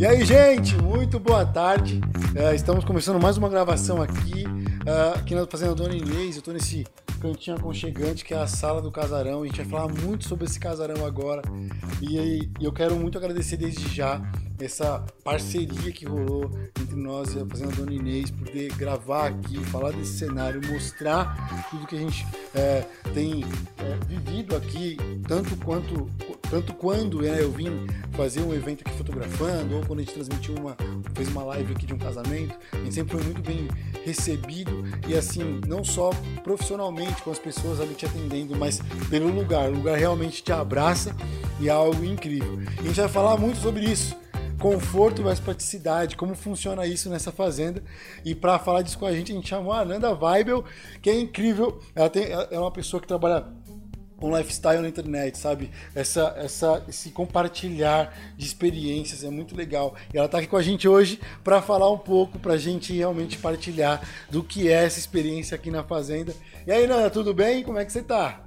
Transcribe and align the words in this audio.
E 0.00 0.06
aí, 0.06 0.24
gente, 0.24 0.74
muito 0.76 1.20
boa 1.20 1.44
tarde. 1.44 2.00
Uh, 2.34 2.54
estamos 2.54 2.86
começando 2.86 3.20
mais 3.20 3.36
uma 3.36 3.50
gravação 3.50 4.00
aqui, 4.00 4.46
uh, 4.46 5.18
aqui 5.18 5.34
na 5.34 5.46
Fazenda 5.46 5.74
Dona 5.74 5.94
Inês. 5.94 6.36
Eu 6.36 6.38
estou 6.38 6.54
nesse 6.54 6.86
cantinho 7.20 7.58
aconchegante 7.58 8.24
que 8.24 8.32
é 8.32 8.38
a 8.38 8.46
sala 8.46 8.80
do 8.80 8.90
casarão. 8.90 9.42
A 9.42 9.46
gente 9.46 9.58
vai 9.58 9.66
falar 9.66 9.88
muito 9.92 10.26
sobre 10.26 10.46
esse 10.46 10.58
casarão 10.58 11.04
agora. 11.04 11.42
E, 12.00 12.16
e 12.58 12.64
eu 12.64 12.72
quero 12.72 12.96
muito 12.96 13.18
agradecer 13.18 13.58
desde 13.58 13.94
já 13.94 14.22
essa 14.58 15.04
parceria 15.22 15.92
que 15.92 16.06
rolou 16.06 16.50
entre 16.80 16.96
nós 16.96 17.34
e 17.34 17.38
a 17.38 17.46
Fazenda 17.46 17.72
Dona 17.76 17.92
Inês, 17.92 18.30
poder 18.30 18.72
gravar 18.76 19.26
aqui, 19.26 19.62
falar 19.64 19.92
desse 19.92 20.18
cenário, 20.18 20.60
mostrar 20.66 21.68
tudo 21.70 21.86
que 21.86 21.96
a 21.96 21.98
gente 21.98 22.26
é, 22.54 22.86
tem 23.12 23.44
é, 23.78 24.04
vivido 24.06 24.56
aqui, 24.56 24.96
tanto 25.28 25.54
quanto 25.58 26.10
tanto 26.50 26.74
quando 26.74 27.22
né, 27.22 27.38
eu 27.40 27.50
vim 27.52 27.86
fazer 28.12 28.40
um 28.40 28.52
evento 28.52 28.82
aqui 28.84 28.96
fotografando, 28.96 29.76
ou 29.76 29.86
quando 29.86 30.00
a 30.00 30.02
gente 30.02 30.14
transmitiu 30.14 30.54
uma, 30.56 30.76
fez 31.14 31.28
uma 31.28 31.44
live 31.44 31.72
aqui 31.72 31.86
de 31.86 31.94
um 31.94 31.98
casamento, 31.98 32.58
a 32.72 32.76
gente 32.78 32.94
sempre 32.94 33.16
foi 33.16 33.24
muito 33.24 33.40
bem 33.40 33.68
recebido 34.04 34.84
e 35.06 35.16
assim, 35.16 35.60
não 35.66 35.84
só 35.84 36.10
profissionalmente 36.42 37.22
com 37.22 37.30
as 37.30 37.38
pessoas 37.38 37.80
ali 37.80 37.94
te 37.94 38.06
atendendo, 38.06 38.56
mas 38.56 38.80
pelo 39.08 39.28
lugar. 39.28 39.70
O 39.70 39.74
lugar 39.74 39.96
realmente 39.96 40.42
te 40.42 40.52
abraça 40.52 41.14
e 41.60 41.68
é 41.68 41.70
algo 41.70 42.04
incrível. 42.04 42.58
E 42.78 42.80
a 42.80 42.82
gente 42.82 43.00
vai 43.00 43.08
falar 43.08 43.36
muito 43.36 43.58
sobre 43.60 43.84
isso 43.84 44.16
conforto 44.60 45.22
versus 45.22 45.40
praticidade, 45.40 46.16
como 46.16 46.34
funciona 46.34 46.86
isso 46.86 47.08
nessa 47.08 47.32
fazenda. 47.32 47.82
E 48.24 48.34
para 48.34 48.58
falar 48.58 48.82
disso 48.82 48.98
com 48.98 49.06
a 49.06 49.12
gente, 49.12 49.32
a 49.32 49.34
gente 49.34 49.48
chamou 49.48 49.72
a 49.72 49.80
Ananda 49.80 50.12
Weibel, 50.12 50.62
que 51.00 51.08
é 51.08 51.18
incrível. 51.18 51.80
Ela 51.94 52.10
tem, 52.10 52.26
é 52.30 52.58
uma 52.58 52.70
pessoa 52.70 53.00
que 53.00 53.08
trabalha 53.08 53.46
um 54.20 54.36
lifestyle 54.36 54.82
na 54.82 54.88
internet, 54.88 55.38
sabe? 55.38 55.70
Essa, 55.94 56.34
essa, 56.36 56.84
esse 56.88 57.10
compartilhar 57.10 58.14
de 58.36 58.46
experiências 58.46 59.24
é 59.24 59.30
muito 59.30 59.56
legal. 59.56 59.94
E 60.12 60.16
ela 60.16 60.26
está 60.26 60.38
aqui 60.38 60.46
com 60.46 60.56
a 60.56 60.62
gente 60.62 60.88
hoje 60.88 61.20
para 61.42 61.62
falar 61.62 61.90
um 61.90 61.98
pouco, 61.98 62.38
para 62.38 62.54
a 62.54 62.58
gente 62.58 62.92
realmente 62.92 63.38
partilhar 63.38 64.00
do 64.30 64.42
que 64.42 64.68
é 64.68 64.84
essa 64.84 64.98
experiência 64.98 65.54
aqui 65.54 65.70
na 65.70 65.82
Fazenda. 65.82 66.34
E 66.66 66.72
aí, 66.72 66.86
Nana, 66.86 67.10
tudo 67.10 67.32
bem? 67.32 67.62
Como 67.62 67.78
é 67.78 67.84
que 67.84 67.92
você 67.92 68.00
está? 68.00 68.40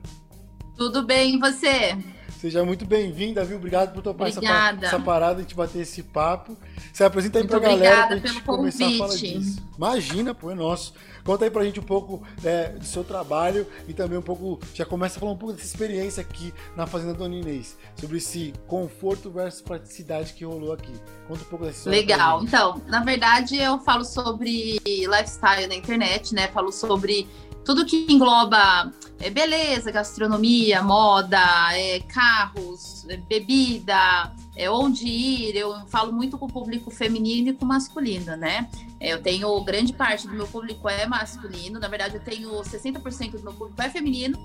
Tudo 0.78 1.06
bem, 1.06 1.36
e 1.36 1.40
você? 1.40 1.98
Seja 2.44 2.62
muito 2.66 2.86
bem-vinda, 2.86 3.46
viu? 3.46 3.56
Obrigado 3.56 3.94
por 3.94 4.04
topar 4.04 4.28
essa, 4.28 4.42
essa, 4.82 5.00
parada, 5.00 5.40
a 5.40 5.42
gente 5.44 5.56
bater 5.56 5.80
esse 5.80 6.04
papo. 6.04 6.58
Se 6.92 7.02
apresenta 7.02 7.40
aí 7.40 7.48
para 7.48 7.56
a 7.56 7.60
galera 7.62 8.08
pra 8.08 8.18
gente 8.18 8.42
começar 8.42 8.86
a 8.86 8.98
falar 8.98 9.16
disso. 9.16 9.64
Imagina, 9.78 10.36
pô, 10.36 10.52
é 10.52 10.54
nosso. 10.54 10.94
Conta 11.24 11.46
aí 11.46 11.50
pra 11.50 11.64
gente 11.64 11.80
um 11.80 11.84
pouco 11.84 12.22
é, 12.44 12.68
do 12.68 12.84
seu 12.84 13.02
trabalho 13.02 13.66
e 13.88 13.94
também 13.94 14.18
um 14.18 14.22
pouco, 14.22 14.60
já 14.74 14.84
começa 14.84 15.16
a 15.16 15.20
falar 15.22 15.32
um 15.32 15.38
pouco 15.38 15.54
dessa 15.54 15.68
experiência 15.68 16.20
aqui 16.20 16.54
na 16.76 16.86
Fazenda 16.86 17.14
Dona 17.14 17.34
Inês, 17.34 17.78
sobre 17.96 18.18
esse 18.18 18.54
conforto 18.68 19.32
versus 19.32 19.62
praticidade 19.62 20.34
que 20.34 20.44
rolou 20.44 20.74
aqui. 20.74 20.92
Conta 21.30 21.44
um 21.44 21.46
pouco 21.46 21.64
dessa 21.64 21.78
história. 21.78 21.98
Legal, 21.98 22.44
então, 22.44 22.82
na 22.88 23.06
verdade 23.06 23.56
eu 23.56 23.80
falo 23.80 24.04
sobre 24.04 24.82
lifestyle 24.86 25.66
na 25.66 25.76
internet, 25.76 26.36
né? 26.36 26.50
Falo 26.50 26.74
sobre 26.74 27.26
tudo 27.64 27.86
que 27.86 28.06
engloba 28.10 28.92
é, 29.20 29.30
beleza, 29.30 29.90
gastronomia, 29.90 30.82
moda, 30.82 31.40
é, 31.74 32.00
carros, 32.02 33.06
é, 33.08 33.16
bebida, 33.16 34.34
é, 34.56 34.70
onde 34.70 35.08
ir. 35.08 35.56
Eu 35.56 35.74
falo 35.88 36.12
muito 36.12 36.38
com 36.38 36.46
o 36.46 36.52
público 36.52 36.92
feminino 36.92 37.50
e 37.50 37.54
com 37.54 37.64
o 37.64 37.68
masculino, 37.68 38.36
né? 38.36 38.70
É, 39.00 39.14
eu 39.14 39.22
tenho 39.22 39.64
grande 39.64 39.94
parte 39.94 40.28
do 40.28 40.34
meu 40.34 40.48
público 40.48 40.90
é 40.90 41.06
masculino, 41.06 41.80
na 41.80 41.88
verdade, 41.88 42.16
eu 42.16 42.22
tenho 42.22 42.50
60% 42.52 43.32
do 43.32 43.44
meu 43.44 43.54
público 43.54 43.82
é 43.82 43.90
feminino. 43.90 44.38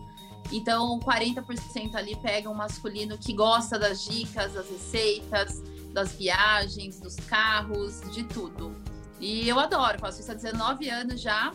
Então, 0.53 0.99
40% 1.01 1.95
ali 1.95 2.17
pega 2.17 2.49
um 2.49 2.55
masculino 2.55 3.19
que 3.19 3.33
gosta 3.33 3.79
das 3.79 4.05
dicas, 4.05 4.55
das 4.55 4.71
receitas, 4.71 5.63
das 5.93 6.13
viagens, 6.13 7.01
dos 7.01 7.17
carros, 7.17 8.01
de 8.13 8.23
tudo. 8.23 8.75
E 9.21 9.49
eu 9.49 9.59
adoro, 9.59 9.99
faço 9.99 10.21
isso 10.21 10.31
há 10.31 10.35
19 10.35 10.89
anos 10.89 11.21
já. 11.21 11.53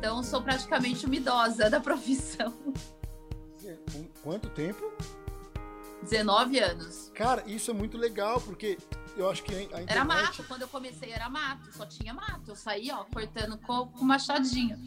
Então, 0.00 0.22
sou 0.22 0.40
praticamente 0.40 1.04
uma 1.04 1.14
idosa 1.14 1.68
da 1.68 1.78
profissão. 1.78 2.54
Quanto 4.22 4.48
tempo? 4.48 4.90
19 6.02 6.58
anos. 6.58 7.10
Cara, 7.14 7.44
isso 7.46 7.70
é 7.70 7.74
muito 7.74 7.98
legal, 7.98 8.40
porque 8.40 8.78
eu 9.16 9.28
acho 9.28 9.42
que 9.42 9.54
a 9.54 9.62
internet... 9.62 9.90
Era 9.90 10.04
mato, 10.04 10.44
quando 10.46 10.62
eu 10.62 10.68
comecei 10.68 11.10
era 11.10 11.28
mato, 11.28 11.70
só 11.72 11.86
tinha 11.86 12.14
mato. 12.14 12.42
Eu 12.48 12.56
saía, 12.56 12.96
ó, 12.96 13.04
cortando 13.04 13.58
com, 13.58 13.86
com 13.86 14.04
machadinho. 14.04 14.78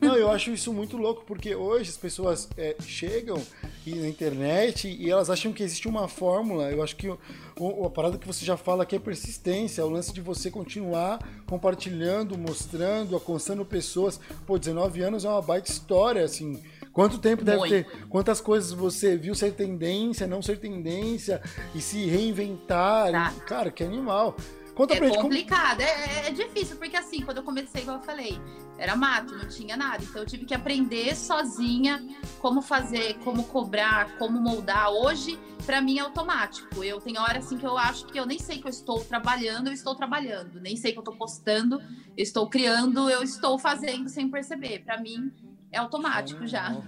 Não, 0.00 0.16
eu 0.16 0.30
acho 0.30 0.50
isso 0.50 0.72
muito 0.72 0.96
louco, 0.96 1.24
porque 1.24 1.54
hoje 1.54 1.90
as 1.90 1.96
pessoas 1.96 2.48
é, 2.56 2.76
chegam 2.80 3.42
na 3.86 4.08
internet 4.08 4.88
e 4.88 5.10
elas 5.10 5.30
acham 5.30 5.52
que 5.52 5.62
existe 5.62 5.88
uma 5.88 6.08
fórmula. 6.08 6.70
Eu 6.70 6.82
acho 6.82 6.96
que 6.96 7.08
o, 7.08 7.18
o, 7.58 7.86
a 7.86 7.90
parada 7.90 8.18
que 8.18 8.26
você 8.26 8.44
já 8.44 8.56
fala 8.56 8.82
aqui 8.82 8.96
é 8.96 8.98
persistência, 8.98 9.82
é 9.82 9.84
o 9.84 9.88
lance 9.88 10.12
de 10.12 10.20
você 10.20 10.50
continuar 10.50 11.18
compartilhando, 11.46 12.36
mostrando, 12.38 13.14
alcançando 13.14 13.64
pessoas. 13.64 14.20
Pô, 14.46 14.58
19 14.58 15.02
anos 15.02 15.24
é 15.24 15.28
uma 15.28 15.42
baita 15.42 15.70
história, 15.70 16.24
assim. 16.24 16.62
Quanto 16.92 17.18
tempo 17.18 17.44
deve 17.44 17.58
Muito. 17.58 17.70
ter? 17.70 18.06
Quantas 18.08 18.40
coisas 18.40 18.72
você 18.72 19.16
viu 19.16 19.34
ser 19.34 19.52
tendência, 19.54 20.26
não 20.26 20.42
ser 20.42 20.58
tendência 20.58 21.40
e 21.74 21.80
se 21.80 22.04
reinventar? 22.06 23.10
Tá. 23.10 23.32
E, 23.36 23.40
cara, 23.40 23.70
que 23.70 23.82
animal. 23.82 24.36
Conta 24.74 24.94
é 24.94 24.98
pra 24.98 25.08
gente. 25.08 25.20
Complicado, 25.20 25.78
como... 25.78 25.88
é, 25.88 26.28
é, 26.28 26.30
difícil, 26.30 26.76
porque 26.76 26.96
assim, 26.96 27.20
quando 27.22 27.38
eu 27.38 27.42
comecei, 27.42 27.82
igual 27.82 27.98
eu 27.98 28.02
falei, 28.02 28.40
era 28.78 28.96
mato, 28.96 29.36
não 29.36 29.46
tinha 29.46 29.76
nada. 29.76 30.02
Então 30.02 30.22
eu 30.22 30.26
tive 30.26 30.44
que 30.44 30.54
aprender 30.54 31.14
sozinha 31.14 32.04
como 32.40 32.62
fazer, 32.62 33.14
como 33.22 33.44
cobrar, 33.44 34.16
como 34.18 34.40
moldar. 34.40 34.90
Hoje, 34.90 35.38
para 35.66 35.80
mim, 35.80 35.98
é 35.98 36.00
automático. 36.00 36.82
Eu 36.82 37.00
tenho 37.00 37.20
hora 37.20 37.38
assim 37.38 37.58
que 37.58 37.66
eu 37.66 37.76
acho 37.76 38.06
que 38.06 38.18
eu 38.18 38.26
nem 38.26 38.38
sei 38.38 38.58
que 38.58 38.66
eu 38.66 38.70
estou 38.70 39.04
trabalhando, 39.04 39.68
eu 39.68 39.72
estou 39.72 39.94
trabalhando. 39.94 40.60
Nem 40.60 40.76
sei 40.76 40.92
que 40.92 40.98
eu 40.98 41.02
estou 41.02 41.14
postando, 41.14 41.80
eu 42.16 42.22
estou 42.22 42.48
criando, 42.48 43.10
eu 43.10 43.22
estou 43.22 43.58
fazendo 43.58 44.08
sem 44.08 44.28
perceber. 44.30 44.82
Para 44.84 45.00
mim, 45.00 45.30
é 45.72 45.78
automático 45.78 46.46
já. 46.46 46.80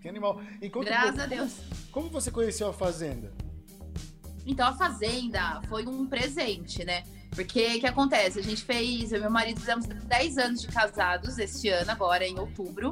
Que 0.00 0.08
animal. 0.08 0.40
E 0.62 0.68
Graças 0.68 1.18
a 1.18 1.26
Deus. 1.26 1.60
Como 1.90 2.08
você 2.08 2.30
conheceu 2.30 2.68
a 2.68 2.72
Fazenda? 2.72 3.32
Então, 4.46 4.66
a 4.66 4.72
Fazenda 4.72 5.60
foi 5.68 5.86
um 5.86 6.06
presente, 6.06 6.84
né? 6.84 7.02
Porque 7.32 7.76
o 7.76 7.80
que 7.80 7.86
acontece? 7.86 8.38
A 8.38 8.42
gente 8.42 8.64
fez, 8.64 9.12
eu 9.12 9.18
e 9.18 9.20
meu 9.20 9.30
marido 9.30 9.60
fizemos 9.60 9.86
10 9.86 10.38
anos 10.38 10.62
de 10.62 10.68
casados 10.68 11.38
este 11.38 11.68
ano, 11.68 11.90
agora 11.90 12.26
em 12.26 12.38
outubro, 12.38 12.90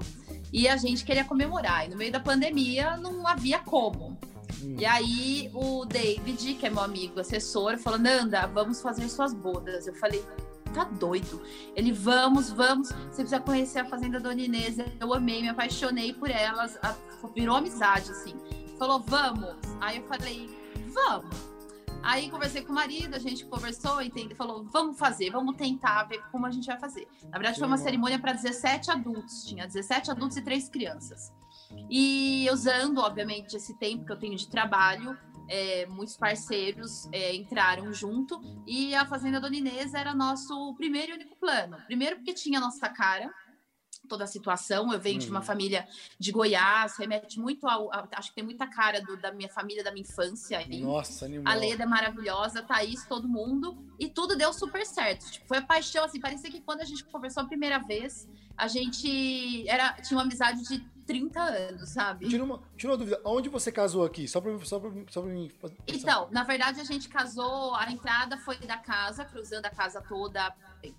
e 0.52 0.68
a 0.68 0.76
gente 0.76 1.04
queria 1.04 1.24
comemorar. 1.24 1.86
E 1.86 1.88
no 1.88 1.96
meio 1.96 2.12
da 2.12 2.20
pandemia 2.20 2.96
não 2.96 3.26
havia 3.26 3.58
como. 3.58 4.18
Hum. 4.62 4.76
E 4.78 4.84
aí 4.84 5.50
o 5.54 5.84
David, 5.84 6.54
que 6.54 6.66
é 6.66 6.70
meu 6.70 6.82
amigo 6.82 7.20
assessor, 7.20 7.78
falou: 7.78 7.98
Nanda, 7.98 8.46
vamos 8.46 8.80
fazer 8.80 9.08
suas 9.08 9.32
bodas. 9.32 9.86
Eu 9.86 9.94
falei, 9.94 10.22
tá 10.72 10.84
doido. 10.84 11.42
Ele, 11.74 11.92
vamos, 11.92 12.50
vamos, 12.50 12.88
você 12.88 13.22
precisa 13.22 13.40
conhecer 13.40 13.80
a 13.80 13.84
Fazenda 13.84 14.20
Dona 14.20 14.40
Inês. 14.40 14.76
Eu 15.00 15.12
amei, 15.14 15.42
me 15.42 15.48
apaixonei 15.48 16.12
por 16.12 16.30
elas, 16.30 16.78
virou 17.34 17.56
amizade, 17.56 18.10
assim. 18.10 18.34
Falou, 18.78 19.00
vamos. 19.00 19.56
Aí 19.80 19.98
eu 19.98 20.04
falei, 20.04 20.50
vamos. 20.92 21.56
Aí 22.02 22.30
conversei 22.30 22.62
com 22.62 22.70
o 22.70 22.74
marido, 22.74 23.16
a 23.16 23.18
gente 23.18 23.44
conversou, 23.46 24.00
entendeu? 24.00 24.36
Falou, 24.36 24.64
vamos 24.70 24.96
fazer, 24.96 25.30
vamos 25.30 25.56
tentar 25.56 26.04
ver 26.04 26.22
como 26.30 26.46
a 26.46 26.50
gente 26.50 26.66
vai 26.66 26.78
fazer. 26.78 27.08
Na 27.24 27.38
verdade, 27.38 27.58
foi 27.58 27.66
uma 27.66 27.78
cerimônia 27.78 28.18
para 28.18 28.32
17 28.32 28.92
adultos, 28.92 29.44
tinha 29.44 29.66
17 29.66 30.12
adultos 30.12 30.36
e 30.36 30.42
três 30.42 30.68
crianças. 30.68 31.32
E 31.90 32.48
usando, 32.52 32.98
obviamente, 32.98 33.56
esse 33.56 33.74
tempo 33.74 34.04
que 34.04 34.12
eu 34.12 34.16
tenho 34.16 34.36
de 34.36 34.48
trabalho, 34.48 35.18
é, 35.48 35.86
muitos 35.86 36.16
parceiros 36.16 37.08
é, 37.12 37.34
entraram 37.34 37.92
junto 37.92 38.40
e 38.66 38.94
a 38.94 39.06
Fazenda 39.06 39.40
Dona 39.40 39.56
Inês 39.56 39.94
era 39.94 40.14
nosso 40.14 40.74
primeiro 40.74 41.12
e 41.12 41.14
único 41.14 41.36
plano. 41.36 41.76
Primeiro 41.86 42.16
porque 42.16 42.34
tinha 42.34 42.58
a 42.58 42.62
nossa 42.62 42.88
cara, 42.88 43.32
toda 44.06 44.24
a 44.24 44.26
situação. 44.26 44.92
Eu 44.92 45.00
venho 45.00 45.18
de 45.18 45.28
uma 45.28 45.40
uhum. 45.40 45.44
família 45.44 45.86
de 46.18 46.32
Goiás, 46.32 46.96
remete 46.96 47.38
muito 47.38 47.66
ao. 47.66 47.90
acho 48.12 48.30
que 48.30 48.36
tem 48.36 48.44
muita 48.44 48.66
cara 48.66 49.00
do, 49.00 49.16
da 49.16 49.32
minha 49.32 49.48
família, 49.48 49.84
da 49.84 49.92
minha 49.92 50.02
infância. 50.02 50.58
Aí. 50.58 50.80
Nossa, 50.80 51.26
animal. 51.26 51.52
A 51.52 51.56
Leda 51.56 51.82
é 51.82 51.86
maravilhosa, 51.86 52.62
Thaís, 52.62 53.04
todo 53.06 53.28
mundo. 53.28 53.76
E 53.98 54.08
tudo 54.08 54.36
deu 54.36 54.52
super 54.52 54.84
certo. 54.84 55.30
Tipo, 55.30 55.46
foi 55.46 55.58
a 55.58 55.62
paixão, 55.62 56.04
assim, 56.04 56.20
parecia 56.20 56.50
que 56.50 56.60
quando 56.60 56.80
a 56.80 56.84
gente 56.84 57.04
conversou 57.04 57.42
a 57.42 57.46
primeira 57.46 57.78
vez, 57.78 58.28
a 58.56 58.68
gente 58.68 59.68
era, 59.68 59.92
tinha 59.94 60.16
uma 60.16 60.24
amizade 60.24 60.62
de 60.62 60.96
30 61.06 61.40
anos, 61.40 61.90
sabe? 61.90 62.28
Tira 62.28 62.42
uma, 62.42 62.60
tira 62.76 62.92
uma 62.92 62.98
dúvida, 62.98 63.20
onde 63.24 63.48
você 63.48 63.70
casou 63.70 64.04
aqui? 64.04 64.26
Só 64.26 64.40
pra, 64.40 64.58
só 64.64 64.80
pra, 64.80 64.90
só 65.08 65.22
pra 65.22 65.30
mim. 65.30 65.50
Então, 65.86 66.28
na 66.32 66.42
verdade, 66.42 66.80
a 66.80 66.84
gente 66.84 67.08
casou, 67.08 67.74
a 67.74 67.90
entrada 67.90 68.36
foi 68.38 68.56
da 68.58 68.76
casa, 68.76 69.24
cruzando 69.24 69.66
a 69.66 69.70
casa 69.70 70.02
toda, 70.02 70.52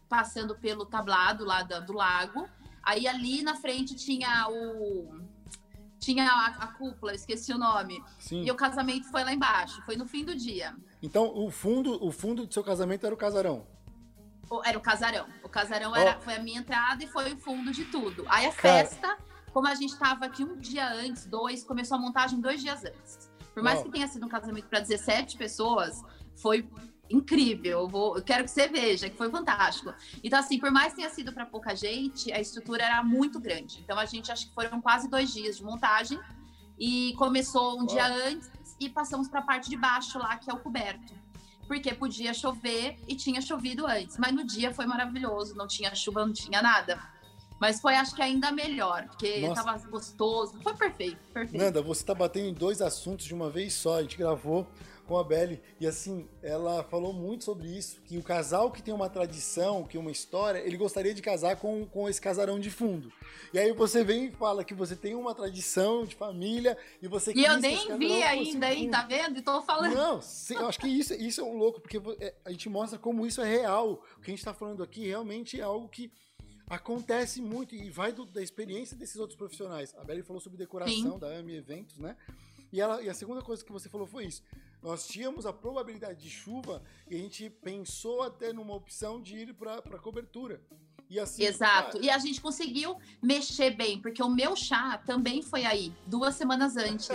passando 0.07 0.56
pelo 0.56 0.86
tablado 0.86 1.44
lá 1.44 1.62
do, 1.62 1.86
do 1.86 1.94
lago. 1.94 2.48
Aí 2.88 3.06
ali 3.06 3.44
na 3.44 3.54
frente 3.54 3.94
tinha 3.95 4.48
o. 4.50 5.19
Tinha 6.00 6.25
a, 6.25 6.45
a 6.45 6.68
cúpula, 6.68 7.13
esqueci 7.13 7.51
o 7.51 7.57
nome. 7.57 8.01
Sim. 8.18 8.45
E 8.45 8.50
o 8.50 8.56
casamento 8.56 9.12
foi 9.12 9.25
lá 9.25 9.34
embaixo, 9.34 9.81
foi 9.86 9.98
no 9.98 10.07
fim 10.07 10.24
do 10.24 10.34
dia. 10.34 10.74
Então 11.04 11.38
o 11.38 11.51
fundo, 11.51 12.01
o 12.01 12.13
fundo 12.13 12.48
do 12.48 12.54
seu 12.54 12.63
casamento 12.63 13.06
era 13.06 13.13
o 13.13 13.18
casarão? 13.18 13.68
Era 14.63 14.78
o 14.78 14.81
casarão. 14.81 15.28
O 15.44 15.50
casarão 15.50 15.92
oh. 15.92 15.95
era, 15.98 16.18
foi 16.22 16.36
a 16.36 16.39
minha 16.39 16.60
entrada 16.62 17.04
e 17.04 17.07
foi 17.07 17.34
o 17.34 17.38
fundo 17.38 17.72
de 17.72 17.84
tudo. 17.84 18.24
Aí 18.30 18.45
a 18.45 18.54
Cara. 18.54 18.86
festa, 18.86 19.18
como 19.51 19.68
a 19.68 19.75
gente 19.75 19.92
estava 19.92 20.25
aqui 20.25 20.45
um 20.45 20.57
dia 20.57 20.89
antes, 20.89 21.25
dois, 21.25 21.66
começou 21.66 21.98
a 21.98 22.00
montagem 22.00 22.39
dois 22.39 22.62
dias 22.62 22.86
antes. 22.86 23.30
Por 23.54 23.62
mais 23.62 23.81
oh. 23.81 23.84
que 23.84 23.92
tenha 23.92 24.07
sido 24.07 24.25
um 24.25 24.30
casamento 24.30 24.68
para 24.69 24.80
17 24.80 25.36
pessoas, 25.36 26.01
foi 26.38 26.69
incrível. 27.09 27.81
Eu, 27.81 27.88
vou, 27.88 28.18
eu 28.18 28.24
quero 28.24 28.44
que 28.44 28.51
você 28.51 28.68
veja, 28.68 29.09
que 29.09 29.18
foi 29.18 29.30
fantástico. 29.30 29.94
Então, 30.24 30.39
assim, 30.39 30.59
por 30.59 30.71
mais 30.71 30.94
que 30.94 30.98
tenha 30.98 31.09
sido 31.09 31.33
para 31.33 31.45
pouca 31.45 31.75
gente, 31.75 32.31
a 32.31 32.39
estrutura 32.39 32.83
era 32.83 33.04
muito 33.04 33.39
grande. 33.39 33.80
Então, 33.83 33.98
a 33.98 34.06
gente 34.06 34.31
acho 34.31 34.48
que 34.48 34.54
foram 34.54 34.81
quase 34.81 35.09
dois 35.09 35.33
dias 35.33 35.57
de 35.57 35.63
montagem. 35.63 36.19
E 36.80 37.13
começou 37.18 37.81
um 37.81 37.86
dia 37.86 38.06
antes 38.06 38.51
e 38.80 38.88
passamos 38.88 39.27
para 39.27 39.39
a 39.39 39.44
parte 39.44 39.69
de 39.69 39.75
baixo 39.75 40.19
lá, 40.19 40.38
que 40.38 40.50
é 40.50 40.54
o 40.54 40.59
coberto. 40.59 41.13
Porque 41.68 41.94
podia 41.94 42.33
chover 42.33 42.98
e 43.07 43.15
tinha 43.15 43.42
chovido 43.42 43.86
antes. 43.86 44.18
Mas 44.18 44.33
no 44.33 44.45
dia 44.45 44.74
foi 44.74 44.86
maravilhoso, 44.86 45.56
não 45.56 45.68
tinha 45.68 45.94
chuva, 45.95 46.25
não 46.25 46.33
tinha 46.33 46.62
nada. 46.62 47.00
Mas 47.60 47.81
foi, 47.81 47.95
acho 47.95 48.13
que 48.13 48.21
ainda 48.21 48.51
melhor, 48.51 49.07
porque 49.07 49.39
Nossa. 49.39 49.63
tava 49.63 49.89
gostoso. 49.89 50.60
Foi 50.62 50.75
perfeito, 50.75 51.18
perfeito. 51.33 51.63
Nanda, 51.63 51.81
você 51.81 52.03
tá 52.06 52.13
batendo 52.13 52.48
em 52.48 52.53
dois 52.53 52.81
assuntos 52.81 53.25
de 53.25 53.33
uma 53.33 53.50
vez 53.50 53.74
só. 53.74 53.98
A 53.98 54.01
gente 54.03 54.15
gravou 54.15 54.68
com 55.07 55.18
a 55.18 55.24
Belly. 55.24 55.62
E 55.80 55.88
assim, 55.88 56.27
ela 56.44 56.83
falou 56.83 57.13
muito 57.13 57.45
sobre 57.45 57.68
isso, 57.68 58.01
que 58.01 58.18
o 58.18 58.24
casal 58.24 58.69
que 58.69 58.83
tem 58.83 58.94
uma 58.94 59.09
tradição, 59.09 59.86
que 59.86 59.98
uma 59.98 60.12
história, 60.12 60.59
ele 60.59 60.77
gostaria 60.77 61.13
de 61.13 61.21
casar 61.21 61.56
com, 61.56 61.86
com 61.86 62.07
esse 62.09 62.21
casarão 62.21 62.59
de 62.59 62.69
fundo. 62.69 63.12
E 63.54 63.57
aí 63.57 63.71
você 63.71 64.04
vem 64.04 64.25
e 64.25 64.31
fala 64.31 64.63
que 64.63 64.74
você 64.74 64.95
tem 64.95 65.15
uma 65.15 65.33
tradição 65.33 66.06
de 66.06 66.15
família 66.15 66.77
e 67.01 67.07
você 67.07 67.31
E 67.33 67.45
eu 67.45 67.57
nem 67.57 67.98
vi 67.98 68.21
ainda, 68.21 68.71
hein, 68.71 68.89
tá 68.89 69.04
vendo? 69.04 69.39
E 69.39 69.42
tô 69.42 69.62
falando. 69.62 69.95
Não, 69.95 70.21
sim, 70.21 70.56
eu 70.56 70.68
acho 70.68 70.80
que 70.80 70.88
isso, 70.88 71.13
isso 71.13 71.42
é 71.42 71.44
um 71.44 71.57
louco, 71.57 71.80
porque 71.80 71.98
é, 72.19 72.36
a 72.44 72.51
gente 72.51 72.69
mostra 72.69 73.00
como 73.00 73.25
isso 73.25 73.42
é 73.42 73.50
real. 73.50 74.03
O 74.18 74.21
que 74.21 74.31
a 74.31 74.36
gente 74.36 74.44
tá 74.44 74.53
falando 74.53 74.83
aqui 74.83 75.07
realmente 75.07 75.60
é 75.60 75.63
algo 75.63 75.88
que 75.88 76.12
acontece 76.69 77.42
muito 77.42 77.74
e 77.74 77.89
vai 77.89 78.12
do, 78.12 78.25
da 78.25 78.42
experiência 78.42 78.98
desses 78.98 79.15
outros 79.15 79.38
profissionais. 79.38 79.95
A 79.98 80.03
Belly 80.03 80.21
falou 80.21 80.42
sobre 80.42 80.57
decoração 80.57 81.13
Sim. 81.13 81.19
da 81.19 81.27
AMI 81.38 81.56
Eventos, 81.56 81.98
né? 81.98 82.18
E, 82.71 82.81
ela, 82.81 83.01
e 83.01 83.10
a 83.10 83.13
segunda 83.13 83.42
coisa 83.42 83.63
que 83.63 83.71
você 83.71 83.88
falou 83.88 84.06
foi 84.06 84.25
isso. 84.25 84.44
Nós 84.81 85.07
tínhamos 85.07 85.45
a 85.45 85.53
probabilidade 85.53 86.21
de 86.21 86.29
chuva 86.29 86.83
e 87.09 87.15
a 87.15 87.18
gente 87.18 87.50
pensou 87.50 88.21
até 88.21 88.53
numa 88.53 88.74
opção 88.74 89.21
de 89.21 89.38
ir 89.38 89.53
para 89.53 89.81
cobertura. 90.00 90.62
E 91.09 91.19
assim, 91.19 91.44
Exato. 91.44 91.94
Cara... 91.94 92.06
E 92.06 92.09
a 92.09 92.18
gente 92.18 92.41
conseguiu 92.41 92.97
mexer 93.21 93.71
bem, 93.71 94.00
porque 94.00 94.21
o 94.21 94.29
meu 94.29 94.56
chá 94.56 94.97
também 95.06 95.41
foi 95.41 95.65
aí, 95.65 95.94
duas 96.06 96.35
semanas 96.35 96.75
antes. 96.75 97.09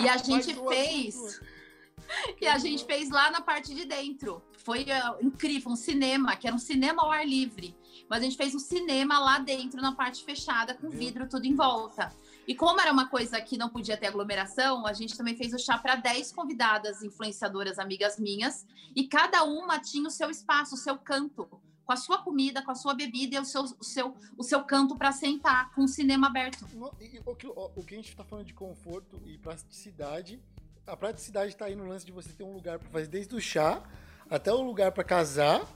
E 0.00 0.08
a 0.08 0.16
gente 0.18 0.54
fez. 0.54 1.40
E 2.40 2.46
a 2.46 2.58
gente 2.58 2.84
fez 2.84 3.10
lá 3.10 3.30
na 3.30 3.40
parte 3.40 3.74
de 3.74 3.84
dentro. 3.84 4.42
Foi 4.64 4.82
uh, 4.82 5.24
incrível, 5.24 5.70
um 5.72 5.76
cinema, 5.76 6.36
que 6.36 6.46
era 6.46 6.56
um 6.56 6.58
cinema 6.58 7.02
ao 7.02 7.10
ar 7.10 7.26
livre. 7.26 7.76
Mas 8.08 8.20
a 8.20 8.24
gente 8.24 8.36
fez 8.36 8.54
um 8.54 8.58
cinema 8.58 9.18
lá 9.18 9.38
dentro, 9.38 9.80
na 9.80 9.92
parte 9.94 10.24
fechada, 10.24 10.74
com 10.74 10.88
vidro 10.88 11.28
tudo 11.28 11.46
em 11.46 11.54
volta. 11.54 12.12
E 12.48 12.54
como 12.54 12.80
era 12.80 12.90
uma 12.90 13.06
coisa 13.10 13.38
que 13.42 13.58
não 13.58 13.68
podia 13.68 13.94
ter 13.94 14.06
aglomeração, 14.06 14.86
a 14.86 14.94
gente 14.94 15.14
também 15.14 15.36
fez 15.36 15.52
o 15.52 15.58
chá 15.58 15.76
para 15.76 15.96
10 15.96 16.32
convidadas 16.32 17.02
influenciadoras, 17.02 17.78
amigas 17.78 18.18
minhas, 18.18 18.66
e 18.96 19.06
cada 19.06 19.44
uma 19.44 19.78
tinha 19.78 20.08
o 20.08 20.10
seu 20.10 20.30
espaço, 20.30 20.74
o 20.74 20.78
seu 20.78 20.96
canto, 20.96 21.46
com 21.84 21.92
a 21.92 21.96
sua 21.96 22.22
comida, 22.22 22.62
com 22.62 22.70
a 22.70 22.74
sua 22.74 22.94
bebida 22.94 23.36
e 23.36 23.38
o 23.38 23.44
seu, 23.44 23.64
o 23.64 23.84
seu, 23.84 24.16
o 24.38 24.42
seu 24.42 24.64
canto 24.64 24.96
para 24.96 25.12
sentar, 25.12 25.70
com 25.74 25.84
o 25.84 25.88
cinema 25.88 26.28
aberto. 26.28 26.64
O 27.26 27.36
que, 27.36 27.46
o 27.48 27.84
que 27.84 27.94
a 27.94 27.98
gente 27.98 28.08
está 28.08 28.24
falando 28.24 28.46
de 28.46 28.54
conforto 28.54 29.20
e 29.26 29.36
praticidade, 29.36 30.42
a 30.86 30.96
praticidade 30.96 31.52
está 31.52 31.66
aí 31.66 31.76
no 31.76 31.86
lance 31.86 32.06
de 32.06 32.12
você 32.12 32.32
ter 32.32 32.44
um 32.44 32.54
lugar 32.54 32.78
para 32.78 32.88
fazer 32.88 33.08
desde 33.08 33.34
o 33.34 33.40
chá 33.42 33.82
até 34.30 34.50
o 34.50 34.62
lugar 34.62 34.90
para 34.92 35.04
casar 35.04 35.66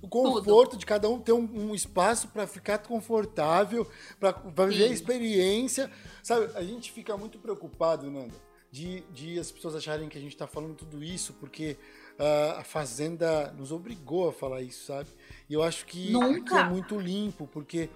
o 0.00 0.08
conforto 0.08 0.70
Tudo. 0.70 0.80
de 0.80 0.86
cada 0.86 1.08
um 1.08 1.18
ter 1.18 1.32
um, 1.32 1.70
um 1.70 1.74
espaço 1.74 2.28
para 2.28 2.46
ficar 2.46 2.78
confortável, 2.78 3.86
para 4.18 4.66
viver 4.66 4.84
a 4.84 4.92
experiência. 4.92 5.90
Sabe, 6.22 6.50
a 6.54 6.62
gente 6.62 6.92
fica 6.92 7.16
muito 7.16 7.38
preocupado, 7.38 8.10
Nanda, 8.10 8.34
de, 8.70 9.00
de 9.12 9.38
as 9.38 9.50
pessoas 9.50 9.74
acharem 9.74 10.08
que 10.08 10.18
a 10.18 10.20
gente 10.20 10.32
está 10.32 10.46
falando 10.46 10.74
tudo 10.74 11.02
isso 11.02 11.32
porque 11.34 11.76
uh, 12.18 12.58
a 12.58 12.64
Fazenda 12.64 13.52
nos 13.52 13.72
obrigou 13.72 14.28
a 14.28 14.32
falar 14.32 14.62
isso, 14.62 14.86
sabe? 14.86 15.08
E 15.48 15.54
eu 15.54 15.62
acho 15.62 15.84
que 15.86 16.12
é 16.14 16.64
muito 16.64 16.98
limpo, 16.98 17.48
porque 17.48 17.90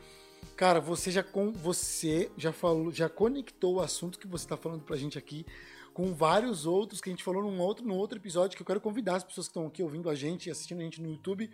cara, 0.56 0.80
você 0.80 1.10
já 1.10 1.22
com 1.22 1.52
você 1.52 2.30
já 2.36 2.52
falou, 2.52 2.92
já 2.92 3.08
conectou 3.08 3.76
o 3.76 3.80
assunto 3.80 4.18
que 4.18 4.26
você 4.26 4.44
está 4.44 4.56
falando 4.56 4.82
pra 4.82 4.96
gente 4.96 5.16
aqui 5.16 5.46
com 5.92 6.14
vários 6.14 6.64
outros 6.66 7.00
que 7.00 7.10
a 7.10 7.12
gente 7.12 7.22
falou 7.22 7.42
num 7.42 7.60
outro, 7.60 7.86
num 7.86 7.96
outro 7.96 8.18
episódio 8.18 8.56
que 8.56 8.62
eu 8.62 8.66
quero 8.66 8.80
convidar 8.80 9.16
as 9.16 9.24
pessoas 9.24 9.46
que 9.46 9.50
estão 9.50 9.66
aqui 9.66 9.82
ouvindo 9.82 10.08
a 10.08 10.14
gente 10.14 10.46
e 10.46 10.50
assistindo 10.50 10.80
a 10.80 10.84
gente 10.84 11.02
no 11.02 11.10
YouTube 11.10 11.50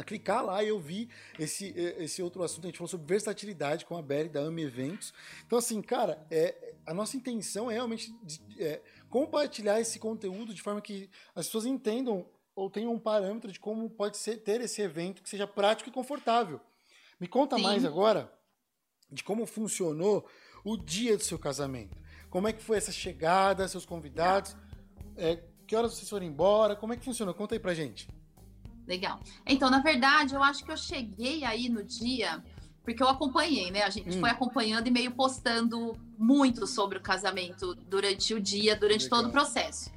a 0.00 0.04
clicar 0.04 0.44
lá 0.44 0.62
e 0.64 0.68
eu 0.68 0.80
vi 0.80 1.08
esse, 1.38 1.74
esse 1.98 2.22
outro 2.22 2.42
assunto. 2.42 2.64
A 2.64 2.68
gente 2.68 2.78
falou 2.78 2.88
sobre 2.88 3.06
versatilidade 3.06 3.84
com 3.84 3.96
a 3.96 4.02
Berry 4.02 4.28
da 4.28 4.40
AMI 4.40 4.62
Eventos. 4.62 5.12
Então, 5.46 5.58
assim, 5.58 5.80
cara, 5.82 6.26
é, 6.30 6.74
a 6.86 6.94
nossa 6.94 7.16
intenção 7.16 7.70
é 7.70 7.74
realmente 7.74 8.12
de, 8.22 8.40
é, 8.58 8.80
compartilhar 9.08 9.80
esse 9.80 9.98
conteúdo 9.98 10.54
de 10.54 10.62
forma 10.62 10.80
que 10.80 11.10
as 11.34 11.46
pessoas 11.46 11.66
entendam 11.66 12.26
ou 12.54 12.70
tenham 12.70 12.92
um 12.92 12.98
parâmetro 12.98 13.52
de 13.52 13.60
como 13.60 13.88
pode 13.90 14.16
ser 14.16 14.38
ter 14.38 14.60
esse 14.60 14.82
evento 14.82 15.22
que 15.22 15.28
seja 15.28 15.46
prático 15.46 15.88
e 15.88 15.92
confortável. 15.92 16.60
Me 17.18 17.28
conta 17.28 17.56
Sim. 17.56 17.62
mais 17.62 17.84
agora 17.84 18.32
de 19.10 19.22
como 19.22 19.44
funcionou 19.46 20.26
o 20.64 20.76
dia 20.76 21.16
do 21.16 21.22
seu 21.22 21.38
casamento. 21.38 21.96
Como 22.28 22.48
é 22.48 22.52
que 22.52 22.62
foi 22.62 22.76
essa 22.76 22.92
chegada, 22.92 23.66
seus 23.68 23.84
convidados? 23.84 24.56
É, 25.16 25.42
que 25.66 25.76
horas 25.76 25.94
vocês 25.94 26.08
foram 26.08 26.26
embora? 26.26 26.76
Como 26.76 26.92
é 26.92 26.96
que 26.96 27.04
funcionou? 27.04 27.34
Conta 27.34 27.54
aí 27.54 27.58
pra 27.58 27.74
gente. 27.74 28.08
Legal. 28.90 29.20
Então, 29.46 29.70
na 29.70 29.78
verdade, 29.78 30.34
eu 30.34 30.42
acho 30.42 30.64
que 30.64 30.72
eu 30.72 30.76
cheguei 30.76 31.44
aí 31.44 31.68
no 31.68 31.84
dia, 31.84 32.42
porque 32.82 33.00
eu 33.00 33.08
acompanhei, 33.08 33.70
né? 33.70 33.84
A 33.84 33.88
gente 33.88 34.16
hum. 34.16 34.20
foi 34.20 34.30
acompanhando 34.30 34.88
e 34.88 34.90
meio 34.90 35.12
postando 35.12 35.96
muito 36.18 36.66
sobre 36.66 36.98
o 36.98 37.00
casamento 37.00 37.72
durante 37.88 38.34
o 38.34 38.40
dia, 38.40 38.74
durante 38.74 39.04
Legal. 39.04 39.20
todo 39.20 39.28
o 39.28 39.32
processo. 39.32 39.92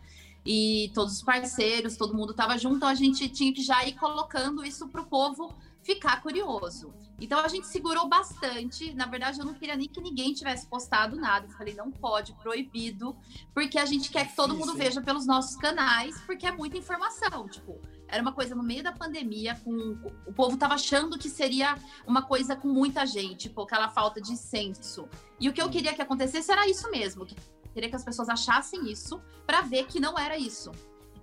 E 0.46 0.92
todos 0.94 1.14
os 1.16 1.24
parceiros, 1.24 1.98
todo 1.98 2.14
mundo 2.14 2.34
estava 2.34 2.56
junto, 2.56 2.76
então 2.76 2.88
a 2.88 2.94
gente 2.94 3.28
tinha 3.30 3.52
que 3.52 3.64
já 3.64 3.84
ir 3.84 3.94
colocando 3.94 4.64
isso 4.64 4.88
para 4.88 5.02
o 5.02 5.08
povo 5.08 5.52
ficar 5.82 6.22
curioso. 6.22 6.94
Então 7.20 7.40
a 7.40 7.48
gente 7.48 7.66
segurou 7.66 8.08
bastante. 8.08 8.94
Na 8.94 9.08
verdade, 9.08 9.40
eu 9.40 9.46
não 9.46 9.56
queria 9.56 9.76
nem 9.76 9.88
que 9.88 10.02
ninguém 10.02 10.34
tivesse 10.34 10.68
postado 10.68 11.16
nada. 11.16 11.48
Eu 11.48 11.52
falei, 11.52 11.74
não 11.74 11.92
pode, 11.92 12.34
proibido, 12.34 13.16
porque 13.56 13.80
a 13.80 13.86
gente 13.86 14.12
quer 14.12 14.28
que 14.28 14.36
todo 14.36 14.56
mundo 14.56 14.76
veja 14.76 15.02
pelos 15.02 15.26
nossos 15.26 15.56
canais, 15.56 16.22
porque 16.28 16.46
é 16.46 16.52
muita 16.52 16.78
informação. 16.78 17.48
Tipo, 17.48 17.82
era 18.14 18.22
uma 18.22 18.32
coisa 18.32 18.54
no 18.54 18.62
meio 18.62 18.84
da 18.84 18.92
pandemia, 18.92 19.60
com 19.64 19.98
o 20.28 20.32
povo 20.32 20.56
tava 20.56 20.76
achando 20.76 21.18
que 21.18 21.28
seria 21.28 21.76
uma 22.06 22.22
coisa 22.22 22.56
com 22.56 22.68
muita 22.68 23.08
gente, 23.08 23.50
tipo, 23.50 23.64
aquela 23.64 23.90
falta 23.90 24.22
de 24.22 24.38
senso. 24.38 25.10
E 25.40 25.50
o 25.50 25.54
que 25.54 25.60
eu 25.60 25.68
queria 25.68 25.94
que 25.94 26.02
acontecesse 26.02 26.52
era 26.52 26.70
isso 26.70 26.92
mesmo, 26.92 27.26
que 27.26 27.36
queria 27.74 27.90
que 27.90 27.96
as 27.96 28.04
pessoas 28.04 28.30
achassem 28.30 28.92
isso 28.92 29.20
para 29.48 29.62
ver 29.62 29.88
que 29.88 30.00
não 30.00 30.18
era 30.18 30.38
isso. 30.38 30.72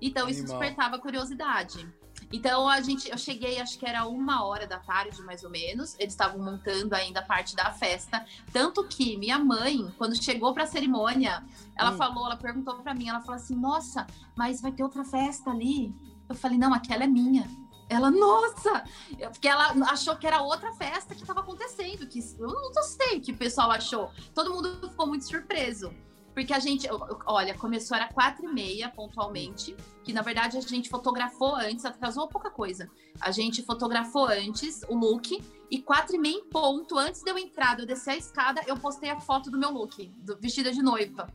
Então 0.02 0.28
isso 0.28 0.40
Animal. 0.40 0.58
despertava 0.58 0.98
curiosidade. 0.98 1.88
Então 2.32 2.68
a 2.68 2.80
gente, 2.80 3.08
eu 3.08 3.18
cheguei, 3.18 3.60
acho 3.60 3.78
que 3.78 3.86
era 3.86 4.06
uma 4.06 4.44
hora 4.44 4.66
da 4.66 4.78
tarde, 4.78 5.22
mais 5.22 5.44
ou 5.44 5.50
menos. 5.50 5.94
Eles 5.98 6.12
estavam 6.12 6.42
montando 6.42 6.94
ainda 6.94 7.22
parte 7.22 7.54
da 7.54 7.72
festa. 7.72 8.24
Tanto 8.52 8.84
que 8.86 9.16
minha 9.16 9.38
mãe, 9.38 9.92
quando 9.96 10.20
chegou 10.20 10.52
para 10.52 10.64
a 10.64 10.66
cerimônia, 10.66 11.44
ela 11.76 11.92
hum. 11.92 11.96
falou, 11.96 12.26
ela 12.26 12.36
perguntou 12.36 12.76
para 12.76 12.94
mim, 12.94 13.08
ela 13.08 13.20
falou 13.20 13.36
assim: 13.36 13.56
Nossa, 13.56 14.06
mas 14.36 14.60
vai 14.60 14.72
ter 14.72 14.82
outra 14.82 15.04
festa 15.04 15.50
ali? 15.50 15.92
Eu 16.30 16.36
falei: 16.36 16.56
Não, 16.56 16.72
aquela 16.72 17.04
é 17.04 17.08
minha. 17.08 17.46
Ela, 17.88 18.08
nossa! 18.08 18.84
Porque 19.32 19.48
ela 19.48 19.72
achou 19.90 20.16
que 20.16 20.24
era 20.24 20.40
outra 20.40 20.72
festa 20.72 21.12
que 21.12 21.22
estava 21.22 21.40
acontecendo. 21.40 22.06
Que 22.06 22.20
eu 22.38 22.46
não 22.46 22.82
sei 22.84 23.18
o 23.18 23.20
que 23.20 23.32
o 23.32 23.36
pessoal 23.36 23.70
achou. 23.72 24.10
Todo 24.32 24.54
mundo 24.54 24.88
ficou 24.88 25.08
muito 25.08 25.26
surpreso. 25.26 25.92
Porque 26.32 26.54
a 26.54 26.60
gente, 26.60 26.88
olha, 27.26 27.52
começou 27.58 27.96
era 27.96 28.06
quatro 28.06 28.44
e 28.44 28.52
meia 28.52 28.88
pontualmente, 28.88 29.76
que 30.04 30.12
na 30.12 30.22
verdade 30.22 30.56
a 30.56 30.60
gente 30.60 30.88
fotografou 30.88 31.56
antes, 31.56 31.84
atrasou 31.84 32.28
pouca 32.28 32.48
coisa. 32.48 32.88
A 33.20 33.32
gente 33.32 33.64
fotografou 33.64 34.26
antes 34.26 34.82
o 34.88 34.94
look 34.94 35.42
e 35.68 35.82
quatro 35.82 36.14
e 36.14 36.18
meia 36.18 36.36
em 36.36 36.44
ponto, 36.44 36.96
antes 36.96 37.22
de 37.22 37.30
eu 37.30 37.36
entrar, 37.36 37.74
de 37.74 37.82
eu 37.82 37.86
descer 37.86 38.12
a 38.12 38.16
escada, 38.16 38.62
eu 38.68 38.76
postei 38.76 39.10
a 39.10 39.18
foto 39.18 39.50
do 39.50 39.58
meu 39.58 39.72
look, 39.72 40.06
do 40.18 40.38
vestida 40.38 40.70
de 40.72 40.80
noiva. 40.80 41.26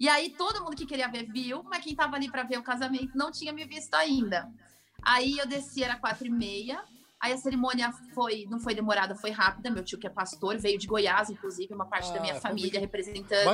E 0.00 0.08
aí 0.08 0.30
todo 0.30 0.64
mundo 0.64 0.74
que 0.74 0.86
queria 0.86 1.08
ver 1.08 1.30
viu, 1.30 1.62
mas 1.62 1.84
quem 1.84 1.94
tava 1.94 2.16
ali 2.16 2.30
para 2.30 2.42
ver 2.42 2.58
o 2.58 2.62
casamento 2.62 3.16
não 3.16 3.30
tinha 3.30 3.52
me 3.52 3.66
visto 3.66 3.94
ainda. 3.94 4.50
Aí 5.02 5.38
eu 5.38 5.46
desci, 5.46 5.84
era 5.84 5.96
quatro 5.96 6.26
e 6.26 6.30
meia, 6.30 6.82
Aí 7.20 7.34
a 7.34 7.36
cerimônia 7.36 7.92
foi, 8.14 8.46
não 8.48 8.58
foi 8.58 8.74
demorada, 8.74 9.14
foi 9.14 9.30
rápida. 9.30 9.70
Meu 9.70 9.84
tio, 9.84 9.98
que 9.98 10.06
é 10.06 10.10
pastor, 10.10 10.56
veio 10.56 10.78
de 10.78 10.86
Goiás, 10.86 11.28
inclusive, 11.28 11.74
uma 11.74 11.84
parte 11.84 12.10
ah, 12.10 12.14
da 12.14 12.20
minha 12.20 12.34
família, 12.36 12.62
família 12.62 12.80
representando. 12.80 13.44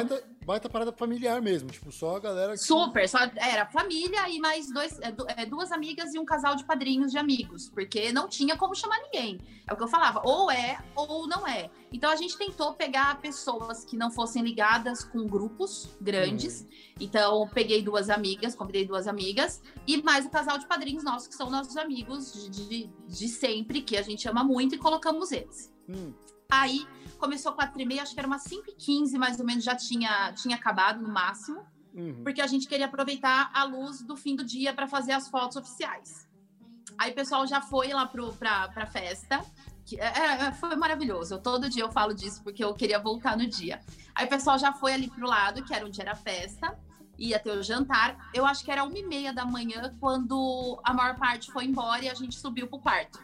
Baita 0.47 0.69
parada 0.69 0.93
familiar 0.93 1.43
mesmo, 1.43 1.69
tipo, 1.69 1.91
só 1.91 2.17
a 2.17 2.21
galera. 2.21 2.53
Que... 2.53 2.59
Super, 2.59 3.09
só 3.09 3.19
era 3.35 3.67
família 3.67 4.31
e 4.31 4.39
mais 4.39 4.73
dois, 4.73 4.97
é, 5.01 5.13
é, 5.43 5.45
duas 5.45 5.73
amigas 5.73 6.15
e 6.15 6.21
um 6.21 6.25
casal 6.25 6.55
de 6.55 6.65
padrinhos 6.65 7.11
de 7.11 7.19
amigos, 7.19 7.69
porque 7.69 8.13
não 8.13 8.29
tinha 8.29 8.57
como 8.57 8.73
chamar 8.73 8.97
ninguém. 9.03 9.41
É 9.67 9.73
o 9.73 9.77
que 9.77 9.83
eu 9.83 9.89
falava, 9.89 10.23
ou 10.25 10.49
é 10.49 10.79
ou 10.95 11.27
não 11.27 11.47
é. 11.49 11.69
Então 11.93 12.09
a 12.09 12.15
gente 12.15 12.39
tentou 12.39 12.75
pegar 12.75 13.21
pessoas 13.21 13.85
que 13.85 13.97
não 13.97 14.09
fossem 14.09 14.41
ligadas 14.45 15.03
com 15.03 15.27
grupos 15.27 15.89
grandes. 16.01 16.63
Hum. 16.63 16.95
Então 17.01 17.49
peguei 17.53 17.83
duas 17.83 18.09
amigas, 18.09 18.55
convidei 18.55 18.87
duas 18.87 19.09
amigas 19.09 19.61
e 19.85 20.01
mais 20.01 20.27
o 20.27 20.31
casal 20.31 20.59
de 20.59 20.67
padrinhos 20.67 21.03
nossos, 21.03 21.27
que 21.27 21.35
são 21.35 21.51
nossos 21.51 21.77
amigos 21.77 22.33
de, 22.33 22.69
de, 22.69 22.91
de 23.09 23.29
sempre, 23.29 23.83
que 23.83 23.97
a 23.97 24.03
gente 24.03 24.29
ama 24.29 24.45
muito, 24.45 24.77
e 24.77 24.79
colocamos 24.79 25.33
eles. 25.33 25.75
Hum. 25.89 26.13
Aí 26.51 26.87
começou 27.19 27.53
quatro 27.53 27.81
e 27.81 27.87
meia, 27.87 28.03
acho 28.03 28.15
que 28.15 28.21
era 28.21 28.27
umas 28.27 28.43
5 28.43 28.71
e 28.71 28.75
15 28.75 29.19
mais 29.19 29.41
ou 29.41 29.47
menos, 29.47 29.65
já 29.65 29.75
tinha, 29.75 30.33
tinha 30.33 30.57
acabado 30.57 31.03
no 31.03 31.09
máximo. 31.09 31.65
uhum. 31.95 32.23
porque 32.23 32.43
a 32.43 32.47
gente 32.47 32.69
queria 32.69 32.87
aproveitar 32.87 33.51
a 33.55 33.65
luz 33.65 34.03
do 34.03 34.17
fim 34.17 34.37
do 34.37 34.45
dia 34.45 34.75
para 34.75 34.87
fazer 34.87 35.13
as 35.13 35.29
fotos 35.29 35.57
oficiais. 35.57 36.29
Aí 36.99 37.11
o 37.11 37.15
pessoal 37.15 37.47
já 37.47 37.61
foi 37.61 37.89
lá 37.89 38.07
para 38.07 38.71
a 38.77 38.87
festa, 38.87 39.45
que 39.85 39.99
é, 40.01 40.47
é, 40.47 40.53
foi 40.53 40.77
maravilhoso. 40.77 41.39
Todo 41.39 41.69
dia 41.69 41.83
eu 41.83 41.91
falo 41.91 42.15
disso 42.15 42.43
porque 42.43 42.65
eu 42.65 42.75
queria 42.75 42.99
voltar 42.99 43.37
no 43.37 43.47
dia. 43.47 43.81
Aí 44.15 44.27
o 44.27 44.29
pessoal 44.29 44.59
já 44.59 44.73
foi 44.73 44.93
ali 44.93 45.11
pro 45.11 45.27
lado, 45.27 45.65
que 45.65 45.75
era 45.75 45.87
onde 45.87 46.01
era 46.01 46.13
a 46.13 46.17
festa, 46.17 46.79
ia 47.19 47.39
ter 47.39 47.51
o 47.51 47.63
jantar. 47.63 48.31
Eu 48.33 48.45
acho 48.47 48.65
que 48.65 48.71
era 48.71 48.85
uma 48.85 48.99
e 48.99 49.03
meia 49.03 49.33
da 49.33 49.45
manhã 49.45 49.95
quando 50.01 50.81
a 50.85 50.93
maior 50.93 51.17
parte 51.17 51.51
foi 51.51 51.65
embora 51.65 52.05
e 52.05 52.09
a 52.09 52.15
gente 52.15 52.37
subiu 52.37 52.67
pro 52.67 52.79
quarto. 52.79 53.19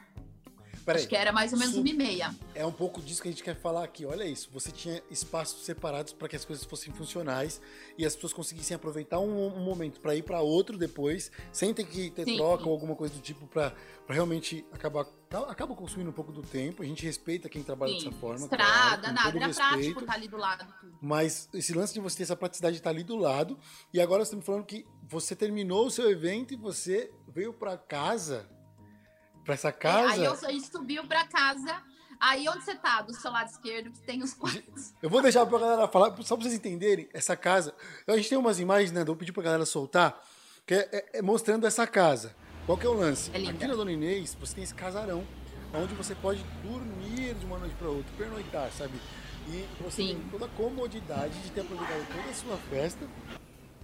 Peraí, 0.85 1.01
Acho 1.01 1.09
que 1.09 1.17
era 1.17 1.33
mais 1.33 1.53
ou 1.53 1.59
menos 1.59 1.77
uma 1.77 1.89
e 1.89 1.93
meia. 1.93 2.35
É 2.55 2.67
um 2.67 2.73
pouco 2.73 3.01
disso 3.01 3.23
que 3.23 3.29
a 3.29 3.31
gente 3.31 3.43
quer 3.43 3.55
falar 3.55 3.85
aqui. 3.85 4.05
Olha 4.05 4.25
isso. 4.25 4.49
Você 4.53 4.71
tinha 4.71 5.03
espaços 5.11 5.65
separados 5.65 6.13
para 6.13 6.29
que 6.29 6.37
as 6.37 6.45
coisas 6.45 6.65
fossem 6.65 6.93
funcionais 6.93 7.61
e 7.97 8.05
as 8.05 8.15
pessoas 8.15 8.33
conseguissem 8.33 8.75
aproveitar 8.75 9.21
um, 9.21 9.57
um 9.57 9.65
momento 9.65 10.01
para 10.01 10.15
ir 10.15 10.23
para 10.23 10.41
outro 10.41 10.77
depois, 10.77 11.31
sem 11.53 11.73
ter 11.73 11.85
que 11.85 12.11
ter 12.11 12.25
Sim. 12.25 12.37
troca 12.37 12.65
ou 12.67 12.73
alguma 12.73 12.97
coisa 12.97 13.15
do 13.15 13.21
tipo 13.21 13.47
para 13.47 13.73
realmente 14.09 14.65
acabar 14.73 15.07
acaba 15.49 15.75
consumindo 15.75 16.11
um 16.11 16.13
pouco 16.13 16.33
do 16.33 16.43
tempo. 16.43 16.83
A 16.83 16.87
gente 16.87 17.07
respeita 17.07 17.49
quem 17.49 17.63
trabalha 17.63 17.93
Sim. 17.93 18.05
dessa 18.05 18.13
forma. 18.19 18.45
Estrada, 18.45 18.99
claro, 18.99 19.15
nada, 19.15 19.39
era 19.39 19.47
respeito, 19.47 19.57
prático 19.57 20.01
estar 20.01 20.13
tá 20.13 20.19
ali 20.19 20.29
do 20.29 20.37
lado. 20.37 20.75
Tudo. 20.81 20.99
Mas 21.01 21.49
esse 21.55 21.73
lance 21.73 21.95
de 21.95 22.01
você 22.01 22.19
ter 22.19 22.23
essa 22.25 22.37
praticidade 22.37 22.75
de 22.75 22.81
estar 22.81 22.91
tá 22.91 22.95
ali 22.95 23.05
do 23.05 23.17
lado. 23.17 23.59
E 23.93 24.01
agora 24.01 24.25
você 24.25 24.29
está 24.29 24.37
me 24.37 24.43
falando 24.43 24.65
que 24.65 24.85
você 25.09 25.35
terminou 25.35 25.87
o 25.87 25.91
seu 25.91 26.11
evento 26.11 26.53
e 26.53 26.57
você 26.57 27.11
veio 27.29 27.53
para 27.53 27.79
casa 27.79 28.49
Pra 29.45 29.55
essa 29.55 29.73
casa? 29.73 30.09
É, 30.09 30.13
aí 30.13 30.25
eu, 30.25 30.33
a 30.33 30.53
gente 30.53 30.67
subiu 30.71 31.07
pra 31.07 31.25
casa. 31.27 31.83
Aí 32.21 32.49
onde 32.49 32.65
você 32.65 32.77
tá? 32.77 33.03
Do 33.03 33.13
seu 33.13 33.33
lado 33.33 33.51
esquerdo, 33.51 33.91
que 33.91 34.01
tem 34.03 34.23
os 34.23 34.33
quartos. 34.33 34.95
Eu 35.03 35.11
vou 35.11 35.21
deixar 35.21 35.45
pra 35.45 35.59
galera 35.59 35.89
falar, 35.89 36.11
só 36.23 36.37
pra 36.37 36.45
vocês 36.45 36.55
entenderem, 36.55 37.09
essa 37.13 37.37
casa. 37.37 37.75
A 38.07 38.17
gente 38.17 38.29
tem 38.29 38.39
umas 38.39 38.61
imagens, 38.61 38.93
né? 38.93 39.01
Eu 39.01 39.07
vou 39.07 39.17
pedir 39.17 39.33
pra 39.33 39.43
galera 39.43 39.67
soltar, 39.67 40.21
que 40.65 40.73
é, 40.75 40.89
é, 40.93 41.19
é 41.19 41.23
mostrando 41.23 41.67
essa 41.67 41.85
casa. 41.85 42.33
Qual 42.65 42.79
que 42.79 42.87
é 42.87 42.89
o 42.89 42.93
lance? 42.93 43.29
É 43.35 43.49
Aqui 43.49 43.67
na 43.67 43.75
Dona 43.75 43.91
Inês, 43.91 44.37
você 44.39 44.55
tem 44.55 44.63
esse 44.63 44.75
casarão, 44.75 45.27
onde 45.75 45.95
você 45.95 46.15
pode 46.15 46.45
dormir 46.63 47.35
de 47.35 47.45
uma 47.45 47.59
noite 47.59 47.75
para 47.75 47.89
outra, 47.89 48.13
pernoitar, 48.17 48.71
sabe? 48.71 48.95
E 49.49 49.67
você 49.83 50.03
Sim. 50.03 50.09
tem 50.15 50.29
toda 50.31 50.47
a 50.47 50.49
comodidade 50.51 51.37
de 51.43 51.51
ter 51.51 51.63
aproveitado 51.63 52.07
toda 52.07 52.31
a 52.31 52.35
sua 52.35 52.57
festa. 52.71 53.05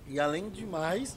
E 0.07 0.21
além 0.21 0.49
de 0.49 0.65
mais, 0.65 1.17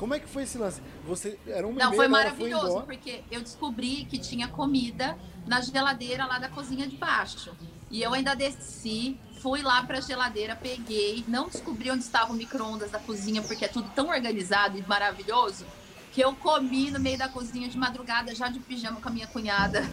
como 0.00 0.14
é 0.14 0.18
que 0.18 0.26
foi 0.26 0.44
esse 0.44 0.56
lance? 0.56 0.80
Você 1.06 1.38
era 1.46 1.68
um 1.68 1.74
Não, 1.74 1.92
foi 1.92 2.08
maravilhoso, 2.08 2.72
foi 2.72 2.96
porque 2.96 3.22
eu 3.30 3.42
descobri 3.42 4.06
que 4.06 4.18
tinha 4.18 4.48
comida 4.48 5.14
na 5.46 5.60
geladeira 5.60 6.24
lá 6.24 6.38
da 6.38 6.48
cozinha 6.48 6.88
de 6.88 6.96
baixo. 6.96 7.54
E 7.90 8.00
eu 8.00 8.14
ainda 8.14 8.34
desci, 8.34 9.20
fui 9.42 9.60
lá 9.60 9.82
para 9.82 9.98
a 9.98 10.00
geladeira, 10.00 10.56
peguei, 10.56 11.22
não 11.28 11.50
descobri 11.50 11.90
onde 11.90 12.02
estava 12.02 12.32
o 12.32 12.34
micro-ondas 12.34 12.90
da 12.90 12.98
cozinha, 12.98 13.42
porque 13.42 13.66
é 13.66 13.68
tudo 13.68 13.90
tão 13.90 14.08
organizado 14.08 14.78
e 14.78 14.82
maravilhoso, 14.88 15.66
que 16.12 16.22
eu 16.22 16.34
comi 16.34 16.90
no 16.90 16.98
meio 16.98 17.18
da 17.18 17.28
cozinha 17.28 17.68
de 17.68 17.76
madrugada, 17.76 18.34
já 18.34 18.48
de 18.48 18.58
pijama 18.58 19.02
com 19.02 19.08
a 19.10 19.12
minha 19.12 19.26
cunhada. 19.26 19.86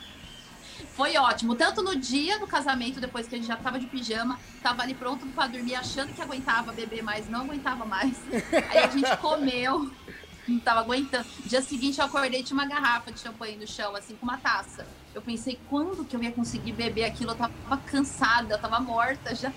Foi 0.97 1.15
ótimo. 1.15 1.53
Tanto 1.53 1.83
no 1.83 1.95
dia 1.95 2.39
do 2.39 2.47
casamento, 2.47 2.99
depois 2.99 3.27
que 3.27 3.35
a 3.35 3.37
gente 3.37 3.47
já 3.47 3.55
tava 3.55 3.79
de 3.79 3.85
pijama, 3.85 4.39
tava 4.63 4.81
ali 4.81 4.95
pronto 4.95 5.27
para 5.27 5.45
dormir, 5.45 5.75
achando 5.75 6.11
que 6.11 6.19
aguentava 6.19 6.73
beber 6.73 7.03
mais, 7.03 7.29
não 7.29 7.41
aguentava 7.41 7.85
mais. 7.85 8.17
Aí 8.71 8.79
a 8.79 8.87
gente 8.87 9.15
comeu, 9.17 9.91
não 10.47 10.59
tava 10.59 10.79
aguentando. 10.79 11.27
Dia 11.45 11.61
seguinte 11.61 11.99
eu 11.99 12.05
acordei 12.05 12.41
tinha 12.41 12.59
uma 12.59 12.65
garrafa 12.67 13.11
de 13.11 13.19
champanhe 13.19 13.57
no 13.57 13.67
chão, 13.67 13.95
assim, 13.95 14.15
com 14.15 14.25
uma 14.25 14.39
taça. 14.39 14.87
Eu 15.13 15.21
pensei, 15.21 15.59
quando 15.69 16.03
que 16.03 16.15
eu 16.15 16.23
ia 16.23 16.31
conseguir 16.31 16.71
beber 16.71 17.03
aquilo? 17.03 17.29
Eu 17.29 17.35
tava 17.35 17.77
cansada, 17.85 18.55
eu 18.55 18.59
tava 18.59 18.79
morta 18.79 19.35
já. 19.35 19.53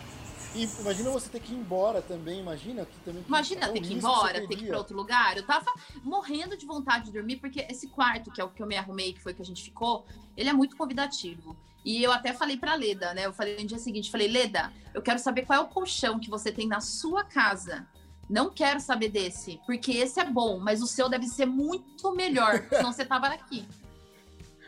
E 0.55 0.65
imagina 0.81 1.11
você 1.11 1.29
ter 1.29 1.41
que 1.41 1.53
ir 1.53 1.57
embora 1.57 2.03
também, 2.03 2.41
imagina 2.41 2.85
que 2.85 2.99
também. 3.01 3.25
Imagina 3.27 3.69
ter 3.69 3.81
que 3.81 3.93
ir 3.93 3.97
embora, 3.97 4.47
ter 4.47 4.57
que 4.57 4.65
ir 4.65 4.67
para 4.67 4.79
outro 4.79 4.97
lugar. 4.97 5.37
Eu 5.37 5.47
tava 5.47 5.73
morrendo 6.03 6.57
de 6.57 6.67
vontade 6.67 7.05
de 7.05 7.13
dormir, 7.13 7.37
porque 7.37 7.67
esse 7.71 7.89
quarto, 7.89 8.31
que 8.33 8.41
é 8.41 8.45
o 8.45 8.51
que 8.51 8.63
eu 8.63 8.67
me 8.67 8.77
arrumei, 8.77 9.13
que 9.13 9.21
foi 9.21 9.33
que 9.33 9.43
a 9.43 9.45
gente 9.45 9.63
ficou, 9.63 10.05
ele 10.37 10.49
é 10.49 10.53
muito 10.53 10.77
convidativo. 10.77 11.57
E 11.85 12.03
eu 12.03 12.13
até 12.13 12.33
falei 12.33 12.57
para 12.57 12.75
Leda, 12.75 13.15
né? 13.15 13.27
Eu 13.27 13.33
falei 13.33 13.57
no 13.59 13.67
dia 13.67 13.79
seguinte, 13.79 14.11
falei, 14.11 14.29
Leda, 14.29 14.73
eu 14.93 15.01
quero 15.01 15.19
saber 15.19 15.47
qual 15.47 15.61
é 15.61 15.63
o 15.63 15.69
colchão 15.69 16.19
que 16.19 16.29
você 16.29 16.53
tem 16.53 16.67
na 16.67 16.81
sua 16.81 17.25
casa. 17.25 17.87
Não 18.29 18.51
quero 18.51 18.81
saber 18.81 19.09
desse, 19.09 19.61
porque 19.67 19.93
esse 19.93 20.21
é 20.21 20.25
bom, 20.25 20.59
mas 20.59 20.83
o 20.83 20.87
seu 20.87 21.09
deve 21.09 21.27
ser 21.27 21.47
muito 21.47 22.15
melhor, 22.15 22.65
senão 22.71 22.93
você 22.93 23.05
tava 23.05 23.27
aqui. 23.27 23.67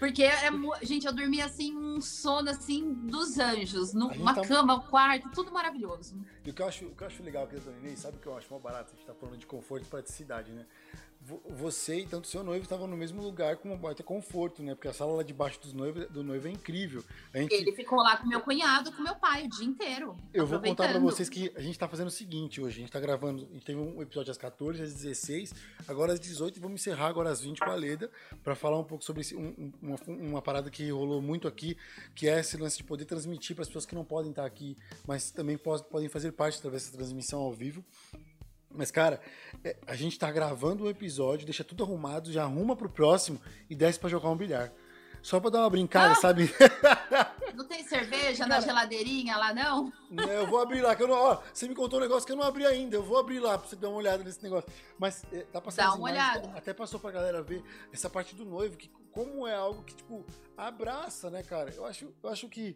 Porque, 0.02 0.24
é, 0.24 0.50
gente, 0.82 1.06
eu 1.06 1.12
dormia 1.12 1.44
assim, 1.44 1.76
um 1.76 2.00
sono 2.00 2.50
assim 2.50 2.92
dos 2.92 3.38
anjos, 3.38 3.94
numa 3.94 4.34
tá... 4.34 4.42
cama, 4.42 4.74
um 4.74 4.80
quarto, 4.80 5.30
tudo 5.30 5.52
maravilhoso. 5.52 6.20
E 6.44 6.50
o 6.50 6.52
que 6.52 6.60
eu 6.60 6.66
acho, 6.66 6.86
o 6.86 6.90
que 6.90 7.04
eu 7.04 7.06
acho 7.06 7.22
legal 7.22 7.46
Dona 7.46 7.78
Inês, 7.78 8.00
sabe 8.00 8.16
o 8.16 8.20
que 8.20 8.26
eu 8.26 8.36
acho 8.36 8.50
mais 8.50 8.60
barato? 8.60 8.90
A 8.92 8.96
gente 8.96 9.06
tá 9.06 9.14
falando 9.14 9.38
de 9.38 9.46
conforto 9.46 9.84
e 9.84 9.88
praticidade, 9.88 10.50
né? 10.50 10.66
Você 11.50 12.00
e 12.00 12.06
tanto 12.06 12.26
seu 12.26 12.42
noivo 12.42 12.64
estavam 12.64 12.86
no 12.86 12.96
mesmo 12.96 13.22
lugar 13.22 13.56
com 13.56 13.72
um 13.72 13.76
baita 13.76 14.02
conforto, 14.02 14.62
né? 14.62 14.74
Porque 14.74 14.88
a 14.88 14.92
sala 14.92 15.12
lá 15.12 15.22
debaixo 15.22 15.60
dos 15.60 15.72
noivo, 15.72 16.06
do 16.08 16.24
noivo 16.24 16.48
é 16.48 16.50
incrível. 16.50 17.04
Gente... 17.32 17.54
Ele 17.54 17.72
ficou 17.72 17.98
lá 17.98 18.16
com 18.16 18.26
meu 18.26 18.40
cunhado, 18.40 18.90
com 18.92 19.02
meu 19.02 19.14
pai 19.14 19.44
o 19.44 19.48
dia 19.48 19.64
inteiro. 19.64 20.16
Eu 20.34 20.46
vou 20.46 20.60
contar 20.60 20.88
para 20.88 20.98
vocês 20.98 21.28
que 21.28 21.52
a 21.54 21.60
gente 21.60 21.78
tá 21.78 21.86
fazendo 21.86 22.08
o 22.08 22.10
seguinte 22.10 22.60
hoje. 22.60 22.78
A 22.78 22.80
gente 22.80 22.92
tá 22.92 22.98
gravando, 22.98 23.46
a 23.48 23.54
gente 23.54 23.64
teve 23.64 23.78
um 23.78 24.02
episódio 24.02 24.32
às 24.32 24.38
14, 24.38 24.82
às 24.82 24.92
16, 24.94 25.54
agora 25.86 26.12
às 26.12 26.18
18 26.18 26.56
e 26.56 26.60
vamos 26.60 26.80
encerrar 26.80 27.06
agora 27.06 27.30
às 27.30 27.40
20 27.40 27.60
com 27.60 27.70
a 27.70 27.74
Leda 27.74 28.10
para 28.42 28.56
falar 28.56 28.78
um 28.78 28.84
pouco 28.84 29.04
sobre 29.04 29.20
esse, 29.20 29.36
um, 29.36 29.72
uma, 29.80 29.96
uma 30.06 30.42
parada 30.42 30.70
que 30.70 30.90
rolou 30.90 31.22
muito 31.22 31.46
aqui, 31.46 31.76
que 32.14 32.28
é 32.28 32.40
esse 32.40 32.56
lance 32.56 32.76
de 32.76 32.84
poder 32.84 33.04
transmitir 33.04 33.54
para 33.54 33.62
as 33.62 33.68
pessoas 33.68 33.86
que 33.86 33.94
não 33.94 34.04
podem 34.04 34.30
estar 34.30 34.44
aqui, 34.44 34.76
mas 35.06 35.30
também 35.30 35.56
podem 35.56 36.08
fazer 36.08 36.32
parte 36.32 36.58
através 36.58 36.84
dessa 36.84 36.96
transmissão 36.96 37.40
ao 37.40 37.52
vivo. 37.52 37.84
Mas, 38.74 38.90
cara, 38.90 39.20
é, 39.64 39.76
a 39.86 39.94
gente 39.94 40.18
tá 40.18 40.30
gravando 40.30 40.84
um 40.84 40.88
episódio, 40.88 41.44
deixa 41.46 41.64
tudo 41.64 41.84
arrumado, 41.84 42.32
já 42.32 42.44
arruma 42.44 42.76
pro 42.76 42.88
próximo 42.88 43.40
e 43.68 43.74
desce 43.74 43.98
para 43.98 44.08
jogar 44.08 44.30
um 44.30 44.36
bilhar. 44.36 44.72
Só 45.22 45.38
pra 45.38 45.50
dar 45.50 45.60
uma 45.60 45.70
brincada, 45.70 46.12
ah, 46.12 46.16
sabe? 46.16 46.52
Não 47.54 47.64
tem 47.64 47.84
cerveja 47.84 48.44
cara, 48.44 48.48
na 48.48 48.60
geladeirinha 48.60 49.36
lá, 49.36 49.54
não? 49.54 49.92
Eu 50.10 50.48
vou 50.48 50.60
abrir 50.60 50.80
lá, 50.80 50.96
que 50.96 51.02
eu 51.02 51.06
não. 51.06 51.14
Ó, 51.14 51.40
você 51.52 51.68
me 51.68 51.74
contou 51.74 51.98
um 51.98 52.02
negócio 52.02 52.26
que 52.26 52.32
eu 52.32 52.36
não 52.36 52.44
abri 52.44 52.64
ainda. 52.64 52.96
Eu 52.96 53.02
vou 53.02 53.18
abrir 53.18 53.38
lá 53.38 53.58
pra 53.58 53.68
você 53.68 53.76
dar 53.76 53.90
uma 53.90 53.98
olhada 53.98 54.24
nesse 54.24 54.42
negócio. 54.42 54.70
Mas 54.98 55.22
é, 55.30 55.42
tá 55.42 55.60
passando. 55.60 55.86
Dá 55.86 55.94
uma 55.94 56.10
olhada. 56.10 56.50
Até 56.56 56.72
passou 56.72 56.98
pra 56.98 57.10
galera 57.10 57.42
ver 57.42 57.62
essa 57.92 58.08
parte 58.08 58.34
do 58.34 58.46
noivo, 58.46 58.76
que 58.76 58.88
como 59.12 59.46
é 59.46 59.54
algo 59.54 59.82
que, 59.84 59.94
tipo, 59.94 60.24
abraça, 60.56 61.30
né, 61.30 61.42
cara? 61.42 61.70
Eu 61.70 61.84
acho, 61.84 62.12
eu 62.22 62.30
acho 62.30 62.48
que. 62.48 62.74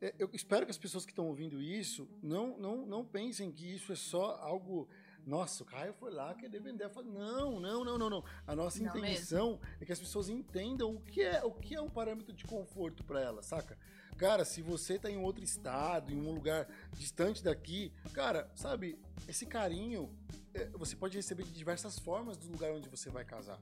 É, 0.00 0.14
eu 0.16 0.30
espero 0.32 0.64
que 0.64 0.70
as 0.70 0.78
pessoas 0.78 1.04
que 1.04 1.10
estão 1.10 1.26
ouvindo 1.26 1.60
isso 1.60 2.08
não, 2.22 2.56
não, 2.56 2.86
não 2.86 3.04
pensem 3.04 3.50
que 3.50 3.74
isso 3.74 3.92
é 3.92 3.96
só 3.96 4.38
algo 4.40 4.88
nossa, 5.28 5.62
o 5.62 5.66
Caio 5.66 5.92
foi 5.92 6.10
lá 6.10 6.34
querer 6.34 6.58
vender. 6.58 6.84
Eu 6.84 6.90
falei, 6.90 7.10
não, 7.12 7.60
não, 7.60 7.84
não, 7.84 7.98
não, 7.98 8.08
não. 8.08 8.24
A 8.46 8.56
nossa 8.56 8.82
não 8.82 8.88
intenção 8.88 9.52
mesmo. 9.52 9.60
é 9.78 9.84
que 9.84 9.92
as 9.92 10.00
pessoas 10.00 10.30
entendam 10.30 10.94
o 10.94 11.00
que 11.00 11.22
é 11.22 11.44
o 11.44 11.52
que 11.52 11.74
é 11.74 11.80
um 11.80 11.90
parâmetro 11.90 12.32
de 12.32 12.44
conforto 12.44 13.04
para 13.04 13.20
elas, 13.20 13.44
saca? 13.44 13.76
Cara, 14.16 14.44
se 14.44 14.62
você 14.62 14.98
tá 14.98 15.10
em 15.10 15.18
outro 15.18 15.44
estado, 15.44 16.12
em 16.12 16.16
um 16.16 16.32
lugar 16.32 16.66
distante 16.94 17.44
daqui, 17.44 17.92
cara, 18.12 18.50
sabe, 18.54 18.98
esse 19.28 19.44
carinho 19.46 20.10
é, 20.54 20.64
você 20.70 20.96
pode 20.96 21.16
receber 21.16 21.44
de 21.44 21.52
diversas 21.52 21.98
formas 21.98 22.36
do 22.36 22.50
lugar 22.50 22.72
onde 22.72 22.88
você 22.88 23.10
vai 23.10 23.24
casar. 23.24 23.60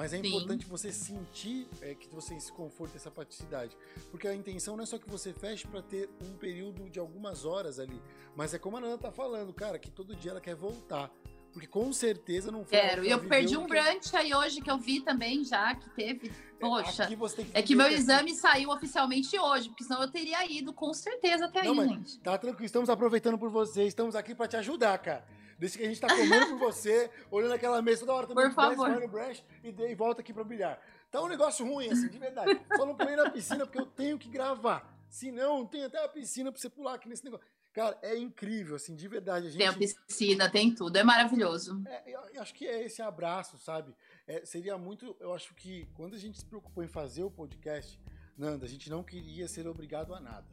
Mas 0.00 0.14
é 0.14 0.18
Sim. 0.18 0.28
importante 0.28 0.64
você 0.64 0.90
sentir 0.90 1.68
é, 1.82 1.94
que 1.94 2.08
você 2.08 2.34
esse 2.34 2.50
conforto, 2.50 2.96
essa 2.96 3.10
praticidade. 3.10 3.76
Porque 4.10 4.26
a 4.26 4.34
intenção 4.34 4.74
não 4.74 4.82
é 4.82 4.86
só 4.86 4.96
que 4.96 5.06
você 5.06 5.30
feche 5.30 5.66
para 5.66 5.82
ter 5.82 6.08
um 6.22 6.38
período 6.38 6.88
de 6.88 6.98
algumas 6.98 7.44
horas 7.44 7.78
ali. 7.78 8.00
Mas 8.34 8.54
é 8.54 8.58
como 8.58 8.78
a 8.78 8.80
Nana 8.80 8.96
tá 8.96 9.12
falando, 9.12 9.52
cara, 9.52 9.78
que 9.78 9.90
todo 9.90 10.16
dia 10.16 10.30
ela 10.30 10.40
quer 10.40 10.54
voltar. 10.54 11.10
Porque 11.52 11.66
com 11.66 11.92
certeza 11.92 12.50
não 12.50 12.64
foi. 12.64 12.78
Quero. 12.78 13.04
E 13.04 13.10
eu 13.10 13.22
perdi 13.28 13.58
um 13.58 13.66
que... 13.66 13.74
brunch 13.74 14.16
aí 14.16 14.34
hoje 14.34 14.62
que 14.62 14.70
eu 14.70 14.78
vi 14.78 15.02
também 15.02 15.44
já, 15.44 15.74
que 15.74 15.90
teve. 15.90 16.28
É, 16.28 16.32
Poxa. 16.58 17.06
Que 17.06 17.18
é 17.52 17.60
que 17.60 17.74
meu 17.74 17.88
que... 17.88 17.92
exame 17.92 18.34
saiu 18.34 18.70
oficialmente 18.70 19.38
hoje, 19.38 19.68
porque 19.68 19.84
senão 19.84 20.00
eu 20.00 20.10
teria 20.10 20.50
ido 20.50 20.72
com 20.72 20.94
certeza 20.94 21.44
até 21.44 21.62
não, 21.62 21.78
aí, 21.78 21.88
gente. 21.90 22.18
Tá 22.20 22.38
tranquilo, 22.38 22.64
estamos 22.64 22.88
aproveitando 22.88 23.36
por 23.36 23.50
você, 23.50 23.84
estamos 23.84 24.16
aqui 24.16 24.34
para 24.34 24.48
te 24.48 24.56
ajudar, 24.56 24.96
cara. 24.96 25.26
Desde 25.60 25.76
que 25.76 25.84
a 25.84 25.88
gente 25.88 26.00
tá 26.00 26.08
comendo 26.08 26.46
por 26.46 26.58
você, 26.58 27.10
olhando 27.30 27.52
aquela 27.52 27.82
mesa 27.82 28.00
toda 28.00 28.14
hora 28.14 28.26
também. 28.26 28.46
Por 28.46 28.54
favor. 28.54 28.88
Desce, 28.88 29.06
branch 29.06 29.44
e, 29.62 29.70
de, 29.70 29.90
e 29.90 29.94
volta 29.94 30.22
aqui 30.22 30.32
para 30.32 30.42
bilhar. 30.42 30.80
Tá 31.10 31.22
um 31.22 31.28
negócio 31.28 31.66
ruim, 31.66 31.90
assim, 31.90 32.08
de 32.08 32.18
verdade. 32.18 32.58
Só 32.74 32.86
não 32.86 32.94
pulei 32.96 33.14
na 33.14 33.28
piscina 33.28 33.66
porque 33.66 33.78
eu 33.78 33.84
tenho 33.84 34.18
que 34.18 34.30
gravar. 34.30 34.90
Se 35.10 35.30
não, 35.30 35.66
tem 35.66 35.84
até 35.84 36.02
a 36.02 36.08
piscina 36.08 36.50
para 36.50 36.58
você 36.58 36.70
pular 36.70 36.94
aqui 36.94 37.10
nesse 37.10 37.22
negócio. 37.22 37.46
Cara, 37.74 37.98
é 38.00 38.16
incrível, 38.16 38.76
assim, 38.76 38.96
de 38.96 39.06
verdade. 39.06 39.48
A 39.48 39.50
gente... 39.50 39.58
Tem 39.58 39.68
a 39.68 39.74
piscina, 39.74 40.50
tem 40.50 40.74
tudo, 40.74 40.96
é 40.96 41.04
maravilhoso. 41.04 41.82
É, 41.86 42.10
eu 42.32 42.40
acho 42.40 42.54
que 42.54 42.66
é 42.66 42.86
esse 42.86 43.02
abraço, 43.02 43.58
sabe? 43.58 43.94
É, 44.26 44.42
seria 44.46 44.78
muito. 44.78 45.14
Eu 45.20 45.34
acho 45.34 45.54
que 45.54 45.86
quando 45.92 46.14
a 46.14 46.18
gente 46.18 46.38
se 46.38 46.46
preocupou 46.46 46.82
em 46.82 46.88
fazer 46.88 47.22
o 47.22 47.30
podcast, 47.30 48.00
Nanda, 48.34 48.64
a 48.64 48.68
gente 48.68 48.88
não 48.88 49.04
queria 49.04 49.46
ser 49.46 49.68
obrigado 49.68 50.14
a 50.14 50.20
nada. 50.20 50.46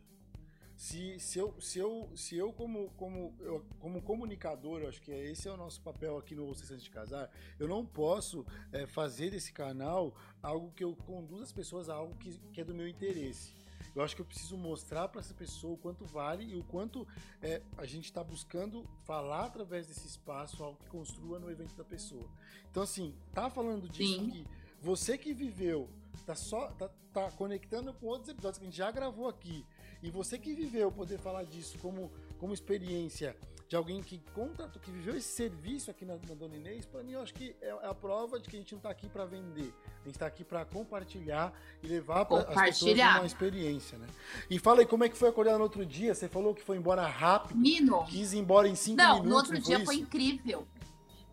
Se, 0.78 1.20
se, 1.20 1.40
eu, 1.40 1.60
se, 1.60 1.80
eu, 1.80 2.10
se 2.16 2.38
eu, 2.38 2.54
como, 2.54 2.92
como, 2.92 3.34
eu, 3.40 3.66
como 3.80 4.00
comunicador, 4.00 4.80
eu 4.82 4.90
acho 4.90 5.02
que 5.02 5.12
esse 5.12 5.48
é 5.48 5.52
o 5.52 5.58
nosso 5.58 5.82
papel 5.82 6.16
aqui 6.18 6.36
no 6.36 6.54
Sessão 6.54 6.78
de 6.78 6.88
Casar, 6.92 7.32
eu 7.60 7.68
não 7.68 7.84
posso 7.84 8.46
é, 8.72 8.86
fazer 8.86 9.32
desse 9.32 9.52
canal 9.52 10.16
algo 10.42 10.72
que 10.72 10.84
eu 10.84 10.96
conduza 10.96 11.46
as 11.46 11.52
pessoas 11.52 11.90
a 11.90 11.96
algo 11.96 12.16
que, 12.18 12.38
que 12.54 12.62
é 12.62 12.64
do 12.64 12.76
meu 12.76 12.88
interesse. 12.88 13.56
Eu 13.96 14.04
acho 14.04 14.16
que 14.16 14.22
eu 14.22 14.26
preciso 14.26 14.56
mostrar 14.56 15.08
para 15.08 15.20
essa 15.20 15.34
pessoa 15.34 15.74
o 15.74 15.78
quanto 15.78 16.06
vale 16.06 16.46
e 16.46 16.56
o 16.56 16.64
quanto 16.64 17.08
é, 17.42 17.64
a 17.76 17.86
gente 17.88 18.06
está 18.06 18.24
buscando 18.24 18.88
falar 19.04 19.46
através 19.46 19.88
desse 19.88 20.06
espaço 20.06 20.64
algo 20.64 20.78
que 20.78 20.90
construa 20.92 21.40
no 21.40 21.50
evento 21.50 21.76
da 21.76 21.84
pessoa. 21.84 22.30
Então, 22.70 22.84
assim, 22.84 23.16
tá 23.34 23.50
falando 23.50 23.90
disso 23.90 24.20
Sim. 24.20 24.28
aqui. 24.30 24.46
Você 24.80 25.18
que 25.18 25.34
viveu, 25.34 25.90
tá 26.28 26.36
só 26.36 26.68
tá, 26.74 26.88
tá 27.12 27.32
conectando 27.32 27.92
com 27.96 28.06
outros 28.06 28.30
episódios 28.30 28.60
que 28.60 28.66
a 28.66 28.68
gente 28.68 28.78
já 28.78 28.92
gravou 28.92 29.28
aqui. 29.28 29.66
E 30.02 30.10
você 30.10 30.38
que 30.38 30.54
viveu 30.54 30.92
poder 30.92 31.18
falar 31.18 31.44
disso 31.44 31.78
como, 31.80 32.12
como 32.40 32.54
experiência 32.54 33.36
de 33.68 33.76
alguém 33.76 34.02
que 34.02 34.22
contratou, 34.34 34.82
que 34.82 34.90
viveu 34.90 35.16
esse 35.18 35.28
serviço 35.28 35.92
aqui 35.92 36.06
na, 36.06 36.14
na 36.14 36.36
Dona 36.36 36.56
Inês, 36.56 36.86
para 36.86 37.04
mim 37.04 37.14
eu 37.14 37.22
acho 37.22 37.34
que 37.34 37.54
é 37.62 37.70
a 37.84 37.94
prova 37.94 38.40
de 38.40 38.50
que 38.50 38.56
a 38.56 38.60
gente 38.60 38.74
não 38.74 38.80
tá 38.80 38.90
aqui 38.90 39.10
para 39.10 39.26
vender. 39.26 39.74
A 40.04 40.08
gente 40.08 40.18
tá 40.18 40.26
aqui 40.26 40.44
para 40.44 40.64
compartilhar 40.64 41.54
e 41.84 41.88
levar 41.88 42.24
para 42.26 42.40
as 42.44 42.70
pessoas 42.70 42.98
uma 42.98 43.26
experiência, 43.26 43.98
né? 43.98 44.08
E 44.50 44.58
fala 44.58 44.80
aí 44.80 44.86
como 44.86 45.04
é 45.04 45.10
que 45.10 45.18
foi 45.18 45.28
acordar 45.28 45.58
no 45.58 45.64
outro 45.64 45.86
dia? 45.86 46.16
Você 46.16 46.30
falou 46.30 46.56
que 46.56 46.64
foi 46.64 46.78
embora 46.78 47.06
rápido, 47.06 47.58
Menino, 47.58 48.06
quis 48.06 48.32
ir 48.32 48.38
embora 48.38 48.70
em 48.70 48.76
cinco 48.76 49.02
não, 49.02 49.16
minutos. 49.16 49.30
no 49.30 49.36
outro 49.36 49.54
não 49.56 49.62
dia 49.62 49.78
foi 49.78 49.86
foi 49.86 49.96
incrível. 49.96 50.66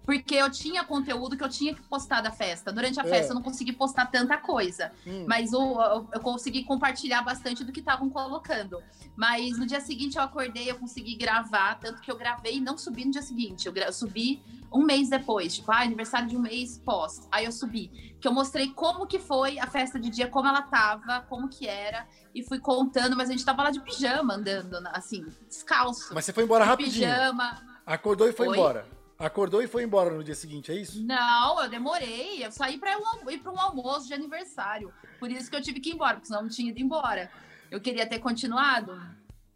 Porque 0.04 0.34
eu 0.34 0.50
tinha 0.50 0.84
conteúdo 0.84 1.36
que 1.36 1.42
eu 1.42 1.48
tinha 1.48 1.74
que 1.74 1.80
postar 1.82 2.20
da 2.20 2.30
festa. 2.30 2.70
Durante 2.70 3.00
a 3.00 3.02
É. 3.02 3.06
festa 3.06 3.32
eu 3.32 3.34
não 3.34 3.42
consegui 3.42 3.72
postar 3.72 4.06
tanta 4.06 4.36
coisa. 4.36 4.92
Hum. 5.06 5.24
Mas 5.26 5.52
o- 5.54 5.80
eu, 5.80 6.08
eu 6.12 6.20
consegui 6.20 6.62
compartilhar 6.64 7.22
bastante 7.22 7.64
do 7.64 7.72
que 7.72 7.80
estavam 7.80 8.10
colocando. 8.10 8.82
Mas 9.16 9.58
no 9.58 9.66
dia 9.66 9.80
seguinte 9.80 10.16
eu 10.16 10.22
acordei, 10.22 10.70
eu 10.70 10.78
consegui 10.78 11.16
gravar, 11.16 11.78
tanto 11.78 12.02
que 12.02 12.10
eu 12.10 12.16
gravei 12.16 12.56
e 12.56 12.60
não 12.60 12.76
subi 12.76 13.04
no 13.06 13.12
dia 13.12 13.22
seguinte. 13.22 13.66
Eu 13.66 13.72
gra- 13.72 13.90
subi 13.92 14.42
um 14.72 14.84
mês 14.84 15.08
depois, 15.08 15.54
tipo, 15.54 15.70
ah, 15.72 15.80
aniversário 15.82 16.28
de 16.28 16.36
um 16.36 16.40
mês 16.40 16.76
pós. 16.84 17.26
Aí 17.32 17.44
eu 17.46 17.52
subi. 17.52 18.16
Que 18.20 18.28
eu 18.28 18.32
mostrei 18.32 18.70
como 18.72 19.06
que 19.06 19.18
foi 19.18 19.58
a 19.58 19.66
festa 19.66 19.98
de 20.00 20.10
dia, 20.10 20.28
como 20.28 20.48
ela 20.48 20.62
tava, 20.62 21.20
como 21.28 21.48
que 21.48 21.66
era. 21.66 22.06
E 22.34 22.42
fui 22.42 22.58
contando, 22.58 23.16
mas 23.16 23.28
a 23.28 23.32
gente 23.32 23.44
tava 23.44 23.62
lá 23.62 23.70
de 23.70 23.80
pijama, 23.80 24.34
andando, 24.34 24.76
assim, 24.92 25.24
descalço. 25.48 26.12
Mas 26.12 26.24
você 26.24 26.32
foi 26.32 26.44
embora 26.44 26.64
de 26.64 26.70
rapidinho. 26.70 27.08
pijama. 27.08 27.62
Acordou 27.86 28.28
e 28.28 28.32
foi 28.32 28.48
Oi? 28.48 28.56
embora. 28.58 28.86
Acordou 29.24 29.62
e 29.62 29.66
foi 29.66 29.84
embora 29.84 30.10
no 30.10 30.22
dia 30.22 30.34
seguinte, 30.34 30.70
é 30.70 30.74
isso? 30.74 31.02
Não, 31.02 31.62
eu 31.62 31.70
demorei. 31.70 32.44
Eu 32.44 32.52
saí 32.52 32.76
para 32.76 32.92
ir 33.30 33.38
para 33.38 33.50
um 33.50 33.58
almoço 33.58 34.06
de 34.06 34.12
aniversário. 34.12 34.92
Por 35.18 35.30
isso 35.30 35.48
que 35.48 35.56
eu 35.56 35.62
tive 35.62 35.80
que 35.80 35.88
ir 35.88 35.94
embora, 35.94 36.16
porque 36.16 36.26
senão 36.26 36.40
eu 36.40 36.42
não 36.44 36.50
tinha 36.50 36.70
ido 36.70 36.78
embora. 36.78 37.30
Eu 37.70 37.80
queria 37.80 38.06
ter 38.06 38.18
continuado. 38.18 39.00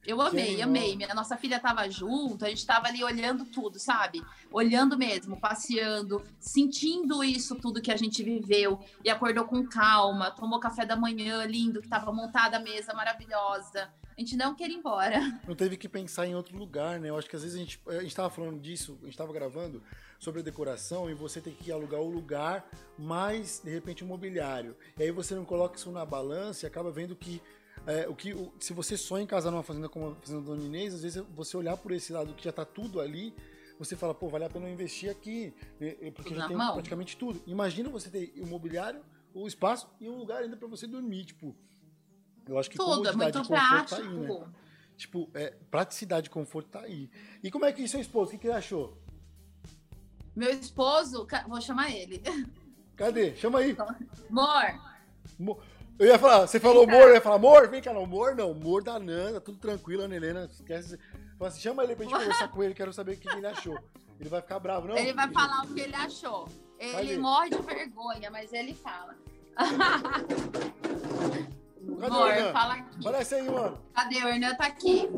Eu 0.06 0.22
amei, 0.22 0.54
Quem 0.54 0.62
amei. 0.62 0.96
Minha 0.96 1.14
nossa 1.14 1.36
filha 1.36 1.60
tava 1.60 1.86
junto, 1.90 2.46
a 2.46 2.48
gente 2.48 2.64
tava 2.64 2.88
ali 2.88 3.04
olhando 3.04 3.44
tudo, 3.44 3.78
sabe? 3.78 4.24
Olhando 4.50 4.96
mesmo, 4.96 5.38
passeando, 5.38 6.24
sentindo 6.40 7.22
isso 7.22 7.54
tudo 7.56 7.82
que 7.82 7.92
a 7.92 7.96
gente 7.96 8.22
viveu 8.22 8.80
e 9.04 9.10
acordou 9.10 9.44
com 9.44 9.68
calma, 9.68 10.30
tomou 10.30 10.58
café 10.58 10.86
da 10.86 10.96
manhã 10.96 11.44
lindo, 11.44 11.82
que 11.82 11.88
tava 11.88 12.10
montada 12.10 12.56
a 12.56 12.60
mesa 12.60 12.94
maravilhosa. 12.94 13.92
A 14.18 14.20
gente 14.20 14.36
não 14.36 14.52
quer 14.52 14.68
ir 14.68 14.74
embora. 14.74 15.16
Não 15.46 15.54
teve 15.54 15.76
que 15.76 15.88
pensar 15.88 16.26
em 16.26 16.34
outro 16.34 16.58
lugar, 16.58 16.98
né? 16.98 17.08
Eu 17.08 17.16
acho 17.16 17.30
que 17.30 17.36
às 17.36 17.42
vezes 17.42 17.56
a 17.56 17.60
gente, 17.60 17.80
a 17.86 18.02
gente 18.02 18.16
tava 18.16 18.28
falando 18.28 18.60
disso, 18.60 18.98
a 19.00 19.04
gente 19.06 19.16
tava 19.16 19.32
gravando 19.32 19.80
sobre 20.18 20.40
a 20.40 20.42
decoração 20.42 21.08
e 21.08 21.14
você 21.14 21.40
tem 21.40 21.54
que 21.54 21.70
alugar 21.70 22.00
o 22.00 22.10
lugar 22.10 22.68
mais, 22.98 23.60
de 23.64 23.70
repente, 23.70 24.02
o 24.02 24.06
mobiliário. 24.08 24.76
E 24.98 25.04
aí 25.04 25.12
você 25.12 25.36
não 25.36 25.44
coloca 25.44 25.76
isso 25.76 25.90
na 25.92 26.04
balança 26.04 26.66
e 26.66 26.68
acaba 26.68 26.90
vendo 26.90 27.14
que 27.14 27.40
é, 27.86 28.08
o 28.08 28.14
que 28.14 28.34
o- 28.34 28.52
se 28.58 28.72
você 28.72 28.96
sonha 28.96 29.22
em 29.22 29.26
casar 29.26 29.52
numa 29.52 29.62
fazenda 29.62 29.88
como 29.88 30.08
a 30.10 30.14
Fazenda 30.16 30.40
Dona 30.42 30.64
Inês, 30.64 30.94
às 30.94 31.02
vezes 31.02 31.22
você 31.34 31.56
olhar 31.56 31.76
por 31.76 31.92
esse 31.92 32.12
lado 32.12 32.34
que 32.34 32.42
já 32.44 32.50
tá 32.52 32.64
tudo 32.64 33.00
ali, 33.00 33.32
você 33.78 33.94
fala, 33.94 34.12
pô, 34.12 34.28
vale 34.28 34.44
a 34.44 34.50
pena 34.50 34.66
eu 34.68 34.72
investir 34.72 35.08
aqui, 35.08 35.54
porque 36.12 36.34
já 36.34 36.48
tem 36.48 36.56
mão. 36.56 36.72
praticamente 36.74 37.16
tudo. 37.16 37.40
Imagina 37.46 37.88
você 37.88 38.10
ter 38.10 38.34
o 38.42 38.46
mobiliário, 38.48 39.00
o 39.32 39.46
espaço 39.46 39.88
e 40.00 40.08
um 40.08 40.18
lugar 40.18 40.42
ainda 40.42 40.56
para 40.56 40.66
você 40.66 40.88
dormir, 40.88 41.24
tipo. 41.26 41.54
Eu 42.48 42.58
acho 42.58 42.70
que 42.70 42.76
tudo, 42.78 43.06
é 43.08 43.12
muito 43.12 43.46
prático. 43.46 43.90
tá 44.00 44.08
aí, 44.08 44.08
né? 44.08 44.46
Tipo, 44.96 45.30
é, 45.34 45.54
praticidade 45.70 46.26
e 46.26 46.30
conforto 46.30 46.70
tá 46.70 46.80
aí. 46.80 47.08
E 47.42 47.50
como 47.50 47.64
é 47.64 47.72
que 47.72 47.86
seu 47.86 48.00
esposo, 48.00 48.28
o 48.28 48.30
que, 48.32 48.38
que 48.38 48.46
ele 48.48 48.56
achou? 48.56 48.96
Meu 50.34 50.50
esposo, 50.50 51.26
vou 51.46 51.60
chamar 51.60 51.90
ele. 51.90 52.22
Cadê? 52.96 53.36
Chama 53.36 53.60
aí. 53.60 53.76
Amor, 54.28 54.80
Mo- 55.38 55.60
Eu 55.98 56.06
ia 56.06 56.18
falar, 56.18 56.46
você 56.46 56.58
falou 56.58 56.84
amor, 56.84 57.08
eu 57.08 57.14
ia 57.14 57.20
falar 57.20 57.36
amor, 57.36 57.68
vem 57.68 57.82
cá, 57.82 57.92
não, 57.92 58.04
amor 58.04 58.34
não, 58.34 58.50
amor 58.52 58.82
da 58.82 58.98
Nanda, 58.98 59.40
tudo 59.40 59.58
tranquilo, 59.58 60.02
a 60.02 60.06
Helena, 60.06 60.48
esquece. 60.50 60.98
Fala 61.38 61.48
assim, 61.50 61.60
chama 61.60 61.84
ele 61.84 61.94
pra 61.94 62.04
gente 62.04 62.14
conversar 62.18 62.48
com 62.48 62.62
ele, 62.62 62.74
quero 62.74 62.92
saber 62.92 63.12
o 63.12 63.16
que 63.16 63.28
ele 63.28 63.46
achou. 63.46 63.78
Ele 64.18 64.28
vai 64.28 64.40
ficar 64.40 64.58
bravo, 64.58 64.88
não? 64.88 64.96
Ele 64.96 65.12
vai 65.12 65.30
falar 65.32 65.62
o 65.64 65.68
que 65.74 65.80
ele 65.80 65.94
achou. 65.94 66.48
Ele 66.78 66.92
Cadê? 66.92 67.18
morre 67.18 67.50
de 67.50 67.62
vergonha, 67.62 68.30
mas 68.30 68.52
ele 68.52 68.74
fala. 68.74 69.14
Cadê 71.96 72.06
Amor, 72.06 72.26
o 72.26 72.28
Hernan? 72.30 72.52
fala 72.52 72.74
aqui. 72.74 72.98
Aparece 73.00 73.34
aí, 73.34 73.50
mano. 73.50 73.82
Cadê 73.94 74.16
o 74.16 74.28
Hernan? 74.28 74.54
Tá 74.54 74.66
aqui. 74.66 75.08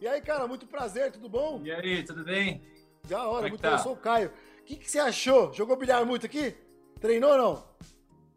E 0.00 0.06
aí, 0.08 0.20
cara, 0.20 0.46
muito 0.46 0.66
prazer, 0.66 1.12
tudo 1.12 1.28
bom? 1.28 1.60
E 1.64 1.70
aí, 1.72 2.02
tudo 2.04 2.24
bem? 2.24 2.62
Da 3.08 3.20
hora, 3.26 3.34
Como 3.34 3.46
é 3.46 3.50
muito 3.50 3.60
tá? 3.62 3.70
eu 3.72 3.78
sou 3.78 3.92
o 3.92 3.96
Caio. 3.96 4.30
O 4.60 4.64
que, 4.64 4.76
que 4.76 4.90
você 4.90 4.98
achou? 4.98 5.52
Jogou 5.52 5.76
bilhar 5.76 6.04
muito 6.04 6.26
aqui? 6.26 6.54
Treinou 7.00 7.30
ou 7.32 7.38
não? 7.38 7.64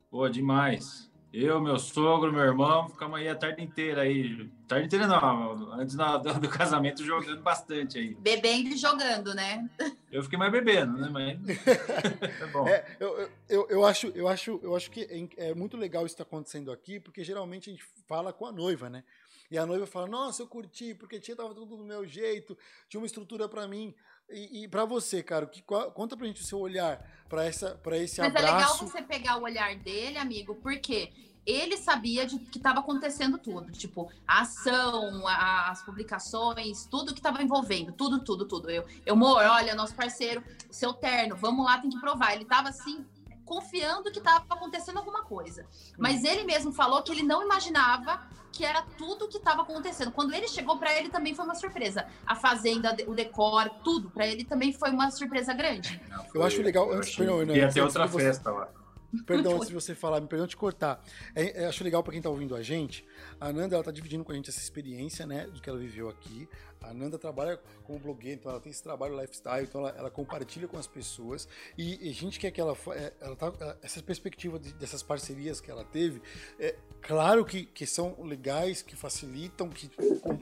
Pô, 0.09 0.27
demais. 0.29 1.11
Eu, 1.37 1.59
meu 1.59 1.77
sogro, 1.77 2.31
meu 2.31 2.43
irmão, 2.45 2.87
ficamos 2.87 3.19
aí 3.19 3.27
a 3.27 3.35
tarde 3.35 3.61
inteira 3.61 4.03
aí. 4.03 4.49
Tarde 4.69 4.85
inteira 4.85 5.05
não, 5.05 5.73
antes 5.73 5.93
do, 5.93 6.39
do 6.39 6.47
casamento 6.47 7.03
jogando 7.03 7.41
bastante 7.41 7.97
aí. 7.97 8.15
Bebendo 8.15 8.69
e 8.69 8.77
jogando, 8.77 9.33
né? 9.35 9.69
Eu 10.09 10.23
fiquei 10.23 10.39
mais 10.39 10.49
bebendo, 10.49 10.97
né? 10.97 11.09
Mas. 11.11 11.37
é 12.41 12.47
bom. 12.47 12.65
É, 12.65 12.85
eu, 13.01 13.29
eu- 13.49 13.67
eu, 13.69 13.85
acho, 13.85 14.07
eu, 14.15 14.29
acho, 14.29 14.61
eu 14.63 14.73
acho 14.77 14.89
que 14.89 15.01
é, 15.37 15.49
é 15.49 15.53
muito 15.53 15.75
legal 15.75 16.05
isso 16.05 16.15
que 16.15 16.21
está 16.21 16.27
acontecendo 16.35 16.71
aqui, 16.71 17.01
porque 17.01 17.21
geralmente 17.21 17.69
a 17.69 17.73
gente 17.73 17.83
fala 18.07 18.31
com 18.31 18.45
a 18.45 18.51
noiva, 18.53 18.89
né? 18.89 19.03
E 19.51 19.57
a 19.57 19.65
noiva 19.65 19.85
fala, 19.85 20.07
nossa, 20.07 20.41
eu 20.41 20.47
curti, 20.47 20.95
porque 20.95 21.19
tinha 21.19 21.35
tava 21.35 21.53
tudo 21.53 21.75
do 21.75 21.83
meu 21.83 22.05
jeito, 22.05 22.57
tinha 22.87 22.99
uma 22.99 23.05
estrutura 23.05 23.49
para 23.49 23.67
mim. 23.67 23.93
E, 24.29 24.63
e 24.63 24.67
para 24.67 24.85
você, 24.85 25.21
cara, 25.21 25.45
que, 25.45 25.61
conta 25.61 26.17
pra 26.17 26.25
gente 26.25 26.41
o 26.41 26.45
seu 26.45 26.59
olhar 26.59 26.99
para 27.29 27.45
essa 27.45 27.75
para 27.75 27.97
esse 27.97 28.19
Mas 28.21 28.33
é 28.33 28.39
legal 28.39 28.53
abraço. 28.55 28.87
você 28.87 29.01
pegar 29.01 29.37
o 29.37 29.43
olhar 29.43 29.75
dele, 29.75 30.17
amigo, 30.17 30.55
porque 30.55 31.11
ele 31.45 31.77
sabia 31.77 32.25
de 32.25 32.39
que 32.39 32.57
estava 32.57 32.79
acontecendo 32.79 33.37
tudo. 33.37 33.71
Tipo, 33.71 34.11
a 34.27 34.41
ação, 34.41 35.27
a- 35.27 35.69
as 35.69 35.83
publicações, 35.83 36.87
tudo 36.87 37.13
que 37.13 37.19
estava 37.19 37.41
envolvendo, 37.43 37.91
tudo, 37.91 38.19
tudo, 38.23 38.45
tudo. 38.47 38.69
Eu, 38.71 38.83
eu, 39.05 39.13
amor, 39.13 39.43
olha, 39.43 39.75
nosso 39.75 39.93
parceiro, 39.93 40.43
seu 40.71 40.91
terno, 40.91 41.35
vamos 41.35 41.63
lá, 41.63 41.77
tem 41.77 41.91
que 41.91 41.99
provar. 41.99 42.33
Ele 42.33 42.45
tava 42.45 42.69
assim, 42.69 43.05
confiando 43.45 44.11
que 44.11 44.17
estava 44.19 44.43
acontecendo 44.49 44.97
alguma 44.97 45.23
coisa. 45.23 45.65
Mas 45.97 46.23
ele 46.23 46.43
mesmo 46.43 46.71
falou 46.73 47.01
que 47.03 47.11
ele 47.11 47.23
não 47.23 47.43
imaginava 47.43 48.27
que 48.51 48.63
era 48.65 48.81
tudo 48.97 49.27
que 49.27 49.37
estava 49.37 49.61
acontecendo. 49.63 50.11
Quando 50.11 50.33
ele 50.33 50.47
chegou 50.47 50.77
para 50.77 50.93
ele 50.97 51.09
também 51.09 51.35
foi 51.35 51.43
uma 51.45 51.55
surpresa. 51.55 52.07
A 52.25 52.35
fazenda, 52.35 52.95
o 53.07 53.13
decor, 53.13 53.69
tudo 53.83 54.09
para 54.09 54.25
ele 54.25 54.43
também 54.45 54.71
foi 54.73 54.91
uma 54.91 55.11
surpresa 55.11 55.53
grande. 55.53 56.01
Não, 56.09 56.25
Eu 56.33 56.43
acho 56.43 56.61
legal- 56.61 56.91
eu 56.91 56.99
achei 56.99 57.15
perdão, 57.17 57.39
Hernan, 57.41 57.53
Ia 57.55 57.71
ter 57.71 57.81
outra 57.81 58.07
você- 58.07 58.23
festa 58.25 58.51
lá. 58.51 58.69
Perdão 59.25 59.59
de 59.63 59.73
você 59.73 59.93
falar, 59.95 60.19
me 60.19 60.27
perdão 60.27 60.45
te 60.47 60.57
cortar. 60.57 61.01
É, 61.33 61.63
é, 61.63 61.67
acho 61.67 61.83
legal 61.85 62.01
pra 62.03 62.11
quem 62.11 62.21
tá 62.21 62.29
ouvindo 62.29 62.53
a 62.55 62.61
gente. 62.61 63.05
A 63.39 63.51
Nanda, 63.51 63.75
ela 63.75 63.83
tá 63.83 63.91
dividindo 63.91 64.23
com 64.25 64.31
a 64.31 64.35
gente 64.35 64.49
essa 64.49 64.59
experiência, 64.59 65.25
né, 65.25 65.47
do 65.47 65.61
que 65.61 65.69
ela 65.69 65.79
viveu 65.79 66.09
aqui. 66.09 66.49
A 66.89 66.93
Nanda 66.93 67.17
trabalha 67.17 67.57
como 67.83 67.99
blogueira, 67.99 68.35
então 68.39 68.51
ela 68.51 68.59
tem 68.61 68.71
esse 68.71 68.81
trabalho 68.83 69.19
lifestyle, 69.19 69.63
então 69.63 69.81
ela, 69.81 69.95
ela 69.97 70.11
compartilha 70.11 70.67
com 70.67 70.77
as 70.77 70.87
pessoas. 70.87 71.47
E, 71.77 72.07
e 72.07 72.09
a 72.09 72.13
gente 72.13 72.39
quer 72.39 72.51
que 72.51 72.59
ela, 72.61 72.77
é, 72.93 73.13
ela 73.19 73.35
tá, 73.35 73.77
essa 73.81 74.01
perspectiva 74.01 74.59
de- 74.59 74.73
dessas 74.73 75.01
parcerias 75.03 75.59
que 75.61 75.69
ela 75.71 75.83
teve, 75.83 76.21
é 76.59 76.75
claro 77.01 77.45
que, 77.45 77.65
que 77.65 77.85
são 77.85 78.15
legais, 78.23 78.81
que 78.81 78.95
facilitam, 78.95 79.69
que 79.69 79.89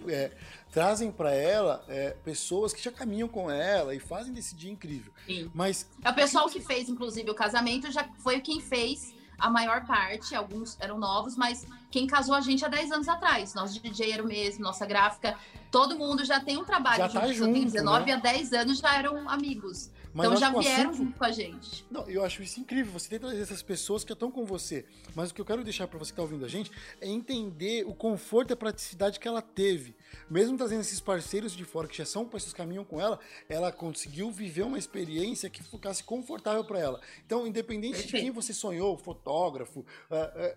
é, 0.08 0.32
trazem 0.72 1.12
para 1.12 1.32
ela 1.34 1.84
é, 1.88 2.12
pessoas 2.24 2.74
que 2.74 2.82
já 2.82 2.92
caminham 2.92 3.28
com 3.28 3.50
ela 3.52 3.94
e 3.96 4.00
fazem 4.00 4.34
desse 4.34 4.56
dia 4.56 4.72
incrível. 4.72 5.12
Sim. 5.26 5.52
Mas 5.54 5.90
É 6.04 6.10
o 6.10 6.16
pessoal 6.16 6.50
que 6.50 6.60
fez, 6.60 6.90
inclusive, 6.90 7.30
o 7.30 7.36
casamento 7.36 7.92
já 7.92 8.08
foi 8.20 8.40
quem 8.42 8.60
fez 8.60 9.14
a 9.38 9.50
maior 9.50 9.86
parte, 9.86 10.36
alguns 10.36 10.78
eram 10.80 10.98
novos, 10.98 11.36
mas 11.36 11.66
quem 11.92 12.08
casou 12.08 12.36
a 12.36 12.42
gente 12.42 12.64
há 12.66 12.68
10 12.68 12.92
anos 12.92 13.08
atrás. 13.08 13.54
Nosso 13.54 13.80
DJ 13.82 14.12
era 14.12 14.24
o 14.24 14.28
mesmo, 14.28 14.64
nossa 14.64 14.86
gráfica, 14.86 15.38
todo 15.72 15.98
mundo 15.98 16.24
já 16.24 16.40
tem 16.40 16.58
um 16.58 16.64
trabalho 16.64 16.98
Já 16.98 17.10
tá 17.10 17.22
juntos. 17.22 17.30
Eu 17.30 17.36
junto, 17.46 17.54
tenho 17.54 17.66
19 17.66 18.06
né? 18.06 18.14
a 18.14 18.18
10 18.18 18.54
anos 18.54 18.80
já 18.80 18.96
eram 18.96 19.30
amigos. 19.30 19.90
Mas 20.14 20.28
então 20.28 20.38
já 20.38 20.50
vieram 20.52 20.92
assunto- 20.92 20.98
junto 21.06 21.18
com 21.18 21.26
a 21.26 21.32
gente. 21.32 21.86
Não, 21.90 22.08
eu 22.10 22.24
acho 22.24 22.44
isso 22.44 22.60
incrível. 22.60 22.92
Você 22.94 23.10
tem 23.10 23.20
trazer 23.20 23.42
essas 23.42 23.64
pessoas 23.64 24.04
que 24.04 24.14
estão 24.14 24.30
com 24.30 24.46
você. 24.46 24.86
Mas 25.16 25.32
o 25.32 25.34
que 25.34 25.42
eu 25.42 25.46
quero 25.46 25.64
deixar 25.64 25.88
para 25.88 25.98
você 25.98 26.10
que 26.10 26.14
está 26.14 26.22
ouvindo 26.22 26.46
a 26.46 26.48
gente 26.48 26.72
é 27.02 27.08
entender 27.08 27.86
o 27.88 27.94
conforto 27.94 28.52
e 28.52 28.54
a 28.54 28.56
praticidade 28.56 29.20
que 29.20 29.28
ela 29.28 29.42
teve. 29.42 29.96
Mesmo 30.30 30.56
trazendo 30.58 30.82
esses 30.82 31.00
parceiros 31.00 31.56
de 31.56 31.64
fora 31.66 31.88
que 31.88 31.98
já 31.98 32.06
são 32.06 32.26
pessoas 32.26 32.54
que 32.54 32.58
caminham 32.58 32.86
com 32.86 33.02
ela, 33.02 33.20
ela 33.50 33.72
conseguiu 33.72 34.30
viver 34.32 34.62
uma 34.64 34.78
experiência 34.78 35.50
que 35.50 35.64
ficasse 35.64 36.04
confortável 36.04 36.64
para 36.64 36.80
ela. 36.80 37.02
Então, 37.26 37.48
independente 37.48 37.98
de 37.98 38.04
Perfeito. 38.04 38.24
quem 38.24 38.32
você 38.32 38.54
sonhou, 38.54 38.96
fotógrafo, 38.98 39.86
a, 40.10 40.16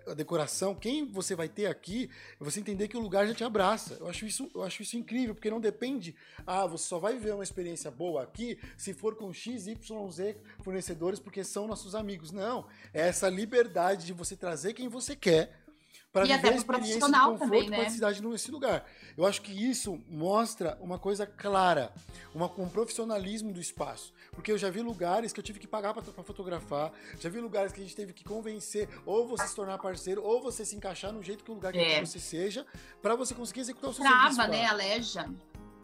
a- 0.09 0.11
a 0.13 0.15
decoração, 0.15 0.75
quem 0.75 1.07
você 1.07 1.35
vai 1.35 1.49
ter 1.49 1.67
aqui, 1.67 2.11
você 2.39 2.61
entender 2.61 2.89
que 2.89 2.97
o 2.97 3.01
lugar 3.01 3.27
já 3.27 3.35
te 3.35 3.45
abraça. 3.45 3.95
Eu 4.01 4.09
acho 4.09 4.27
isso, 4.27 4.51
eu 4.55 4.63
acho 4.63 4.83
isso 4.83 4.97
incrível, 4.99 5.35
porque 5.35 5.51
não 5.51 5.61
depende, 5.61 6.15
ah, 6.47 6.67
você 6.67 6.85
só 6.89 6.99
vai 6.99 7.15
viver 7.15 7.33
uma 7.33 7.43
experiência 7.45 7.91
boa 7.91 8.23
aqui 8.23 8.59
se 8.77 8.93
for 8.93 9.15
com 9.17 9.33
X, 9.33 9.46
Y, 9.51 10.11
Z 10.11 10.37
fornecedores, 10.63 11.21
porque 11.21 11.45
são 11.45 11.67
nossos 11.67 11.95
amigos. 11.95 12.31
Não, 12.31 12.67
é 12.93 13.09
essa 13.09 13.29
liberdade 13.29 14.07
de 14.07 14.13
você 14.13 14.37
trazer 14.37 14.75
quem 14.75 14.89
você 14.89 15.15
quer 15.15 15.65
para 16.13 16.23
viver 16.25 16.39
até 16.39 16.49
a 16.49 16.57
experiência 16.57 16.95
de 16.95 16.99
profissional 16.99 17.33
conforto 17.33 17.51
também, 17.51 17.67
e 17.67 17.71
né? 17.71 17.77
praticidade 17.77 18.23
nesse 18.23 18.51
lugar. 18.51 18.87
Eu 19.17 19.27
acho 19.27 19.43
que 19.43 19.53
isso 19.53 20.03
mostra 20.09 20.79
uma 20.81 20.99
coisa 20.99 21.27
clara, 21.27 21.93
uma, 22.35 22.47
um 22.59 22.69
profissionalismo 22.71 23.53
do 23.53 23.61
espaço. 23.61 24.15
Porque 24.33 24.51
eu 24.51 24.57
já 24.57 24.71
vi 24.71 24.81
lugares 24.81 25.33
que 25.33 25.41
eu 25.41 25.45
tive 25.45 25.59
que 25.59 25.67
pagar 25.67 25.93
para 25.93 26.03
fotografar, 26.03 26.91
já 27.21 27.29
vi 27.29 27.39
lugares 27.39 27.71
que 27.71 27.81
a 27.81 27.83
gente 27.83 27.95
teve 27.95 28.15
que 28.15 28.25
convencer 28.25 28.89
ou 29.05 29.27
você 29.29 29.47
se 29.47 29.55
tornar 29.55 29.77
parceiro, 29.79 30.23
ou 30.23 30.41
você 30.41 30.65
se 30.65 30.75
encaixar 30.75 31.13
no 31.13 31.23
jeito 31.23 31.45
que 31.45 31.51
o 31.51 31.55
lugar 31.55 31.73
que 31.73 31.79
É. 31.79 32.03
você 32.03 32.19
seja, 32.19 32.67
para 33.03 33.15
você 33.15 33.35
conseguir 33.35 33.61
executar 33.61 33.91
o 33.91 33.93
seu 33.93 34.03
serviço. 34.03 34.35
Trava, 34.37 34.51
né? 34.51 34.65
Aleja. 34.65 35.29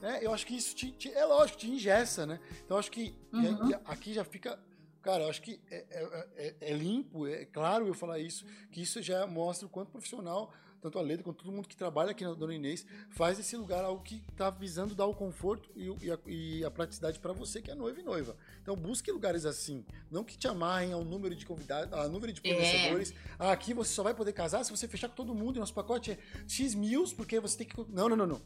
É, 0.03 0.25
eu 0.27 0.33
acho 0.35 0.45
que 0.47 0.55
isso 0.57 0.75
te, 0.75 0.91
te- 0.91 1.12
é 1.12 1.25
lógico, 1.25 1.59
te 1.59 1.71
ingessa, 1.71 2.27
né? 2.27 2.41
Então 2.65 2.77
acho 2.77 2.91
que 2.91 3.15
Uhum. 3.33 3.71
aqui 3.85 4.12
já 4.12 4.25
fica. 4.25 4.59
Cara, 5.01 5.25
eu 5.25 5.29
acho 5.31 5.41
que 5.43 5.61
é, 5.71 5.85
é- 5.91 6.29
é- 6.37 6.57
é 6.61 6.73
limpo, 6.75 7.27
é 7.27 7.45
claro 7.45 7.87
eu 7.87 7.95
falar 7.95 8.19
isso, 8.19 8.45
que 8.71 8.83
isso 8.83 9.01
já 9.03 9.27
mostra 9.27 9.67
o 9.67 9.71
quanto 9.71 9.91
profissional, 9.91 10.53
tanto 10.83 10.99
a 10.99 11.03
Leda 11.03 11.23
quanto 11.23 11.45
todo 11.45 11.53
mundo 11.55 11.68
que 11.68 11.77
trabalha 11.77 12.11
aqui 12.11 12.25
na 12.25 12.35
Dona 12.35 12.55
Inês, 12.55 12.85
faz 13.11 13.37
desse 13.38 13.57
lugar 13.57 13.85
algo 13.85 14.03
que 14.03 14.21
está 14.33 14.51
visando 14.51 14.95
dar 14.97 15.07
o 15.07 15.14
conforto 15.14 15.71
e, 15.77 15.87
e 16.03 16.11
a, 16.11 16.18
e 16.27 16.64
a 16.64 16.71
praticidade 16.71 17.21
para 17.21 17.33
você 17.33 17.62
que 17.62 17.71
é 17.71 17.75
noiva 17.75 18.01
e 18.01 18.03
noiva. 18.03 18.37
Então 18.61 18.75
busque 18.75 19.12
lugares 19.12 19.47
assim, 19.47 19.85
não 20.11 20.25
que 20.25 20.37
te 20.37 20.49
amarrem 20.49 20.92
ao 20.92 21.05
número 21.05 21.37
de 21.37 21.47
convidados, 21.47 21.92
ao 21.97 22.09
número 22.09 22.33
de 22.33 22.40
É. 22.45 22.53
fornecedores. 22.53 23.14
Ah, 23.38 23.53
aqui 23.53 23.73
você 23.73 23.92
só 23.95 24.03
vai 24.03 24.12
poder 24.12 24.33
casar 24.33 24.64
se 24.64 24.73
você 24.73 24.88
fechar 24.88 25.09
com 25.09 25.14
todo 25.14 25.33
mundo 25.35 25.57
e 25.57 25.61
nosso 25.61 25.73
pacote 25.73 26.11
é 26.11 26.18
X 26.49 26.75
mil, 26.75 27.05
porque 27.16 27.38
você 27.38 27.59
tem 27.59 27.66
que. 27.68 27.77
Não, 27.88 28.09
não, 28.09 28.16
não, 28.16 28.27
não. 28.27 28.42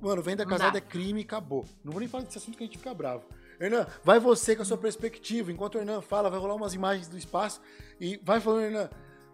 Mano, 0.00 0.22
venda 0.22 0.46
casada 0.46 0.78
é 0.78 0.80
crime 0.80 1.20
e 1.20 1.24
acabou. 1.24 1.66
Não 1.82 1.90
vou 1.90 1.98
nem 2.00 2.08
falar 2.08 2.22
desse 2.24 2.38
assunto 2.38 2.56
que 2.56 2.62
a 2.62 2.66
gente 2.66 2.78
fica 2.78 2.94
bravo. 2.94 3.24
Hernan, 3.58 3.86
vai 4.04 4.18
você 4.20 4.54
com 4.54 4.62
a 4.62 4.64
sua 4.64 4.78
perspectiva. 4.78 5.50
Enquanto 5.52 5.74
o 5.74 5.78
Hernan 5.78 6.00
fala, 6.00 6.30
vai 6.30 6.38
rolar 6.38 6.54
umas 6.54 6.72
imagens 6.72 7.08
do 7.08 7.18
espaço 7.18 7.60
e 8.00 8.16
vai 8.22 8.40
falando, 8.40 8.62
Hernan. 8.62 8.90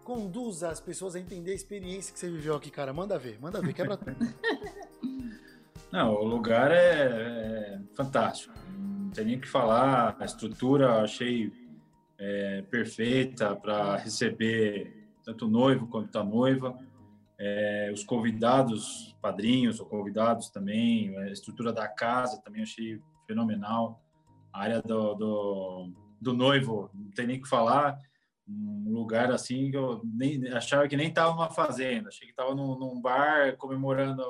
Conduza 0.07 0.69
as 0.69 0.79
pessoas 0.79 1.17
a 1.17 1.19
entender 1.19 1.51
a 1.51 1.53
experiência 1.53 2.13
que 2.13 2.19
você 2.21 2.29
viveu 2.29 2.55
aqui, 2.55 2.71
cara. 2.71 2.93
Manda 2.93 3.19
ver, 3.19 3.37
manda 3.41 3.59
ver, 3.59 3.73
quebra 3.73 3.97
tudo. 3.97 4.15
Não, 5.91 6.13
o 6.13 6.23
lugar 6.23 6.71
é, 6.71 6.77
é 6.77 7.79
fantástico. 7.93 8.53
Não 8.69 9.09
tem 9.09 9.25
nem 9.25 9.35
o 9.35 9.41
que 9.41 9.49
falar. 9.49 10.15
A 10.17 10.23
estrutura 10.23 11.01
achei 11.01 11.51
é, 12.17 12.61
perfeita 12.71 13.53
para 13.53 13.97
receber 13.97 15.09
tanto 15.25 15.45
o 15.45 15.49
noivo 15.49 15.87
quanto 15.87 16.17
a 16.17 16.23
noiva. 16.23 16.79
É, 17.37 17.91
os 17.93 18.05
convidados, 18.05 19.13
padrinhos 19.21 19.77
ou 19.81 19.87
convidados 19.87 20.49
também. 20.49 21.17
A 21.17 21.31
estrutura 21.31 21.73
da 21.73 21.85
casa 21.85 22.41
também 22.45 22.63
achei 22.63 22.97
fenomenal. 23.27 24.01
A 24.53 24.61
área 24.61 24.81
do, 24.81 25.15
do, 25.15 25.91
do 26.21 26.33
noivo, 26.33 26.89
não 26.93 27.11
tem 27.11 27.27
nem 27.27 27.39
o 27.39 27.41
que 27.41 27.49
falar. 27.49 27.99
Um 28.49 28.91
lugar 28.93 29.29
assim 29.31 29.69
que 29.69 29.75
eu 29.77 30.01
nem, 30.05 30.47
achava 30.49 30.87
que 30.87 30.95
nem 30.95 31.09
estava 31.09 31.31
numa 31.31 31.49
fazenda. 31.49 32.07
Achei 32.07 32.25
que 32.27 32.31
estava 32.31 32.55
num, 32.55 32.77
num 32.79 33.01
bar 33.01 33.57
comemorando 33.57 34.23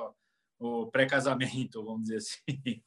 o 0.59 0.87
pré-casamento, 0.87 1.83
vamos 1.85 2.03
dizer 2.09 2.17
assim. 2.17 2.81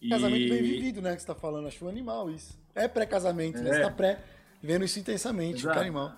E- 0.00 0.08
Casamento 0.08 0.48
bem 0.48 0.62
vivido, 0.62 1.02
né? 1.02 1.14
Que 1.14 1.20
você 1.20 1.26
tá 1.26 1.34
falando. 1.34 1.66
Acho 1.68 1.84
um 1.84 1.88
animal 1.88 2.30
isso. 2.30 2.58
É 2.74 2.88
pré-casamento, 2.88 3.62
né? 3.62 3.70
É. 3.70 3.74
Você 3.74 3.80
tá 3.82 3.90
pré, 3.90 4.18
vivendo 4.60 4.84
isso 4.84 4.98
intensamente. 4.98 5.58
Exato. 5.60 5.74
Que 5.78 5.80
animal. 5.84 6.12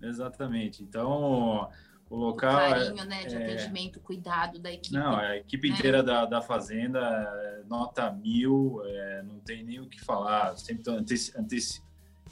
Exatamente. 0.00 0.82
Então, 0.82 1.10
o 1.10 1.68
O 2.10 2.16
local. 2.16 2.60
é- 2.60 2.70
carinho, 2.70 3.04
né? 3.04 3.24
De 3.26 3.36
atendimento, 3.36 4.00
cuidado 4.00 4.58
da 4.58 4.72
equipe. 4.72 4.94
Não, 4.96 5.16
a 5.16 5.36
equipe 5.36 5.68
né? 5.68 5.74
inteira 5.74 6.02
da, 6.02 6.24
da 6.26 6.40
Fazenda, 6.40 7.00
é, 7.00 7.62
nota 7.68 8.10
mil, 8.12 8.80
é, 8.84 9.22
não 9.24 9.40
tem 9.40 9.64
nem 9.64 9.80
o 9.80 9.88
que 9.88 10.00
falar. 10.00 10.56
Sempre 10.56 10.82
estão 10.82 10.94
ante- 10.96 11.32
ante- 11.36 11.82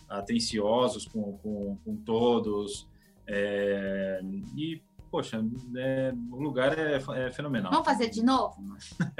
atenciosos 0.08 1.06
com, 1.06 1.38
com, 1.38 1.76
com 1.84 1.96
todos. 1.96 2.86
é, 3.26 4.20
e, 4.56 4.80
poxa, 5.10 5.42
é, 5.76 6.12
o 6.30 6.36
lugar 6.40 6.78
é, 6.78 7.02
é 7.26 7.30
fenomenal. 7.30 7.70
Vamos 7.72 7.86
fazer 7.86 8.08
de 8.10 8.22
novo? 8.24 8.56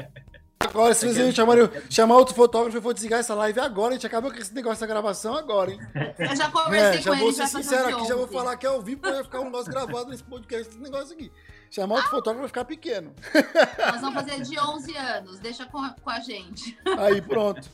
Agora, 0.59 0.95
se 0.95 1.07
É 1.07 1.13
vocês 1.13 1.27
que- 1.29 1.33
chamarem, 1.37 1.69
chamar 1.89 2.17
outro 2.17 2.35
fotógrafo 2.35 2.77
e 2.77 2.81
for 2.81 2.93
desligar 2.93 3.21
essa 3.21 3.35
live 3.35 3.61
agora, 3.61 3.91
a 3.91 3.93
gente 3.93 4.07
acabou 4.07 4.31
com 4.33 4.39
esse 4.39 4.53
negócio 4.55 4.81
da 4.81 4.87
gravação 4.87 5.35
agora, 5.35 5.71
hein? 5.71 5.79
Eu 6.19 6.35
já 6.35 6.47
É, 6.47 6.51
conversei 6.51 7.03
já 7.03 7.11
com 7.13 7.17
vou 7.19 7.27
ele, 7.29 7.37
ser 7.37 7.43
já 7.43 7.49
fazer 7.49 7.63
sincero 7.63 7.97
aqui, 7.97 8.09
já 8.09 8.17
vou 8.17 8.27
falar 8.27 8.57
que 8.57 8.67
é 8.67 8.69
ao 8.69 8.83
vivo 8.83 9.01
pra 9.01 9.23
ficar 9.23 9.41
um 9.41 9.45
negócio 9.45 9.71
gravado 9.71 10.09
nesse 10.11 10.25
podcast, 10.25 10.69
esse 10.69 10.79
negócio 10.81 11.15
aqui. 11.15 11.31
Chamar 11.71 11.97
outro 11.97 12.11
fotógrafo 12.11 12.41
vai 12.41 12.49
ficar 12.49 12.65
pequeno. 12.65 13.15
Nós 13.79 14.01
vamos 14.01 14.15
fazer 14.15 14.43
de 14.43 14.59
11 14.59 14.97
anos. 14.97 15.39
Deixa 15.39 15.67
com 15.67 15.79
a, 15.79 15.91
com 16.03 16.11
a 16.11 16.21
gente. 16.21 16.77
Aí, 16.99 17.23
pronto. 17.23 17.69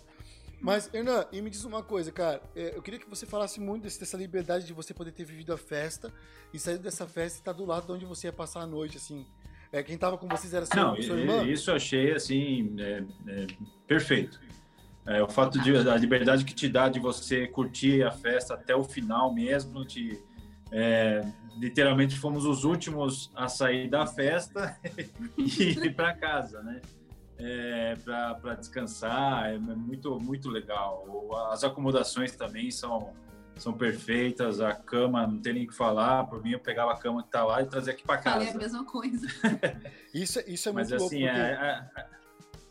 Mas, 0.63 0.89
Hernan, 0.95 1.27
e 1.33 1.43
me 1.43 1.51
diz 1.51 1.65
uma 1.65 1.83
coisa, 1.83 2.13
cara. 2.13 2.41
é, 2.55 2.77
Eu 2.77 2.83
queria 2.83 3.01
que 3.01 3.11
você 3.11 3.27
falasse 3.27 3.61
muito 3.61 3.83
dessa 3.83 4.17
liberdade 4.17 4.65
de 4.65 4.73
você 4.73 4.95
poder 4.95 5.11
ter 5.11 5.25
vivido 5.25 5.53
a 5.53 5.59
festa 5.59 6.13
e 6.55 6.59
sair 6.59 6.79
dessa 6.79 7.05
festa 7.05 7.39
e 7.39 7.41
estar 7.41 7.53
do 7.53 7.65
lado 7.65 7.87
de 7.87 7.93
onde 7.93 8.05
você 8.05 8.29
ia 8.29 8.33
passar 8.33 8.61
a 8.61 8.67
noite, 8.67 8.97
assim. 8.97 9.27
É, 9.73 9.83
quem 9.83 9.99
tava 9.99 10.17
com 10.17 10.29
vocês 10.29 10.55
era 10.55 10.65
seu, 10.65 10.77
Não, 10.77 11.03
sua 11.03 11.19
irmã? 11.19 11.43
isso 11.45 11.71
eu 11.71 11.77
achei 11.77 12.13
assim 12.13 12.77
é, 12.79 13.05
é, 13.27 13.47
perfeito. 13.87 14.39
É, 15.05 15.21
o 15.21 15.29
fato 15.29 15.59
de 15.59 15.75
a 15.77 15.97
liberdade 15.97 16.45
que 16.45 16.55
te 16.55 16.69
dá 16.69 16.89
de 16.89 17.01
você 17.01 17.49
curtir 17.49 18.05
a 18.05 18.13
festa 18.13 18.55
até 18.55 18.77
o 18.77 18.85
final 18.85 19.35
mesmo, 19.35 19.85
de 19.85 20.21
é, 20.71 21.23
literalmente 21.57 22.17
fomos 22.17 22.45
os 22.45 22.65
últimos 22.65 23.33
a 23.35 23.49
sair 23.49 23.89
da 23.89 24.07
festa 24.07 24.79
e 25.37 25.71
ir 25.71 25.95
para 25.95 26.15
casa, 26.15 26.63
né? 26.63 26.81
É, 27.45 27.97
para 27.97 28.55
descansar 28.55 29.53
é 29.53 29.59
muito 29.59 30.19
muito 30.21 30.49
legal. 30.49 31.05
As 31.51 31.65
acomodações 31.65 32.37
também 32.37 32.71
são 32.71 33.13
são 33.57 33.73
perfeitas. 33.73 34.61
A 34.61 34.73
cama 34.75 35.27
não 35.27 35.39
tem 35.41 35.53
nem 35.55 35.65
o 35.65 35.69
que 35.69 35.75
falar. 35.75 36.25
Por 36.27 36.43
mim 36.43 36.53
eu 36.53 36.61
pegava 36.61 36.93
a 36.93 36.97
cama 36.97 37.23
que 37.23 37.31
tá 37.31 37.45
lá 37.45 37.61
e 37.63 37.67
trazia 37.67 37.93
aqui 37.93 38.03
para 38.05 38.23
Falei 38.23 38.47
casa. 38.47 38.59
a 38.59 38.61
mesma 38.61 38.85
coisa. 38.85 39.27
Isso, 40.15 40.39
é- 40.39 40.45
isso 40.47 40.69
é 40.69 40.73
Mas 40.73 40.91
muito 40.91 41.05
assim, 41.05 41.23
louco, 41.25 41.35
porque 41.37 41.51
é, 41.51 41.89
é- 41.97 42.07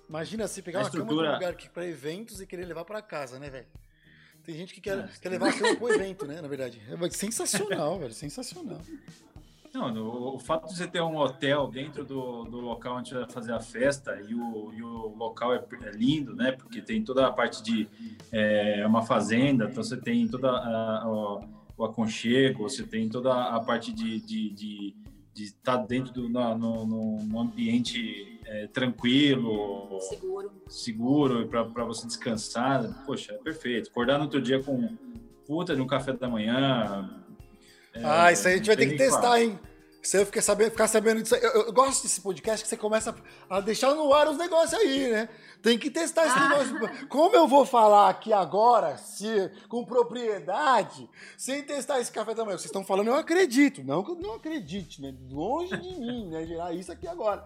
imagina 0.08 0.48
você 0.48 0.62
pegar 0.62 0.80
a 0.80 0.84
uma 0.84 0.90
cama 0.92 1.06
de 1.06 1.14
um 1.14 1.16
lugar 1.34 1.56
que, 1.56 1.70
pra 1.70 1.86
eventos 1.86 2.40
e 2.40 2.46
querer 2.48 2.66
levar 2.66 2.86
pra 2.86 3.02
casa, 3.02 3.40
né, 3.40 3.50
velho? 3.50 3.66
Tem 4.44 4.56
gente 4.56 4.74
que 4.74 4.82
quer, 4.82 4.98
É. 5.00 5.10
quer 5.22 5.30
levar 5.30 5.50
a 5.50 5.54
cama 5.54 5.76
pro 5.76 5.90
evento, 5.94 6.26
né, 6.26 6.40
na 6.42 6.48
verdade. 6.48 6.82
É 6.90 7.10
sensacional, 7.10 8.00
velho, 8.00 8.14
sensacional. 8.14 8.80
Não, 9.74 9.90
no- 9.94 10.36
o 10.36 10.40
fato 10.40 10.68
de 10.68 10.76
você 10.76 10.86
ter 10.86 11.02
um 11.02 11.16
hotel 11.18 11.68
dentro 11.68 12.04
do, 12.04 12.44
do 12.44 12.60
local 12.60 12.98
onde 12.98 13.14
vai 13.14 13.30
fazer 13.30 13.54
a 13.54 13.60
festa 13.60 14.20
e 14.28 14.36
o, 14.36 14.72
e 14.74 14.82
o 14.84 15.16
local 15.16 15.54
é, 15.54 15.64
é 15.84 15.92
lindo, 15.92 16.36
né? 16.36 16.52
Porque 16.52 16.82
tem 16.82 17.02
toda 17.04 17.26
a 17.26 17.32
parte 17.32 17.64
de 17.64 17.88
é 18.32 18.86
uma 18.86 19.02
fazenda, 19.04 19.66
então 19.70 19.82
você 19.84 19.96
tem 19.98 20.28
toda 20.28 20.50
a, 20.52 21.04
a- 21.04 21.42
o 21.78 21.86
aconchego, 21.86 22.64
você 22.70 22.84
tem 22.84 23.08
toda 23.10 23.34
a 23.34 23.60
parte 23.62 23.94
de 23.94 24.20
de, 24.20 24.50
de, 24.50 24.96
de 25.34 25.44
estar 25.44 25.78
dentro 25.78 26.12
do 26.12 26.28
na- 26.30 26.54
no, 26.54 26.86
no, 26.86 27.18
no 27.24 27.40
ambiente 27.40 28.40
é, 28.46 28.68
tranquilo, 28.68 29.98
Seguro. 30.02 30.52
seguro 30.68 31.48
para 31.48 31.86
você 31.86 32.06
descansar. 32.06 33.06
Poxa, 33.06 33.34
é 33.34 33.38
perfeito. 33.38 33.90
Acordar 33.90 34.18
no 34.18 34.26
outro 34.26 34.42
dia 34.42 34.62
com 34.62 34.90
puta 35.48 35.74
de 35.76 35.82
um 35.82 35.88
café 35.88 36.12
da 36.12 36.28
manhã. 36.28 37.21
É, 37.94 38.02
ah, 38.04 38.32
isso 38.32 38.48
aí 38.48 38.54
a 38.54 38.58
gente 38.58 38.68
vai 38.68 38.76
ter 38.76 38.88
que 38.88 38.98
testar, 38.98 39.40
hein? 39.42 39.60
Se 40.04 40.18
eu 40.18 40.26
ficar 40.26 40.42
sabendo, 40.42 40.72
ficar 40.72 40.88
sabendo 40.88 41.22
disso 41.22 41.36
aí. 41.36 41.44
Eu, 41.44 41.68
eu 41.68 41.72
gosto 41.74 42.02
desse 42.02 42.20
podcast 42.22 42.64
que 42.64 42.70
você 42.70 42.76
começa 42.76 43.16
a 43.48 43.60
deixar 43.60 43.94
no 43.94 44.12
ar 44.12 44.28
os 44.30 44.38
negócios 44.38 44.74
aí, 44.74 45.12
né? 45.12 45.30
Tem 45.62 45.78
que 45.78 45.92
testar 45.92 46.26
esse 46.26 46.36
Ah. 46.40 46.50
negócio. 46.50 47.08
Como 47.08 47.36
eu 47.36 47.48
vou 47.48 47.68
falar 47.68 48.10
aqui 48.10 48.34
agora, 48.34 48.98
se, 48.98 49.52
com 49.70 49.86
propriedade, 49.86 51.08
sem 51.38 51.62
testar 51.62 52.00
esse 52.00 52.12
café 52.12 52.34
da 52.34 52.44
manhã? 52.44 52.58
Vocês 52.58 52.66
estão 52.66 52.84
falando, 52.84 53.10
eu 53.10 53.16
acredito. 53.16 53.84
Não 53.84 54.04
que 54.04 54.10
eu 54.10 54.16
não 54.16 54.34
acredite, 54.36 55.00
né? 55.02 55.14
Longe 55.30 55.78
de 55.78 56.00
mim, 56.00 56.30
né? 56.32 56.48
Gerar 56.48 56.74
isso 56.74 56.92
aqui 56.92 57.08
agora. 57.08 57.44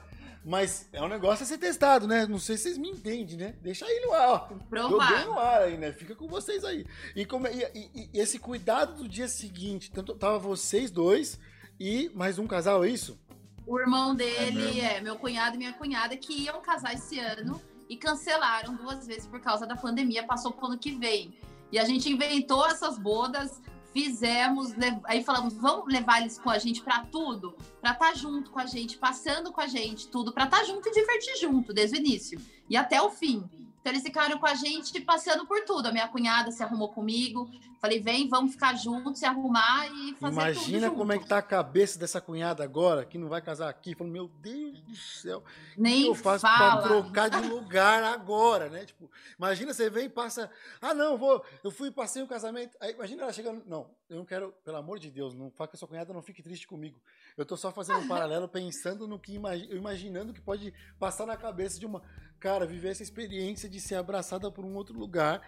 Mas 0.47 0.87
é 0.93 1.01
um 1.01 1.07
negócio 1.07 1.43
a 1.43 1.47
ser 1.47 1.57
testado, 1.57 2.05
né? 2.07 2.27
Não 2.27 2.37
sei 2.37 2.55
se 2.55 2.63
vocês 2.63 2.77
me 2.77 2.89
entendem, 2.91 3.35
né? 3.35 3.55
Deixa 3.63 3.83
aí 3.85 3.99
no 4.05 4.13
ar, 4.13 4.29
ó. 4.29 4.47
Joguei 4.49 4.67
Provar. 4.69 5.25
no 5.25 5.39
ar 5.39 5.61
aí, 5.63 5.75
né? 5.77 5.91
Fica 5.91 6.13
com 6.15 6.27
vocês 6.27 6.63
aí. 6.63 6.85
E, 7.15 7.25
como, 7.25 7.47
e, 7.47 7.63
e- 7.73 8.09
e 8.13 8.19
esse 8.19 8.37
cuidado 8.37 8.93
do 9.01 9.09
dia 9.09 9.27
seguinte, 9.27 9.91
tanto 9.91 10.13
tava 10.13 10.37
vocês 10.37 10.91
dois 10.91 11.39
e 11.79 12.11
mais 12.13 12.37
um 12.37 12.45
casal, 12.45 12.83
é 12.85 12.89
isso? 12.89 13.19
O 13.65 13.79
irmão 13.79 14.11
É 14.11 14.15
dele 14.17 14.51
mesmo. 14.61 14.81
é, 14.81 15.01
meu 15.01 15.15
cunhado 15.15 15.55
e 15.55 15.57
minha 15.57 15.73
cunhada 15.73 16.15
que 16.15 16.43
iam 16.43 16.61
casar 16.61 16.93
esse 16.93 17.17
ano 17.19 17.59
e 17.89 17.97
cancelaram 17.97 18.75
duas 18.75 19.07
vezes 19.07 19.25
por 19.25 19.39
causa 19.41 19.65
da 19.65 19.75
pandemia, 19.75 20.27
passou 20.27 20.51
pro 20.51 20.67
ano 20.67 20.77
que 20.77 20.91
vem. 20.91 21.35
E 21.71 21.79
a 21.79 21.83
gente 21.85 22.07
inventou 22.11 22.67
essas 22.67 22.99
bodas, 22.99 23.59
fizemos, 23.95 24.73
aí 25.05 25.23
falamos, 25.23 25.53
vamos 25.53 25.87
levar 25.87 26.19
eles 26.19 26.37
com 26.37 26.49
a 26.49 26.59
gente 26.59 26.81
pra 26.81 27.05
tudo, 27.05 27.55
pra 27.79 27.91
estar 27.91 28.13
junto 28.13 28.51
com 28.51 28.59
a 28.59 28.65
gente, 28.65 28.97
passando 28.97 29.53
com 29.53 29.61
a 29.61 29.67
gente, 29.67 30.09
tudo, 30.09 30.33
pra 30.33 30.43
estar 30.43 30.65
junto 30.65 30.89
e 30.89 30.91
divertir 30.91 31.37
junto 31.37 31.73
desde 31.73 31.95
o 31.95 31.99
início 31.99 32.37
e 32.69 32.75
até 32.75 33.01
o 33.01 33.09
fim. 33.09 33.49
Então 33.85 33.93
eles 33.93 34.01
ficaram 34.01 34.39
com 34.39 34.47
a 34.47 34.55
gente 34.55 34.99
passando 34.99 35.45
por 35.45 35.63
tudo. 35.63 35.85
A 35.89 35.91
minha 35.91 36.07
cunhada 36.07 36.49
se 36.49 36.63
arrumou 36.63 36.89
comigo. 36.89 37.47
Falei, 37.79 37.99
vem, 37.99 38.27
vamos 38.27 38.53
ficar 38.53 38.73
juntos, 38.73 39.19
se 39.19 39.27
arrumar 39.27 39.85
e 39.85 40.15
fazer 40.15 40.33
tudo 40.35 40.41
Imagina 40.41 40.89
como 40.89 41.13
é 41.13 41.19
que 41.19 41.27
tá 41.27 41.37
a 41.37 41.41
cabeça 41.43 41.99
dessa 41.99 42.19
cunhada 42.19 42.63
agora, 42.63 43.05
que 43.05 43.15
não 43.15 43.29
vai 43.29 43.43
casar 43.43 43.69
aqui, 43.69 43.93
falando, 43.93 44.13
meu 44.13 44.27
Deus 44.27 44.81
do 44.81 44.95
céu, 44.95 45.37
o 45.37 45.75
que 45.75 45.81
Nem 45.81 46.07
eu 46.07 46.15
faço 46.15 46.41
fala. 46.41 46.81
pra 46.81 46.87
trocar 46.87 47.29
de 47.29 47.41
lugar 47.47 48.03
agora, 48.03 48.69
né? 48.69 48.85
Tipo, 48.85 49.11
imagina 49.37 49.71
você 49.71 49.87
vem 49.87 50.05
e 50.05 50.09
passa, 50.09 50.49
ah 50.81 50.95
não, 50.95 51.15
vou, 51.15 51.45
eu 51.63 51.69
fui 51.69 51.89
e 51.89 51.91
passei 51.91 52.23
o 52.23 52.27
casamento, 52.27 52.75
aí 52.81 52.93
imagina 52.93 53.21
ela 53.21 53.33
chegando, 53.33 53.61
não, 53.67 53.91
eu 54.09 54.17
não 54.17 54.25
quero, 54.25 54.51
pelo 54.63 54.77
amor 54.77 54.97
de 54.97 55.11
Deus, 55.11 55.35
não 55.35 55.51
faça 55.51 55.71
que 55.71 55.75
a 55.75 55.79
sua 55.79 55.87
cunhada 55.87 56.11
não 56.11 56.23
fique 56.23 56.41
triste 56.41 56.67
comigo. 56.67 56.99
Eu 57.37 57.45
tô 57.45 57.55
só 57.55 57.71
fazendo 57.71 57.99
um 57.99 58.07
paralelo, 58.09 58.47
pensando 58.47 59.07
no 59.07 59.19
que 59.19 59.35
imaginando 59.69 60.33
que 60.33 60.41
pode 60.41 60.73
passar 60.97 61.27
na 61.27 61.37
cabeça 61.37 61.79
de 61.79 61.85
uma 61.85 62.01
cara 62.39 62.65
viver 62.65 62.89
essa 62.89 63.03
experiência 63.03 63.69
de 63.69 63.79
ser 63.79 63.95
abraçada 63.95 64.49
por 64.51 64.65
um 64.65 64.75
outro 64.75 64.97
lugar. 64.97 65.41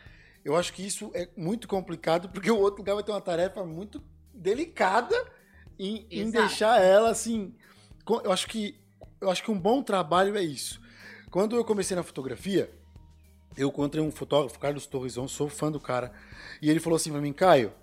Eu 0.44 0.56
acho 0.56 0.74
que 0.74 0.86
isso 0.86 1.12
é 1.14 1.30
muito 1.36 1.68
complicado 1.68 2.30
porque 2.34 2.52
o 2.52 2.60
outro 2.60 2.80
lugar 2.80 2.96
vai 2.96 3.04
ter 3.04 3.12
uma 3.12 3.22
tarefa 3.22 3.64
muito 3.64 4.02
delicada 4.34 5.16
em, 5.78 6.06
em 6.10 6.30
deixar 6.30 6.82
ela 6.82 7.10
assim. 7.10 7.54
Eu 8.24 8.32
acho 8.32 8.48
que 8.48 8.80
eu 9.20 9.30
acho 9.30 9.44
que 9.44 9.52
um 9.52 9.60
bom 9.60 9.82
trabalho 9.82 10.38
é 10.38 10.44
isso. 10.44 10.80
Quando 11.32 11.56
eu 11.56 11.66
comecei 11.66 11.96
na 11.96 12.04
fotografia, 12.04 12.72
eu 13.58 13.70
encontrei 13.70 14.04
um 14.04 14.12
fotógrafo, 14.12 14.60
Carlos 14.60 14.86
Torres, 14.86 15.16
sou 15.30 15.50
fã 15.50 15.72
do 15.72 15.80
cara, 15.80 16.12
e 16.62 16.70
ele 16.70 16.80
falou 16.80 16.96
assim 16.96 17.12
para 17.12 17.20
mim, 17.20 17.34
Caio, 17.34 17.74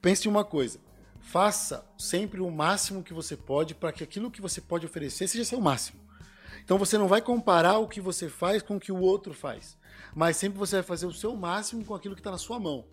pense 0.00 0.26
em 0.26 0.30
uma 0.30 0.44
coisa. 0.44 0.80
Faça 1.20 1.86
sempre 1.98 2.40
o 2.40 2.50
máximo 2.50 3.02
que 3.02 3.14
você 3.14 3.36
pode 3.36 3.74
para 3.74 3.92
que 3.92 4.02
aquilo 4.02 4.30
que 4.30 4.40
você 4.40 4.60
pode 4.60 4.86
oferecer 4.86 5.28
seja 5.28 5.44
seu 5.44 5.60
máximo. 5.60 6.00
Então 6.64 6.78
você 6.78 6.96
não 6.96 7.06
vai 7.06 7.20
comparar 7.20 7.78
o 7.78 7.86
que 7.86 8.00
você 8.00 8.28
faz 8.28 8.62
com 8.62 8.76
o 8.76 8.80
que 8.80 8.90
o 8.90 8.98
outro 8.98 9.34
faz, 9.34 9.76
mas 10.14 10.36
sempre 10.36 10.58
você 10.58 10.76
vai 10.76 10.82
fazer 10.82 11.06
o 11.06 11.12
seu 11.12 11.36
máximo 11.36 11.84
com 11.84 11.94
aquilo 11.94 12.14
que 12.14 12.20
está 12.20 12.30
na 12.30 12.38
sua 12.38 12.58
mão. 12.58 12.86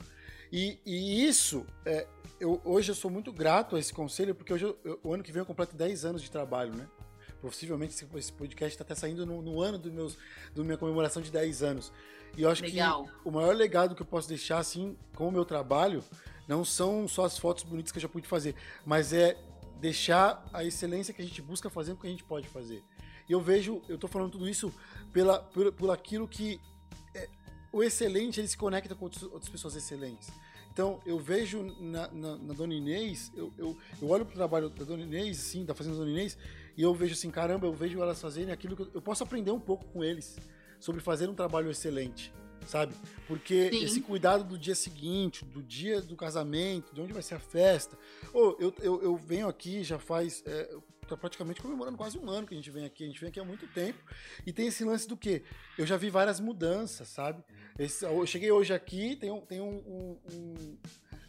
E, 0.51 0.77
e 0.86 1.25
isso, 1.25 1.65
é, 1.86 2.05
eu, 2.38 2.62
hoje 2.65 2.91
eu 2.91 2.95
sou 2.95 3.10
muito 3.10 3.31
grato 3.31 3.77
a 3.77 3.79
esse 3.79 3.93
conselho, 3.93 4.36
porque 4.36 4.53
hoje 4.53 4.65
eu, 4.65 4.99
o 5.01 5.13
ano 5.13 5.23
que 5.23 5.31
vem 5.31 5.39
eu 5.39 5.45
completo 5.45 5.75
10 5.75 6.03
anos 6.03 6.21
de 6.21 6.29
trabalho, 6.29 6.75
né? 6.75 6.86
Possivelmente 7.41 7.95
esse 8.15 8.34
podcast 8.34 8.73
está 8.73 8.84
até 8.84 8.93
saindo 8.93 9.25
no, 9.25 9.41
no, 9.41 9.62
ano 9.62 9.77
do 9.77 9.91
meus, 9.91 10.17
do 10.53 10.63
minha 10.63 10.77
comemoração 10.77 11.21
de 11.21 11.31
10 11.31 11.63
anos. 11.63 11.91
E 12.38 12.43
eu 12.43 12.49
acho 12.49 12.62
Legal. 12.62 13.05
que 13.05 13.12
o 13.23 13.31
maior 13.31 13.55
legado 13.55 13.95
que 13.95 14.01
eu 14.01 14.05
posso 14.05 14.27
deixar, 14.27 14.60
assim, 14.60 14.97
com 15.15 15.29
o 15.29 15.31
meu 15.31 15.45
trabalho, 15.45 16.03
não 16.47 16.65
são 16.65 17.07
só 17.07 17.25
as 17.25 17.38
fotos 17.38 17.63
bonitas 17.63 17.91
que 17.91 17.97
eu 17.97 18.01
já 18.01 18.10
pude 18.10 18.27
fazer, 18.27 18.53
mas 18.86 19.13
é 19.13 19.38
deixar 19.79 20.45
a 20.53 20.63
excelência 20.63 21.13
que 21.13 21.21
a 21.21 21.25
gente 21.25 21.41
busca 21.41 21.69
fazer 21.69 21.93
com 21.93 21.99
o 21.99 22.01
que 22.01 22.07
a 22.07 22.12
gente 22.12 22.23
pode 22.23 22.47
fazer. 22.47 22.84
E 23.32 23.34
eu 23.34 23.39
vejo, 23.39 23.82
eu 23.88 23.96
estou 23.96 24.10
falando 24.10 24.30
tudo 24.30 24.50
isso 24.50 24.74
pela, 25.13 25.39
por, 25.39 25.72
por 25.72 25.89
aquilo 25.89 26.28
que 26.28 26.60
é, 27.15 27.30
o 27.72 27.82
excelente 27.82 28.41
ele 28.41 28.48
se 28.50 28.58
conecta 28.58 28.94
com 28.94 29.06
outros, 29.06 29.24
outras 29.24 29.48
pessoas 29.48 29.74
excelentes. 29.74 30.30
Então, 30.70 31.00
eu 31.06 31.17
vejo 31.17 31.63
na, 31.80 32.10
na, 32.12 32.36
na 32.36 32.54
Dona 32.54 32.74
Inês, 32.74 33.32
eu, 33.34 33.54
eu, 33.58 33.78
eu 34.02 34.10
olho 34.10 34.26
pro 34.26 34.36
trabalho 34.36 34.70
da 34.70 34.84
Dona 34.84 35.04
Inês, 35.04 35.38
sim, 35.38 35.63
da 35.63 35.74
Fazenda 35.74 35.96
Dona 35.96 36.12
Inês, 36.12 36.38
e 36.76 36.82
eu 36.82 36.94
vejo 36.94 37.13
assim, 37.13 37.32
caramba, 37.32 37.65
eu 37.65 37.74
vejo 37.74 38.02
elas 38.02 38.20
fazerem 38.20 38.52
aquilo 38.52 38.76
que 38.76 38.82
eu, 38.82 38.91
eu 38.96 39.02
posso 39.02 39.24
aprender 39.24 39.52
um 39.52 39.62
pouco 39.62 39.86
com 39.86 40.04
eles 40.04 40.38
sobre 40.78 41.00
fazer 41.00 41.30
um 41.30 41.34
trabalho 41.34 41.72
excelente, 41.72 42.34
sabe? 42.67 42.94
Porque 43.30 43.70
Sim. 43.70 43.82
esse 43.82 44.02
cuidado 44.02 44.44
do 44.44 44.58
dia 44.58 44.76
seguinte, 44.76 45.46
do 45.46 45.63
dia 45.63 46.02
do 46.02 46.17
casamento, 46.17 46.94
de 46.94 47.00
onde 47.00 47.13
vai 47.13 47.22
ser 47.22 47.36
a 47.36 47.39
festa. 47.39 47.98
Oh, 48.34 48.58
eu, 48.60 48.74
eu, 48.82 49.02
eu 49.02 49.15
venho 49.15 49.48
aqui 49.48 49.86
já 49.86 49.98
faz. 49.98 50.44
É, 50.46 50.76
tá 51.15 51.17
praticamente 51.17 51.62
comemorando 51.62 51.97
quase 51.97 52.17
um 52.17 52.30
ano 52.30 52.47
que 52.47 52.54
a 52.54 52.58
gente 52.58 52.71
vem 52.71 52.86
aqui. 52.86 53.04
A 53.04 53.08
gente 53.08 53.19
vem 53.19 53.30
aqui 53.30 53.39
há 53.39 53.45
muito 53.45 53.67
tempo. 53.67 54.00
E 54.45 54.52
tem 54.52 54.67
esse 54.67 54.84
lance 54.84 55.08
do 55.08 55.17
quê? 55.17 55.43
Eu 55.78 55.86
já 55.86 55.97
vi 55.97 56.10
várias 56.10 56.39
mudanças, 56.39 57.08
sabe? 57.08 57.43
Esse, 57.78 58.06
eu 58.06 58.26
cheguei 58.26 58.52
hoje 58.52 58.74
aqui, 58.74 59.15
tem 59.15 59.32
um, 59.32 59.41
tem 59.41 59.62
um, 59.62 59.78
um, 59.88 60.17
um 60.32 60.78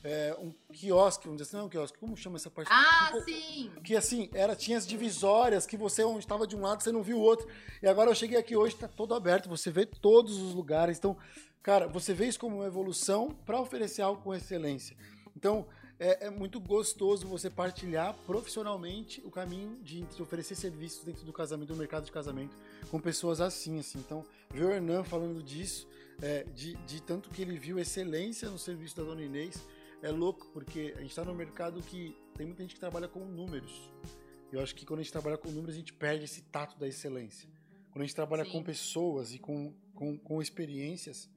é, 0.05 0.37
um 0.39 0.53
quiosque, 0.73 1.27
vamos 1.27 1.41
dizer 1.41 1.51
assim, 1.51 1.57
não 1.57 1.65
é 1.65 1.67
um 1.67 1.69
quiosque, 1.69 1.99
como 1.99 2.17
chama 2.17 2.37
essa 2.37 2.51
parte? 2.51 2.69
Ah, 2.73 3.11
tipo, 3.13 3.25
sim! 3.25 3.71
Que 3.85 3.97
assim, 3.97 4.29
era, 4.35 4.57
tinha 4.57 4.77
as 4.77 4.87
divisórias, 4.87 5.65
que 5.67 5.77
você 5.77 6.03
onde 6.03 6.21
estava 6.21 6.47
de 6.47 6.57
um 6.57 6.61
lado, 6.61 6.83
você 6.83 6.91
não 6.91 7.03
viu 7.03 7.19
o 7.19 7.21
outro. 7.21 7.47
E 7.81 7.87
agora 7.87 8.11
eu 8.11 8.15
cheguei 8.15 8.39
aqui 8.39 8.57
hoje, 8.57 8.75
está 8.75 8.89
todo 8.89 9.15
aberto, 9.15 9.49
você 9.49 9.71
vê 9.71 9.87
todos 9.87 10.39
os 10.39 10.55
lugares. 10.55 10.99
Então, 10.99 11.17
cara, 11.63 11.87
você 11.87 12.13
vê 12.13 12.27
isso 12.27 12.39
como 12.39 12.57
uma 12.57 12.67
evolução 12.67 13.31
para 13.47 13.61
oferecer 13.61 14.03
algo 14.03 14.21
com 14.23 14.35
excelência. 14.35 14.97
Então, 15.37 15.67
é, 16.03 16.27
é, 16.27 16.31
muito 16.31 16.59
gostoso 16.59 17.29
você 17.29 17.49
partilhar 17.49 18.13
profissionalmente 18.27 19.23
o 19.25 19.31
caminho 19.31 19.79
de, 19.85 20.05
oferecer 20.21 20.57
serviços 20.57 21.05
dentro 21.05 21.25
do 21.25 21.33
casamento, 21.33 21.69
do 21.69 21.77
mercado 21.77 22.05
de 22.05 22.11
casamento, 22.11 22.57
com 22.91 22.99
pessoas 22.99 23.41
assim, 23.41 23.79
assim. 23.79 24.01
Então, 24.01 24.27
ver 24.51 24.65
o 24.65 24.71
Hernan 24.73 25.05
falando 25.05 25.41
disso, 25.41 25.89
é, 26.21 26.43
de, 26.43 26.75
de 26.87 27.01
tanto 27.01 27.31
que 27.31 27.41
ele 27.41 27.57
viu 27.57 27.79
excelência 27.79 28.51
no 28.51 28.59
serviço 28.59 28.97
da 28.97 29.05
Dona 29.05 29.23
Inês, 29.23 29.65
é 30.03 30.11
louco, 30.11 30.51
porque 30.53 30.93
a 30.97 31.01
gente 31.01 31.11
está 31.11 31.25
no 31.25 31.33
mercado 31.33 31.81
que 31.81 32.17
tem 32.35 32.47
muita 32.47 32.63
gente 32.63 32.75
que 32.75 32.81
trabalha 32.81 33.07
com 33.07 33.21
números. 33.21 33.89
Eu 34.51 34.61
acho 34.61 34.75
que 34.75 34.85
quando 34.85 34.99
a 34.99 35.03
gente 35.05 35.13
trabalha 35.13 35.39
com 35.39 35.51
números, 35.51 35.77
a 35.77 35.79
gente 35.79 35.93
perde 35.93 36.25
esse 36.25 36.43
tato 36.43 36.77
da 36.81 36.89
excelência. 36.89 37.49
Quando 37.93 38.03
a 38.03 38.07
gente 38.07 38.17
trabalha 38.17 38.45
Sim. 38.45 38.51
com 38.51 38.63
pessoas 38.65 39.33
e 39.33 39.39
com, 39.39 39.73
com, 39.95 40.19
com 40.19 40.43
experiências, 40.43 41.31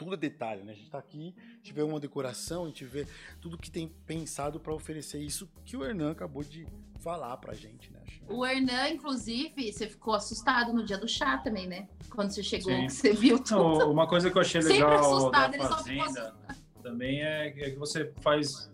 tudo 0.00 0.14
é 0.14 0.16
detalhe, 0.16 0.62
né? 0.62 0.72
A 0.72 0.74
gente 0.74 0.86
está 0.86 0.98
aqui, 0.98 1.34
a 1.36 1.56
gente 1.56 1.74
vê 1.74 1.82
uma 1.82 2.00
decoração, 2.00 2.64
a 2.64 2.66
gente 2.68 2.86
vê 2.86 3.06
tudo 3.38 3.58
que 3.58 3.70
tem 3.70 3.86
pensado 4.06 4.58
para 4.58 4.72
oferecer 4.72 5.18
isso 5.18 5.46
que 5.62 5.76
o 5.76 5.84
Hernan 5.84 6.12
acabou 6.12 6.42
de 6.42 6.66
falar 7.00 7.36
pra 7.36 7.52
gente, 7.52 7.92
né? 7.92 8.00
O 8.26 8.46
Hernan, 8.46 8.88
inclusive, 8.88 9.70
você 9.70 9.86
ficou 9.86 10.14
assustado 10.14 10.72
no 10.72 10.82
dia 10.86 10.96
do 10.96 11.06
chá 11.06 11.36
também, 11.36 11.66
né? 11.66 11.86
Quando 12.08 12.30
você 12.30 12.42
chegou, 12.42 12.72
você 12.88 13.12
viu 13.12 13.38
tudo. 13.38 13.80
Não, 13.80 13.92
uma 13.92 14.06
coisa 14.06 14.30
que 14.30 14.38
eu 14.38 14.40
achei 14.40 14.62
legal 14.62 15.30
da 15.30 15.52
Fazenda 15.68 16.34
também 16.82 17.22
é, 17.22 17.48
é 17.48 17.70
que 17.70 17.76
você 17.76 18.10
faz 18.22 18.70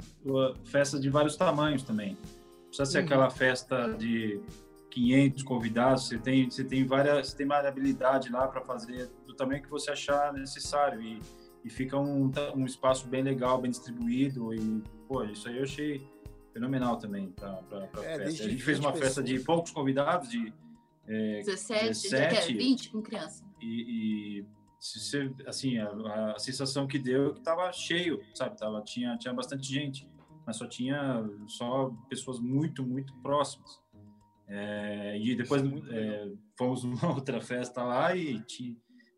festa 0.64 1.00
de 1.00 1.10
vários 1.10 1.36
tamanhos 1.36 1.82
também. 1.82 2.10
Não 2.12 2.68
precisa 2.68 2.86
ser 2.86 2.98
uhum. 3.00 3.04
aquela 3.04 3.30
festa 3.30 3.94
de 3.94 4.40
500 4.96 5.42
convidados, 5.42 6.08
você 6.08 6.18
tem, 6.18 6.50
você 6.50 6.64
tem 6.64 6.86
várias, 6.86 7.28
você 7.28 7.36
tem 7.36 7.46
variabilidade 7.46 8.30
lá 8.30 8.48
para 8.48 8.62
fazer 8.62 9.10
do 9.26 9.34
tamanho 9.34 9.62
que 9.62 9.68
você 9.68 9.90
achar 9.90 10.32
necessário 10.32 11.02
e, 11.02 11.20
e 11.62 11.68
fica 11.68 11.98
um, 11.98 12.32
um 12.54 12.64
espaço 12.64 13.06
bem 13.06 13.22
legal, 13.22 13.60
bem 13.60 13.70
distribuído 13.70 14.54
e, 14.54 14.82
pô, 15.06 15.22
isso 15.24 15.50
aí 15.50 15.58
eu 15.58 15.64
achei 15.64 16.02
fenomenal 16.50 16.96
também 16.96 17.28
para 17.28 17.60
é, 18.04 18.18
festa. 18.18 18.44
A 18.44 18.48
gente 18.48 18.62
fez 18.62 18.78
uma 18.78 18.94
festa 18.94 19.22
de 19.22 19.38
poucos 19.40 19.70
convidados, 19.70 20.30
de 20.30 20.50
é, 21.06 21.42
17, 21.44 21.88
17 21.88 22.54
20 22.54 22.90
com 22.90 23.02
criança. 23.02 23.44
E, 23.60 24.38
e 24.40 24.46
se 24.80 25.30
assim, 25.46 25.76
a, 25.76 26.32
a, 26.32 26.38
sensação 26.38 26.86
que 26.86 26.98
deu 26.98 27.32
é 27.32 27.34
que 27.34 27.40
tava 27.42 27.70
cheio, 27.70 28.22
sabe? 28.34 28.56
Tava, 28.56 28.80
tinha, 28.80 29.14
tinha 29.18 29.34
bastante 29.34 29.70
gente, 29.70 30.08
mas 30.46 30.56
só 30.56 30.66
tinha 30.66 31.22
só 31.46 31.94
pessoas 32.08 32.40
muito, 32.40 32.82
muito 32.82 33.12
próximas. 33.16 33.78
É, 34.48 35.18
e 35.18 35.34
depois 35.34 35.62
é, 35.90 36.28
fomos 36.56 36.84
numa 36.84 37.14
outra 37.14 37.40
festa 37.40 37.82
lá 37.82 38.14
e, 38.14 38.42
e, 38.60 38.76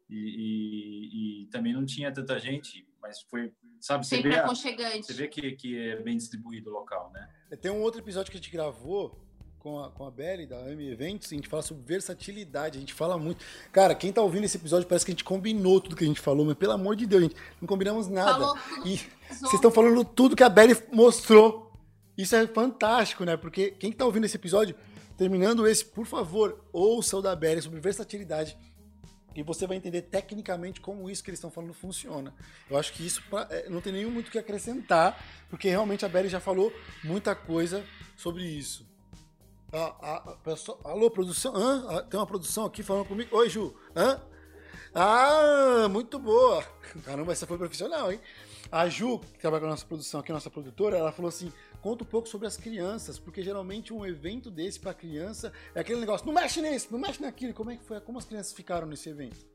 e, 0.08 1.42
e, 1.42 1.46
também 1.46 1.72
não 1.74 1.84
tinha 1.84 2.10
tanta 2.10 2.38
gente, 2.38 2.86
mas 3.00 3.20
foi, 3.22 3.52
sabe, 3.78 4.06
você 4.06 4.16
Sempre 4.16 4.30
vê, 4.30 4.38
aconchegante. 4.38 5.06
você 5.06 5.12
vê 5.12 5.28
que, 5.28 5.52
que 5.52 5.78
é 5.78 5.96
bem 5.96 6.16
distribuído 6.16 6.70
o 6.70 6.72
local, 6.72 7.10
né? 7.12 7.28
Tem 7.60 7.70
um 7.70 7.82
outro 7.82 8.00
episódio 8.00 8.30
que 8.30 8.38
a 8.38 8.40
gente 8.40 8.50
gravou 8.50 9.18
com 9.58 9.80
a, 9.80 9.90
com 9.90 10.06
a 10.06 10.10
Belly, 10.10 10.46
da 10.46 10.56
AM 10.58 10.90
Eventos, 10.90 11.30
a 11.30 11.34
gente 11.34 11.48
fala 11.48 11.62
sobre 11.62 11.82
versatilidade, 11.84 12.78
a 12.78 12.80
gente 12.80 12.94
fala 12.94 13.18
muito. 13.18 13.44
Cara, 13.72 13.94
quem 13.94 14.12
tá 14.12 14.22
ouvindo 14.22 14.44
esse 14.44 14.56
episódio 14.56 14.88
parece 14.88 15.04
que 15.04 15.10
a 15.10 15.14
gente 15.14 15.24
combinou 15.24 15.80
tudo 15.80 15.96
que 15.96 16.04
a 16.04 16.06
gente 16.06 16.20
falou, 16.20 16.46
mas 16.46 16.56
pelo 16.56 16.72
amor 16.72 16.96
de 16.96 17.06
Deus, 17.06 17.24
gente, 17.24 17.36
não 17.60 17.66
combinamos 17.66 18.08
nada. 18.08 18.38
Falou 18.38 18.58
e 18.84 18.96
vocês 19.28 19.54
estão 19.54 19.70
falando 19.70 20.04
tudo 20.04 20.36
que 20.36 20.42
a 20.42 20.48
Belly 20.48 20.76
mostrou. 20.92 21.68
Isso 22.16 22.34
é 22.34 22.46
fantástico, 22.48 23.24
né? 23.24 23.36
Porque 23.36 23.70
quem 23.70 23.92
tá 23.92 24.04
ouvindo 24.04 24.24
esse 24.24 24.36
episódio, 24.36 24.74
terminando 25.18 25.66
esse, 25.66 25.84
por 25.84 26.06
favor, 26.06 26.64
ouça 26.72 27.16
o 27.16 27.20
da 27.20 27.34
Belly 27.34 27.60
sobre 27.60 27.80
versatilidade. 27.80 28.56
E 29.34 29.42
você 29.42 29.66
vai 29.66 29.76
entender 29.76 30.02
tecnicamente 30.02 30.80
como 30.80 31.10
isso 31.10 31.22
que 31.22 31.30
eles 31.30 31.38
estão 31.38 31.50
falando 31.50 31.74
funciona. 31.74 32.32
Eu 32.70 32.78
acho 32.78 32.92
que 32.92 33.04
isso 33.04 33.22
pra, 33.28 33.46
é, 33.50 33.68
não 33.68 33.80
tem 33.80 33.92
nenhum 33.92 34.10
muito 34.10 34.30
que 34.30 34.38
acrescentar, 34.38 35.22
porque 35.50 35.68
realmente 35.68 36.04
a 36.06 36.08
Belly 36.08 36.28
já 36.28 36.40
falou 36.40 36.72
muita 37.04 37.34
coisa 37.34 37.84
sobre 38.16 38.44
isso. 38.44 38.86
A, 39.72 40.14
a, 40.14 40.36
pessoa, 40.36 40.78
alô, 40.82 41.10
produção? 41.10 41.54
Hã? 41.54 42.02
Tem 42.04 42.18
uma 42.18 42.26
produção 42.26 42.64
aqui 42.64 42.82
falando 42.82 43.04
comigo. 43.04 43.36
Oi, 43.36 43.50
Ju. 43.50 43.74
Hã? 43.94 44.20
Ah, 44.94 45.88
muito 45.90 46.18
boa. 46.18 46.64
Caramba, 47.04 47.32
essa 47.32 47.46
foi 47.46 47.58
profissional, 47.58 48.10
hein? 48.10 48.20
A 48.70 48.88
Ju, 48.88 49.18
que 49.18 49.38
trabalha 49.38 49.60
com 49.60 49.66
a 49.66 49.70
nossa 49.70 49.86
produção 49.86 50.20
aqui, 50.20 50.32
nossa 50.32 50.50
produtora, 50.50 50.96
ela 50.96 51.12
falou 51.12 51.28
assim: 51.28 51.52
conta 51.88 52.04
um 52.04 52.06
pouco 52.06 52.28
sobre 52.28 52.46
as 52.46 52.54
crianças, 52.54 53.18
porque 53.18 53.42
geralmente 53.42 53.94
um 53.94 54.04
evento 54.04 54.50
desse 54.50 54.78
para 54.78 54.92
criança 54.92 55.50
é 55.74 55.80
aquele 55.80 55.98
negócio, 55.98 56.26
não 56.26 56.34
mexe 56.34 56.60
nisso, 56.60 56.88
não 56.90 56.98
mexe 56.98 57.22
naquilo. 57.22 57.54
Como 57.54 57.70
é 57.70 57.76
que 57.76 57.84
foi? 57.84 57.98
Como 58.02 58.18
as 58.18 58.26
crianças 58.26 58.52
ficaram 58.52 58.86
nesse 58.86 59.08
evento? 59.08 59.46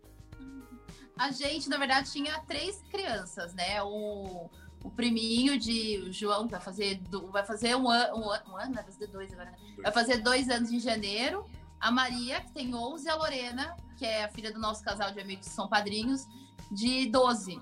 A 1.15 1.29
gente, 1.29 1.69
na 1.69 1.77
verdade, 1.77 2.11
tinha 2.11 2.39
três 2.47 2.81
crianças, 2.89 3.53
né? 3.53 3.83
O 3.83 4.49
o 4.83 4.91
priminho 4.91 5.57
de 5.57 6.11
João 6.11 6.45
vai 6.45 6.59
fazer 6.59 7.01
vai 7.31 7.45
fazer 7.45 7.73
um 7.73 7.89
ano, 7.89 8.17
um, 8.17 8.29
ano, 8.29 8.43
um 8.49 8.57
ano 8.57 8.73
vai 8.73 8.83
fazer 8.83 9.07
dois 9.07 9.31
agora, 9.31 9.51
né? 9.51 9.57
vai 9.81 9.91
fazer 9.93 10.17
dois 10.17 10.49
anos 10.49 10.71
em 10.71 10.79
janeiro. 10.79 11.45
A 11.79 11.89
Maria, 11.89 12.41
que 12.41 12.51
tem 12.51 12.75
11, 12.75 13.05
e 13.05 13.09
a 13.09 13.15
Lorena, 13.15 13.77
que 13.97 14.05
é 14.05 14.25
a 14.25 14.29
filha 14.29 14.51
do 14.51 14.59
nosso 14.59 14.83
casal 14.83 15.11
de 15.11 15.21
amigos 15.21 15.47
que 15.47 15.53
são 15.53 15.69
padrinhos, 15.69 16.25
de 16.69 17.09
12. 17.09 17.61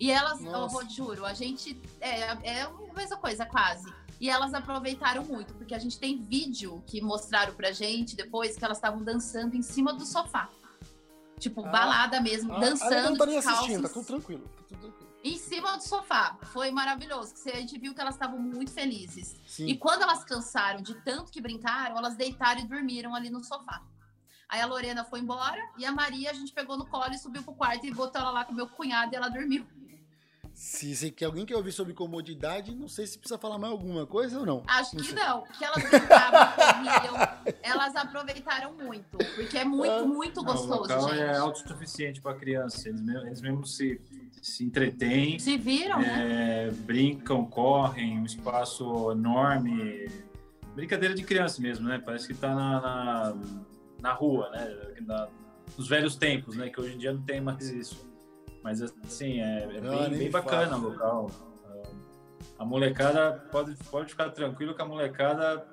E 0.00 0.10
elas, 0.10 0.42
eu 0.42 0.68
vou, 0.68 0.88
juro, 0.88 1.26
a 1.26 1.34
gente 1.34 1.80
é, 2.00 2.20
é 2.42 2.62
a 2.62 2.72
mesma 2.94 3.16
coisa 3.18 3.44
quase. 3.44 3.92
E 4.22 4.30
elas 4.30 4.54
aproveitaram 4.54 5.24
muito, 5.24 5.52
porque 5.54 5.74
a 5.74 5.78
gente 5.80 5.98
tem 5.98 6.22
vídeo 6.22 6.80
que 6.86 7.00
mostraram 7.00 7.54
pra 7.54 7.72
gente 7.72 8.14
depois 8.14 8.56
que 8.56 8.64
elas 8.64 8.78
estavam 8.78 9.02
dançando 9.02 9.56
em 9.56 9.62
cima 9.62 9.92
do 9.92 10.06
sofá. 10.06 10.48
Tipo, 11.40 11.66
ah, 11.66 11.68
balada 11.68 12.20
mesmo, 12.20 12.54
ah, 12.54 12.60
dançando. 12.60 12.94
Ah, 12.94 13.10
não 13.10 13.16
tá 13.18 13.26
nem 13.26 13.38
assistindo, 13.38 13.82
tá 13.82 13.88
tudo 13.88 14.06
tranquilo. 14.06 14.48
Tá 14.48 14.62
tudo 14.68 14.80
tranquilo 14.80 15.12
em 15.24 15.36
cima 15.38 15.52
cima 15.52 15.76
do 15.76 15.82
sofá. 15.84 16.36
Foi 16.52 16.70
maravilhoso. 16.70 17.34
A 17.46 17.56
gente 17.56 17.78
viu 17.78 17.94
que 17.94 18.00
elas 18.00 18.14
estavam 18.14 18.38
muito 18.38 18.72
felizes. 18.72 19.36
Sim. 19.46 19.66
E 19.66 19.76
quando 19.76 20.02
elas 20.02 20.24
cansaram 20.24 20.82
de 20.82 20.94
tanto 21.02 21.30
que 21.30 21.40
brincaram, 21.40 21.96
elas 21.96 22.16
deitaram 22.16 22.60
e 22.60 22.66
dormiram 22.66 23.14
ali 23.14 23.30
no 23.30 23.42
sofá. 23.44 23.82
Aí 24.48 24.60
a 24.60 24.66
Lorena 24.66 25.04
foi 25.04 25.20
embora 25.20 25.60
e 25.78 25.84
a 25.84 25.92
Maria 25.92 26.30
a 26.30 26.34
gente 26.34 26.52
pegou 26.52 26.76
no 26.76 26.86
colo 26.86 27.12
e 27.12 27.18
subiu 27.18 27.42
pro 27.42 27.54
quarto 27.54 27.86
e 27.86 27.92
botou 27.92 28.20
ela 28.20 28.30
lá 28.30 28.44
com 28.44 28.52
meu 28.52 28.66
cunhado 28.66 29.12
e 29.14 29.16
ela 29.16 29.28
dormiu. 29.28 29.66
Se, 30.54 30.94
se 30.94 31.10
que 31.10 31.24
alguém 31.24 31.44
quer 31.46 31.56
ouvir 31.56 31.72
sobre 31.72 31.92
comodidade, 31.94 32.74
não 32.74 32.86
sei 32.86 33.06
se 33.06 33.18
precisa 33.18 33.38
falar 33.38 33.58
mais 33.58 33.72
alguma 33.72 34.06
coisa 34.06 34.38
ou 34.38 34.46
não. 34.46 34.62
Acho 34.66 34.94
Não 34.96 35.02
que 35.02 35.10
sei. 35.12 35.18
não, 35.22 35.42
que 35.42 35.64
elas 35.64 35.82
brincavam, 35.82 37.28
elas 37.62 37.96
aproveitaram 37.96 38.72
muito, 38.74 39.18
porque 39.34 39.58
é 39.58 39.64
muito, 39.64 40.06
muito 40.06 40.36
Não, 40.36 40.42
o 40.42 40.52
gostoso, 40.54 40.80
local 40.82 41.08
gente. 41.08 41.20
é 41.20 41.36
autossuficiente 41.36 42.20
para 42.20 42.34
criança. 42.34 42.88
Eles 42.88 43.00
mesmos, 43.00 43.26
eles 43.26 43.40
mesmos 43.40 43.76
se, 43.76 44.00
se 44.40 44.64
entretêm, 44.64 45.38
Se 45.38 45.56
viram, 45.56 45.98
né? 46.00 46.66
é, 46.68 46.70
brincam, 46.70 47.44
correm, 47.46 48.20
um 48.20 48.24
espaço 48.26 49.10
enorme. 49.10 50.06
Brincadeira 50.74 51.14
de 51.14 51.22
criança 51.22 51.60
mesmo, 51.60 51.88
né? 51.88 51.98
Parece 52.04 52.26
que 52.28 52.34
tá 52.34 52.54
na, 52.54 52.80
na, 52.80 53.34
na 54.00 54.12
rua, 54.12 54.48
né? 54.50 54.94
Na- 55.02 55.28
nos 55.76 55.88
velhos 55.88 56.16
tempos, 56.16 56.56
né? 56.56 56.68
Que 56.70 56.80
hoje 56.80 56.94
em 56.94 56.98
dia 56.98 57.12
não 57.12 57.22
tem 57.22 57.40
mais 57.40 57.68
isso. 57.70 58.06
Mas 58.62 58.80
assim, 58.82 59.40
é, 59.40 59.64
é 59.74 59.78
Ah, 59.78 60.08
bem, 60.08 60.18
bem 60.18 60.30
bacana 60.30 60.68
fala. 60.70 60.78
o 60.78 60.88
local. 60.90 61.30
A 62.58 62.64
molecada 62.64 63.44
pode, 63.50 63.74
pode 63.90 64.10
ficar 64.10 64.30
tranquilo 64.30 64.74
que 64.74 64.82
a 64.82 64.84
molecada 64.84 65.66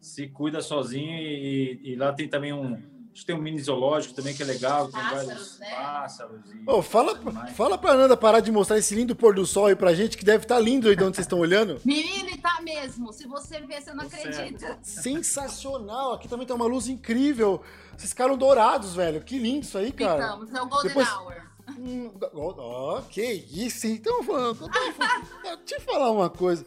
se 0.00 0.28
cuida 0.28 0.60
sozinho 0.60 1.16
e, 1.18 1.80
e 1.92 1.96
lá 1.96 2.12
tem 2.12 2.28
também 2.28 2.52
um. 2.52 2.74
Acho 3.10 3.22
que 3.22 3.32
tem 3.32 3.34
um 3.34 3.42
mini 3.42 3.58
zoológico 3.58 4.14
também 4.14 4.32
que 4.32 4.42
é 4.42 4.46
legal, 4.46 4.84
tem 4.88 5.00
Pássaros, 5.00 5.26
vários 5.26 5.58
né? 5.58 5.70
pássaros. 5.74 6.40
E, 6.54 6.70
Ô, 6.70 6.82
fala, 6.82 7.18
fala 7.54 7.76
pra 7.76 7.94
Nanda 7.94 8.16
parar 8.16 8.38
de 8.38 8.52
mostrar 8.52 8.78
esse 8.78 8.94
lindo 8.94 9.16
pôr 9.16 9.34
do 9.34 9.44
sol 9.44 9.66
aí 9.66 9.74
pra 9.74 9.92
gente, 9.92 10.16
que 10.16 10.24
deve 10.24 10.44
estar 10.44 10.60
lindo 10.60 10.88
aí 10.88 10.94
de 10.94 11.02
onde 11.02 11.16
vocês 11.16 11.24
estão 11.26 11.40
olhando. 11.40 11.80
Menino, 11.84 12.28
e 12.30 12.38
tá 12.38 12.60
mesmo. 12.62 13.12
Se 13.12 13.26
você 13.26 13.58
ver, 13.60 13.80
você 13.82 13.92
não 13.92 14.04
Tá 14.04 14.10
certo. 14.18 14.28
acredita. 14.36 14.78
Sensacional! 14.82 16.12
Aqui 16.12 16.28
também 16.28 16.46
tem 16.46 16.54
uma 16.54 16.66
luz 16.66 16.86
incrível. 16.86 17.60
Vocês 17.96 18.10
ficaram 18.10 18.36
dourados, 18.36 18.94
velho. 18.94 19.20
Que 19.20 19.36
lindo 19.38 19.64
isso 19.64 19.76
aí, 19.78 19.90
cara. 19.90 20.22
Ficamos, 20.24 20.54
é 20.54 20.62
o 20.62 20.66
Golden 20.68 20.88
Depois- 20.88 21.12
Hour. 21.12 21.47
Hum, 21.76 22.10
ó, 22.34 23.00
que 23.02 23.22
isso? 23.22 23.86
Então, 23.86 24.22
falando- 24.22 24.68
deixa 25.42 25.50
eu 25.50 25.56
te 25.64 25.80
falar 25.80 26.10
uma 26.10 26.30
coisa. 26.30 26.64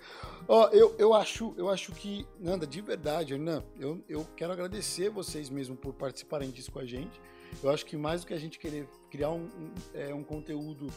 Ó, 0.47 0.67
eu, 0.69 0.95
eu, 0.97 1.13
acho, 1.13 1.53
eu 1.57 1.69
acho 1.69 1.91
que, 1.93 2.27
Nanda, 2.39 2.67
de 2.67 2.81
verdade, 2.81 3.33
Hernan, 3.33 3.63
eu, 3.79 4.03
eu 4.09 4.27
quero 4.35 4.51
agradecer 4.51 5.09
vocês 5.09 5.49
mesmo 5.49 5.75
por 5.75 5.93
participarem 5.93 6.49
disso 6.51 6.71
com 6.71 6.79
a 6.79 6.85
gente. 6.85 7.19
Eu 7.63 7.69
acho 7.69 7.85
que 7.85 7.95
mais 7.97 8.21
do 8.21 8.27
que 8.27 8.33
a 8.33 8.39
gente 8.39 8.57
querer 8.59 8.87
criar 9.09 9.29
um, 9.31 9.43
um, 9.45 9.73
é, 9.93 10.13
um 10.13 10.23
conteúdo 10.23 10.87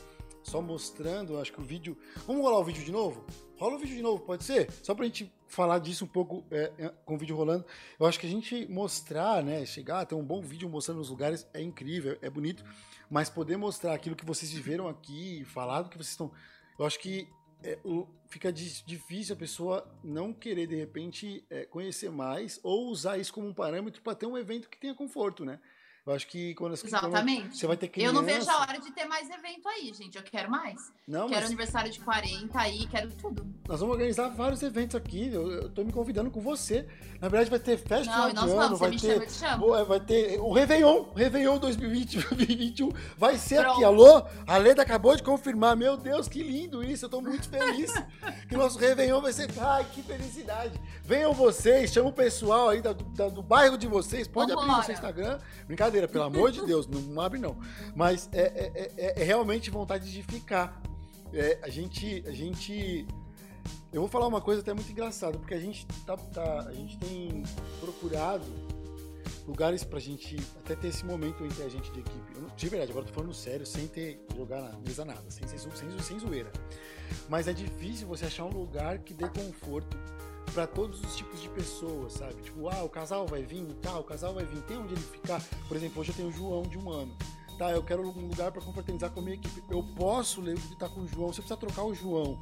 só 0.42 0.60
mostrando, 0.60 1.34
eu 1.34 1.40
acho 1.40 1.52
que 1.52 1.60
o 1.60 1.64
vídeo. 1.64 1.96
Vamos 2.26 2.42
rolar 2.42 2.58
o 2.58 2.64
vídeo 2.64 2.84
de 2.84 2.92
novo? 2.92 3.24
Rola 3.64 3.76
o 3.76 3.78
vídeo 3.78 3.96
de 3.96 4.02
novo, 4.02 4.22
pode 4.22 4.44
ser? 4.44 4.70
Só 4.82 4.94
pra 4.94 5.06
gente 5.06 5.32
falar 5.48 5.78
disso 5.78 6.04
um 6.04 6.08
pouco 6.08 6.44
é, 6.50 6.70
é, 6.76 6.88
com 7.06 7.14
o 7.14 7.16
vídeo 7.16 7.34
rolando. 7.34 7.64
Eu 7.98 8.04
acho 8.04 8.20
que 8.20 8.26
a 8.26 8.28
gente 8.28 8.66
mostrar, 8.70 9.42
né? 9.42 9.64
Chegar, 9.64 10.04
ter 10.04 10.14
um 10.14 10.22
bom 10.22 10.42
vídeo 10.42 10.68
mostrando 10.68 11.00
os 11.00 11.08
lugares 11.08 11.48
é 11.54 11.62
incrível, 11.62 12.18
é 12.20 12.28
bonito. 12.28 12.62
Mas 13.08 13.30
poder 13.30 13.56
mostrar 13.56 13.94
aquilo 13.94 14.14
que 14.14 14.26
vocês 14.26 14.52
viveram 14.52 14.86
aqui, 14.86 15.46
falar 15.46 15.80
do 15.80 15.88
que 15.88 15.96
vocês 15.96 16.10
estão. 16.10 16.30
Eu 16.78 16.84
acho 16.84 16.98
que 16.98 17.26
é, 17.62 17.78
fica 18.26 18.52
di- 18.52 18.84
difícil 18.84 19.34
a 19.34 19.38
pessoa 19.38 19.90
não 20.04 20.30
querer, 20.30 20.66
de 20.66 20.76
repente, 20.76 21.42
é, 21.48 21.64
conhecer 21.64 22.10
mais 22.10 22.60
ou 22.62 22.90
usar 22.90 23.16
isso 23.16 23.32
como 23.32 23.48
um 23.48 23.54
parâmetro 23.54 24.02
para 24.02 24.14
ter 24.14 24.26
um 24.26 24.36
evento 24.36 24.68
que 24.68 24.76
tenha 24.76 24.94
conforto, 24.94 25.42
né? 25.42 25.58
Eu 26.06 26.12
acho 26.12 26.26
que 26.26 26.54
quando, 26.54 26.74
as- 26.74 26.82
quando 26.82 26.88
Exatamente. 26.92 27.56
você 27.56 27.66
vai 27.66 27.78
ter 27.78 27.86
Eu 27.86 27.90
criança... 27.90 28.12
não 28.12 28.22
vejo 28.22 28.50
a 28.50 28.60
hora 28.60 28.78
de 28.78 28.92
ter 28.92 29.06
mais 29.06 29.26
evento 29.30 29.66
aí, 29.66 29.90
gente. 29.94 30.16
Eu 30.18 30.22
quero 30.22 30.50
mais. 30.50 30.92
Não, 31.08 31.20
quero 31.28 31.40
mas 31.40 31.46
aniversário 31.46 31.90
de 31.90 31.98
40 32.00 32.58
aí, 32.60 32.86
quero 32.88 33.10
tudo. 33.12 33.46
nós 33.66 33.80
vamos 33.80 33.94
organizar 33.94 34.28
vários 34.28 34.62
eventos 34.62 34.94
aqui. 34.96 35.32
Eu, 35.32 35.50
eu 35.50 35.68
tô 35.70 35.82
me 35.82 35.90
convidando 35.90 36.30
com 36.30 36.42
você. 36.42 36.86
Na 37.22 37.28
verdade, 37.30 37.48
vai 37.48 37.58
ter 37.58 37.78
festa 37.78 38.14
Não, 38.14 38.28
de 38.28 38.34
nós 38.34 38.50
ano, 38.50 38.76
vamos. 38.76 38.78
Você 38.78 38.84
vai 38.84 38.90
me 38.90 39.00
ter... 39.00 39.30
chama, 39.30 39.52
eu 39.52 39.54
te. 39.54 39.58
Boa, 39.58 39.84
vai 39.86 40.00
ter 40.00 40.38
o 40.40 40.52
Réveillon, 40.52 41.04
Réveillon 41.16 41.58
2020, 41.58 42.18
2021 42.20 42.90
vai 43.16 43.38
ser 43.38 43.60
aqui. 43.60 43.80
Pronto. 43.80 43.84
Alô? 43.86 44.26
A 44.46 44.58
Leda 44.58 44.82
acabou 44.82 45.16
de 45.16 45.22
confirmar. 45.22 45.74
Meu 45.74 45.96
Deus, 45.96 46.28
que 46.28 46.42
lindo 46.42 46.84
isso. 46.84 47.06
Eu 47.06 47.08
tô 47.08 47.22
muito 47.22 47.48
feliz 47.48 47.90
que 48.46 48.54
nosso 48.54 48.78
Réveillon 48.78 49.22
vai 49.22 49.32
ser. 49.32 49.48
Ai, 49.58 49.86
que 49.90 50.02
felicidade. 50.02 50.78
Venham 51.02 51.32
vocês, 51.32 51.90
chama 51.90 52.10
o 52.10 52.12
pessoal 52.12 52.68
aí 52.68 52.82
da- 52.82 52.92
da- 52.92 53.30
do 53.30 53.40
bairro 53.42 53.78
de 53.78 53.86
vocês. 53.86 54.28
Pode 54.28 54.52
abrir 54.52 54.70
o 54.70 54.82
seu 54.82 54.92
Instagram. 54.92 55.38
Brincadeira, 55.66 55.93
pelo 56.08 56.24
amor 56.24 56.50
de 56.52 56.64
Deus, 56.64 56.86
não 56.86 57.20
abre 57.20 57.38
não. 57.38 57.56
Mas 57.94 58.28
é, 58.32 58.42
é- 58.42 58.92
é- 58.96 59.20
é 59.22 59.24
realmente 59.24 59.70
vontade 59.70 60.10
de 60.10 60.22
ficar. 60.22 60.80
É, 61.32 61.58
a 61.62 61.68
gente. 61.68 62.22
A 62.26 62.32
gente. 62.32 63.06
Eu 63.92 64.00
vou 64.00 64.08
falar 64.08 64.26
uma 64.26 64.40
coisa 64.40 64.60
até 64.60 64.74
muito 64.74 64.90
engraçada, 64.90 65.38
porque 65.38 65.54
a 65.54 65.60
gente, 65.60 65.86
tá, 66.04 66.16
tá- 66.16 66.60
a 66.68 66.72
gente 66.72 66.98
tem 66.98 67.42
procurado 67.80 68.44
lugares 69.46 69.84
pra 69.84 70.00
gente 70.00 70.36
até 70.58 70.74
ter 70.74 70.88
esse 70.88 71.04
momento 71.04 71.44
entre 71.44 71.62
a 71.62 71.68
gente 71.68 71.90
de 71.92 72.00
equipe. 72.00 72.34
Eu 72.34 72.44
de 72.56 72.68
verdade, 72.68 72.90
agora 72.90 73.06
tô 73.06 73.12
falando 73.12 73.34
sério, 73.34 73.64
sem 73.66 73.86
ter 73.86 74.24
jogar 74.36 74.60
na 74.62 74.78
mesa 74.78 75.04
nada, 75.04 75.22
sem, 75.30 75.46
sem, 75.46 75.58
sem, 75.58 75.98
sem 76.00 76.18
zoeira. 76.18 76.50
Mas 77.28 77.46
é 77.46 77.52
difícil 77.52 78.06
você 78.08 78.24
achar 78.26 78.44
um 78.44 78.50
lugar 78.52 78.98
que 79.00 79.12
dê 79.12 79.28
conforto 79.28 79.96
pra 80.54 80.66
todos 80.66 81.00
os 81.04 81.16
tipos 81.16 81.40
de 81.42 81.48
pessoas, 81.48 82.12
sabe? 82.14 82.40
Tipo, 82.42 82.68
ah, 82.68 82.84
o 82.84 82.88
casal 82.88 83.26
vai 83.26 83.42
vir, 83.42 83.64
tá, 83.82 83.98
o 83.98 84.04
casal 84.04 84.32
vai 84.32 84.44
vir, 84.44 84.62
tem 84.62 84.78
onde 84.78 84.94
ele 84.94 85.02
ficar. 85.02 85.42
Por 85.68 85.76
exemplo, 85.76 86.00
hoje 86.00 86.10
eu 86.12 86.14
tenho 86.16 86.28
o 86.28 86.32
João 86.32 86.62
de 86.62 86.78
um 86.78 86.90
ano. 86.90 87.12
Tá, 87.58 87.70
eu 87.70 87.82
quero 87.84 88.02
um 88.02 88.26
lugar 88.28 88.50
pra 88.50 88.60
confraternizar 88.60 89.10
com 89.10 89.20
a 89.20 89.22
minha 89.22 89.34
equipe. 89.36 89.62
Eu 89.70 89.82
posso 89.96 90.42
estar 90.48 90.88
com 90.88 91.02
o 91.02 91.06
João, 91.06 91.28
você 91.28 91.40
precisa 91.40 91.56
trocar 91.56 91.84
o 91.84 91.94
João. 91.94 92.40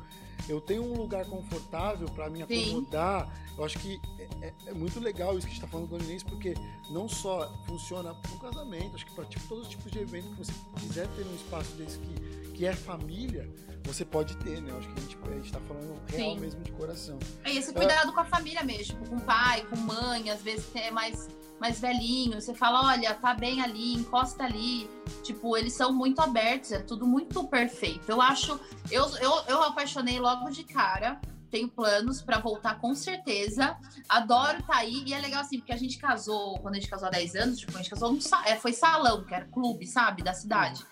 Eu 0.49 0.59
tenho 0.61 0.83
um 0.83 0.97
lugar 0.97 1.27
confortável 1.27 2.09
pra 2.09 2.31
me 2.31 2.45
Sim. 2.47 2.65
acomodar. 2.71 3.31
Eu 3.57 3.63
acho 3.65 3.79
que 3.79 4.01
é, 4.19 4.47
é- 4.47 4.55
é 4.67 4.73
muito 4.75 4.99
legal 4.99 5.37
isso 5.37 5.47
que 5.47 5.53
a 5.53 5.55
gente 5.55 5.61
tá 5.63 5.69
falando 5.69 5.89
do 5.89 5.97
Oninense, 5.97 6.25
porque 6.25 6.55
não 6.91 7.09
só 7.09 7.53
funciona 7.67 8.15
para 8.15 8.33
um 8.33 8.39
casamento, 8.39 8.95
acho 8.95 9.05
que 9.05 9.13
para 9.13 9.25
tipo, 9.27 9.47
todos 9.47 9.65
os 9.65 9.71
tipos 9.71 9.93
de 9.93 9.99
evento 9.99 10.31
que 10.31 10.37
você 10.39 10.53
quiser 10.81 11.07
ter 11.09 11.25
num 11.27 11.35
espaço 11.35 11.73
desse 11.77 11.99
que, 11.99 12.42
que 12.53 12.67
é 12.67 12.73
família, 12.73 13.49
você 13.85 14.05
pode 14.05 14.37
ter, 14.37 14.61
né? 14.61 14.71
Eu 14.71 14.79
acho 14.79 14.89
que 14.89 14.99
a 14.99 15.03
gente, 15.03 15.19
a 15.23 15.35
gente 15.35 15.53
tá 15.53 15.61
falando 15.61 16.01
real 16.09 16.35
Sim. 16.35 16.41
mesmo 16.41 16.63
de 16.63 16.73
coração. 16.73 17.19
É 17.45 17.53
esse 17.53 17.73
cuidado 17.73 18.13
com 18.13 18.21
a 18.21 18.25
família 18.25 18.63
mesmo, 18.63 18.97
com 19.09 19.17
o 19.17 19.21
pai, 19.21 19.67
com 19.69 19.77
mãe, 19.77 20.31
às 20.31 20.43
vezes 20.43 20.67
é 20.75 20.91
mais, 20.91 21.29
mais 21.61 21.81
velhinho. 21.81 22.41
Você 22.41 22.55
fala, 22.55 22.93
olha, 22.93 23.15
tá 23.15 23.35
bem 23.35 23.61
ali, 23.61 23.95
encosta 23.95 24.45
ali. 24.45 24.89
Tipo, 25.23 25.57
eles 25.57 25.73
são 25.73 25.93
muito 25.93 26.21
abertos, 26.21 26.73
é 26.73 26.79
tudo 26.79 27.07
muito 27.07 27.45
perfeito. 27.45 28.09
Eu 28.09 28.21
acho, 28.21 28.59
eu, 28.91 29.05
eu, 29.17 29.33
eu 29.49 29.63
apaixonei 29.63 30.21
logo 30.21 30.49
de 30.51 30.65
cara. 30.65 31.21
Tenho 31.53 31.69
planos 31.69 32.23
pra 32.23 32.39
voltar 32.39 32.81
com 32.81 32.95
certeza. 32.95 33.77
Adoro 34.09 34.61
estar 34.61 34.77
aí. 34.77 35.05
E 35.07 35.13
é 35.13 35.21
legal 35.21 35.43
assim, 35.43 35.59
porque 35.59 35.73
a 35.73 35.77
gente 35.77 35.99
casou, 35.99 36.59
quando 36.61 36.77
a 36.77 36.79
gente 36.79 36.89
casou 36.89 37.09
há 37.09 37.11
10 37.11 37.35
anos, 37.37 37.59
tipo, 37.59 37.75
a 37.75 37.77
gente 37.77 37.91
casou 37.91 38.19
é, 38.47 38.57
foi 38.57 38.73
salão, 38.73 39.23
que 39.23 39.35
era 39.35 39.45
clube, 39.45 39.87
sabe, 39.87 40.23
da 40.23 40.33
cidade. 40.33 40.83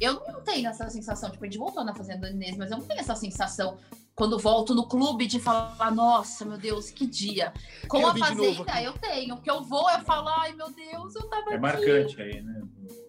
Eu 0.00 0.14
não 0.26 0.42
tenho 0.42 0.68
essa 0.68 0.90
sensação, 0.90 1.30
tipo, 1.30 1.44
a 1.44 1.46
gente 1.46 1.56
voltou 1.56 1.84
na 1.84 1.94
Fazenda 1.94 2.28
Inês, 2.28 2.56
mas 2.56 2.72
eu 2.72 2.78
não 2.78 2.84
tenho 2.84 2.98
essa 2.98 3.14
sensação 3.14 3.78
quando 4.12 4.36
volto 4.40 4.74
no 4.74 4.88
clube 4.88 5.28
de 5.28 5.38
falar, 5.38 5.92
nossa, 5.92 6.44
meu 6.44 6.58
Deus, 6.58 6.90
que 6.90 7.06
dia. 7.06 7.52
Com 7.86 7.98
Quero 7.98 8.10
a 8.10 8.16
Fazenda, 8.16 8.82
eu 8.82 8.94
tenho. 8.94 9.36
Porque 9.36 9.48
eu 9.48 9.62
vou, 9.62 9.88
eu 9.88 10.00
falo, 10.00 10.28
ai, 10.30 10.52
meu 10.52 10.72
Deus, 10.72 11.14
eu 11.14 11.28
tava 11.28 11.52
É 11.52 11.54
aqui. 11.54 11.58
marcante 11.58 12.20
aí, 12.20 12.42
né? 12.42 12.60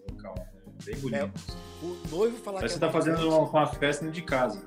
O 0.08 0.12
local. 0.12 0.34
É 0.38 0.84
bem 0.84 1.00
bonito. 1.00 1.40
O 1.82 2.08
noivo 2.08 2.36
falar 2.36 2.58
Parece 2.58 2.74
que 2.74 2.80
que 2.80 2.86
você 2.86 2.92
tá 2.92 2.92
fazendo 2.92 3.28
uma, 3.28 3.40
uma 3.40 3.66
festa 3.66 4.04
dentro 4.04 4.20
de 4.20 4.22
casa. 4.22 4.64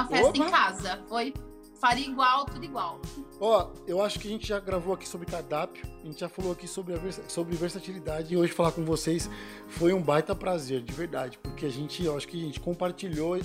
Uma 0.00 0.08
festa 0.08 0.28
Opa! 0.28 0.38
em 0.38 0.50
casa. 0.50 1.04
Foi, 1.08 1.34
faria 1.80 2.06
igual, 2.06 2.44
tudo 2.46 2.64
igual. 2.64 3.00
Ó, 3.40 3.70
eu 3.86 4.02
acho 4.02 4.18
que 4.18 4.28
a 4.28 4.30
gente 4.30 4.46
já 4.46 4.58
gravou 4.60 4.94
aqui 4.94 5.08
sobre 5.08 5.26
cardápio, 5.26 5.84
a 6.02 6.06
gente 6.06 6.20
já 6.20 6.28
falou 6.28 6.52
aqui 6.52 6.66
sobre, 6.66 6.94
a 6.94 6.96
versa- 6.98 7.22
sobre 7.28 7.54
versatilidade 7.56 8.32
e 8.32 8.36
hoje 8.36 8.52
falar 8.52 8.72
com 8.72 8.84
vocês 8.84 9.28
foi 9.68 9.92
um 9.92 10.02
baita 10.02 10.34
prazer, 10.34 10.82
de 10.82 10.92
verdade, 10.92 11.38
porque 11.42 11.66
a 11.66 11.70
gente, 11.70 12.04
eu 12.04 12.16
acho 12.16 12.26
que 12.28 12.36
a 12.40 12.44
gente 12.44 12.60
compartilhou 12.60 13.38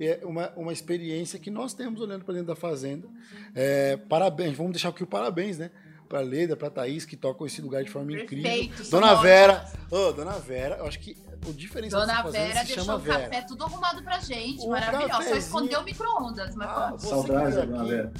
é, 0.00 0.20
uma, 0.24 0.50
uma 0.56 0.72
experiência 0.72 1.38
que 1.38 1.50
nós 1.50 1.74
temos 1.74 2.00
olhando 2.00 2.24
para 2.24 2.34
dentro 2.34 2.48
da 2.48 2.56
fazenda. 2.56 3.08
É, 3.54 3.96
parabéns, 3.96 4.56
vamos 4.56 4.72
deixar 4.72 4.88
aqui 4.90 5.02
o 5.02 5.06
parabéns, 5.06 5.58
né? 5.58 5.70
Pra 6.12 6.20
Leda, 6.20 6.54
pra 6.54 6.68
Thaís, 6.68 7.06
que 7.06 7.16
tocam 7.16 7.46
esse 7.46 7.62
lugar 7.62 7.82
de 7.82 7.90
forma 7.90 8.12
incrível. 8.12 8.42
Perfeito. 8.42 8.84
são 8.84 9.00
Dona 9.00 9.12
ótimas. 9.14 9.22
Vera, 9.22 9.72
ô, 9.90 10.12
Dona 10.12 10.32
Vera, 10.32 10.76
eu 10.76 10.86
acho 10.86 10.98
que 10.98 11.16
o 11.46 11.54
diferencial 11.54 12.02
Dona 12.02 12.22
fazenda 12.22 12.44
Vera 12.48 12.60
se 12.66 12.74
deixou 12.74 12.94
o 12.94 12.98
Vera. 12.98 13.20
café 13.20 13.40
tudo 13.48 13.64
arrumado 13.64 14.02
pra 14.02 14.18
gente. 14.18 14.66
Maravilhoso. 14.66 15.22
Só 15.22 15.36
escondeu 15.36 15.80
o 15.80 15.84
micro-ondas, 15.84 16.54
mas 16.54 16.68
Ah, 16.68 16.94
que 16.98 17.06
da 17.08 17.48
Dona 17.48 17.80
aqui, 17.80 17.88
Vera. 17.88 18.12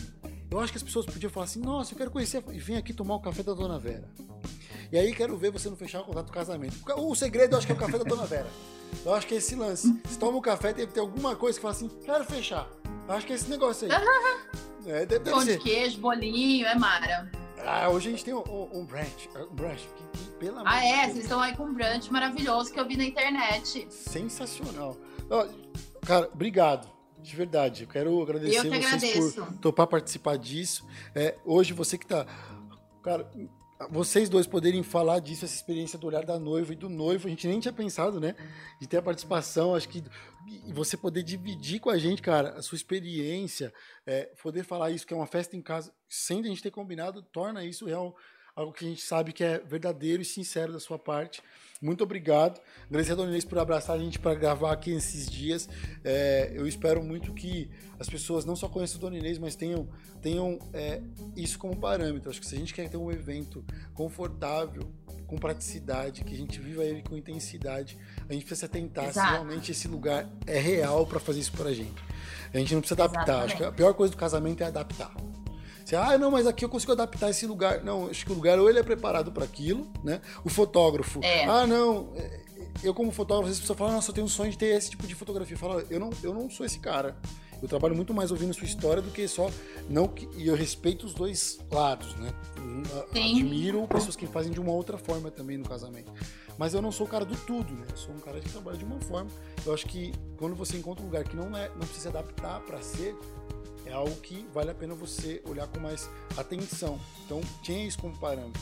Eu 0.51 0.61
acho 0.61 0.73
que 0.73 0.79
as 0.79 0.83
pessoas 0.83 1.05
podiam 1.05 1.31
falar 1.31 1.45
assim, 1.45 1.61
nossa, 1.61 1.93
eu 1.93 1.99
quero 1.99 2.11
conhecer 2.11 2.43
e 2.51 2.59
vem 2.59 2.79
aqui 2.79 2.95
tomar 2.95 3.17
o 3.17 3.21
café 3.21 3.43
da 3.43 3.53
Dona 3.53 3.79
Vera. 3.79 4.09
E 4.91 4.97
aí 4.99 5.15
quero 5.15 5.37
ver 5.37 5.51
você 5.51 5.69
não 5.69 5.77
fechar 5.77 6.01
o 6.01 6.05
contrato 6.05 6.29
do 6.29 6.33
casamento. 6.33 6.75
O 6.97 7.15
segredo 7.15 7.53
eu 7.53 7.59
acho 7.59 7.67
que 7.67 7.75
é 7.75 7.77
o 7.77 7.79
café 7.79 7.99
da 7.99 8.05
Dona 8.05 8.25
Vera. 8.25 8.47
Eu 9.05 9.13
acho 9.13 9.27
que 9.27 9.35
é 9.35 9.37
esse 9.37 9.55
lance. 9.55 10.01
Você 10.03 10.19
toma 10.19 10.39
o 10.39 10.41
café, 10.41 10.73
deve 10.73 10.93
ter 10.93 11.01
alguma 11.01 11.37
coisa 11.37 11.59
que 11.59 11.63
fala 11.63 11.75
assim, 11.75 11.91
quero 12.07 12.25
fechar. 12.25 12.67
Eu 13.07 13.15
acho 13.15 13.27
que 13.27 13.35
é 13.35 13.37
esse 13.37 13.51
negócio 13.51 13.87
aí. 13.87 13.93
É, 14.87 15.05
deve, 15.05 15.19
deve 15.19 15.31
pão 15.31 15.45
de 15.45 15.59
queijo, 15.59 16.01
bolinho, 16.01 16.67
é 16.67 16.75
mara. 16.75 17.31
Ah, 17.65 17.89
hoje 17.89 18.09
a 18.09 18.11
gente 18.13 18.25
tem 18.25 18.35
um, 18.35 18.43
um, 18.49 18.81
um 18.81 18.85
brunch. 18.85 19.29
Um 19.37 19.55
brunch 19.55 19.89
que, 19.97 20.31
pelo 20.39 20.59
amor 20.59 20.69
Ah, 20.69 20.85
é? 20.85 21.05
Vocês 21.09 21.19
estão 21.25 21.41
aí 21.41 21.57
com 21.57 21.65
um 21.65 21.73
brunch 21.75 22.11
maravilhoso 22.13 22.73
que 22.73 22.79
eu 22.81 22.87
vi 22.87 22.97
na 22.97 23.05
internet. 23.05 23.87
Sensacional. 23.91 24.97
Ó, 25.31 25.47
cara, 26.05 26.29
obrigado. 26.33 26.91
De 27.21 27.37
verdade, 27.37 27.85
eu 27.85 27.89
quero 27.89 28.21
agradecer 28.21 28.57
eu 28.57 28.63
que 28.63 28.69
vocês 28.69 28.85
agradeço. 28.85 29.45
por 29.45 29.53
topar 29.59 29.87
participar 29.87 30.37
disso. 30.37 30.85
É, 31.15 31.37
hoje 31.45 31.73
você 31.73 31.97
que 31.97 32.05
tá. 32.05 32.27
Cara, 33.01 33.31
vocês 33.91 34.29
dois 34.29 34.47
poderem 34.47 34.83
falar 34.83 35.19
disso, 35.19 35.45
essa 35.45 35.55
experiência 35.55 35.99
do 35.99 36.07
olhar 36.07 36.25
da 36.25 36.39
noiva 36.39 36.73
e 36.73 36.77
do 36.77 36.89
noivo, 36.89 37.27
a 37.27 37.31
gente 37.31 37.47
nem 37.47 37.61
tinha 37.61 37.73
pensado, 37.73 38.21
né? 38.21 38.35
De 38.81 38.87
ter 38.87 38.99
a 38.99 39.03
participação, 39.03 39.75
acho 39.75 39.89
que 39.89 40.03
você 40.73 40.97
poder 40.97 41.23
dividir 41.23 41.81
com 41.81 41.91
a 41.91 41.99
gente, 41.99 42.21
cara, 42.21 42.51
a 42.51 42.63
sua 42.63 42.77
experiência, 42.77 43.73
é, 44.07 44.25
poder 44.43 44.65
falar 44.65 44.91
isso, 44.91 45.07
que 45.07 45.15
é 45.15 45.17
uma 45.17 45.27
festa 45.27 45.57
em 45.57 45.63
casa, 45.63 45.93
sem 46.09 46.41
a 46.41 46.43
gente 46.45 46.63
ter 46.63 46.71
combinado, 46.71 47.23
torna 47.23 47.65
isso 47.65 47.87
real, 47.87 48.17
algo 48.55 48.73
que 48.73 48.85
a 48.85 48.89
gente 48.89 49.03
sabe 49.03 49.33
que 49.33 49.43
é 49.43 49.59
verdadeiro 49.59 50.23
e 50.23 50.25
sincero 50.25 50.73
da 50.73 50.81
sua 50.81 50.99
parte. 50.99 51.43
Muito 51.81 52.05
obrigado. 52.05 52.61
Agradecer 52.87 53.13
a 53.13 53.15
Dona 53.17 53.31
Inês 53.31 53.45
por 53.45 53.59
abraçar 53.59 53.97
a 53.97 53.99
gente 53.99 54.19
para 54.19 54.35
gravar 54.37 54.73
aqui 54.73 54.95
nesses 54.95 55.29
dias. 55.29 55.69
É, 56.05 56.53
eu 56.55 56.67
espero 56.67 57.03
muito 57.03 57.35
que 57.35 57.69
as 57.99 58.09
pessoas 58.09 58.45
não 58.45 58.55
só 58.55 58.69
conheçam 58.69 58.99
a 58.99 59.01
Dona 59.01 59.19
Inês, 59.19 59.37
mas 59.37 59.57
tenham, 59.57 59.89
tenham 60.21 60.61
é, 60.73 61.03
isso 61.37 61.59
como 61.59 61.77
parâmetro. 61.77 62.31
Acho 62.31 62.41
que 62.41 62.47
se 62.47 62.55
a 62.55 62.59
gente 62.59 62.73
quer 62.73 62.89
ter 62.89 62.97
um 62.97 63.11
evento 63.11 63.65
confortável, 63.95 64.93
com 65.27 65.39
praticidade, 65.39 66.23
que 66.25 66.35
a 66.35 66.37
gente 66.37 66.61
viva 66.61 66.85
ele 66.85 67.03
com 67.03 67.17
intensidade, 67.17 67.99
a 68.29 68.35
gente 68.35 68.45
precisa 68.45 68.69
tentar 68.69 69.09
Exato. 69.09 69.27
se 69.27 69.33
realmente 69.33 69.73
esse 69.73 69.89
lugar 69.89 70.29
é 70.47 70.59
real 70.59 71.07
para 71.07 71.19
fazer 71.19 71.41
isso 71.41 71.53
para 71.53 71.71
a 71.71 71.73
gente. 71.73 72.01
A 72.53 72.59
gente 72.59 72.75
não 72.75 72.83
precisa 72.83 73.03
adaptar. 73.03 73.23
Exatamente. 73.23 73.47
Acho 73.47 73.57
que 73.57 73.65
a 73.65 73.73
pior 73.73 73.95
coisa 73.95 74.13
do 74.13 74.19
casamento 74.19 74.63
é 74.63 74.67
adaptar. 74.67 75.11
Você, 75.85 75.97
ah, 75.97 76.17
não, 76.19 76.31
mas 76.31 76.47
aqui 76.47 76.65
eu 76.65 76.69
consigo 76.69 76.93
adaptar 76.93 77.31
esse 77.31 77.47
lugar. 77.47 77.83
Não, 77.83 78.09
acho 78.09 78.25
que 78.25 78.33
o 78.33 78.35
lugar 78.35 78.59
ou 78.59 78.69
ele 78.69 78.79
é 78.79 78.83
preparado 78.83 79.33
para 79.33 79.45
aquilo, 79.45 79.91
né? 80.03 80.21
O 80.45 80.49
fotógrafo, 80.49 81.21
é. 81.23 81.45
ah, 81.45 81.67
não, 81.67 82.13
é, 82.17 82.41
eu 82.83 82.95
como 82.95 83.11
fotógrafo, 83.11 83.51
às 83.51 83.57
vezes 83.57 83.61
a 83.61 83.63
pessoa 83.63 83.77
fala, 83.77 83.93
nossa, 83.93 84.11
eu 84.11 84.15
tenho 84.15 84.27
um 84.27 84.31
sonho 84.31 84.51
de 84.51 84.59
ter 84.59 84.77
esse 84.77 84.91
tipo 84.91 85.07
de 85.07 85.15
fotografia. 85.15 85.57
Fala, 85.57 85.85
eu 85.91 86.01
não, 86.01 86.11
eu 86.23 86.33
não 86.33 86.49
sou 86.49 86.65
esse 86.65 86.79
cara. 86.79 87.17
Eu 87.63 87.69
trabalho 87.69 87.95
muito 87.95 88.13
mais 88.13 88.33
ouvindo 88.33 88.53
sua 88.53 88.65
história 88.65 89.01
do 89.01 89.13
que 89.13 89.29
só 89.29 89.49
não 89.89 90.13
e 90.37 90.49
eu 90.49 90.57
respeito 90.57 91.07
os 91.07 91.15
dois 91.15 91.61
lados, 91.71 92.17
né? 92.17 92.33
Sim. 93.13 93.41
Admiro 93.41 93.87
pessoas 93.87 94.17
que 94.17 94.27
fazem 94.27 94.53
de 94.53 94.61
uma 94.61 94.73
outra 94.73 94.99
forma 94.99 95.31
também 95.31 95.57
no 95.57 95.65
casamento. 95.65 96.13
Mas 96.59 96.75
eu 96.75 96.83
não 96.83 96.91
sou 96.91 97.07
o 97.07 97.09
cara 97.09 97.25
do 97.25 97.37
tudo, 97.37 97.73
né? 97.73 97.87
Eu 97.89 97.97
sou 97.97 98.13
um 98.13 98.19
cara 98.19 98.41
que 98.41 98.49
trabalha 98.49 98.77
de 98.77 98.85
uma 98.85 99.01
forma. 99.01 99.31
Eu 99.65 99.73
acho 99.73 99.87
que 99.87 100.13
quando 100.37 100.57
você 100.57 100.77
encontra 100.77 101.05
um 101.05 101.07
lugar 101.07 101.23
que 101.23 101.37
não 101.37 101.57
é, 101.57 101.69
não 101.71 101.87
precisa 101.87 102.09
adaptar 102.09 102.61
para 102.63 102.83
ser, 102.83 103.15
é 103.93 103.95
algo 103.95 104.17
que 104.17 104.47
vale 104.55 104.71
a 104.71 104.75
pena 104.75 104.95
você 104.95 105.43
olhar 105.47 105.67
com 105.69 105.79
mais 105.79 106.09
atenção. 106.39 106.99
Então, 107.27 107.43
tenha 107.63 107.87
isso 107.87 107.99
como 107.99 108.17
parâmetro. 108.17 108.61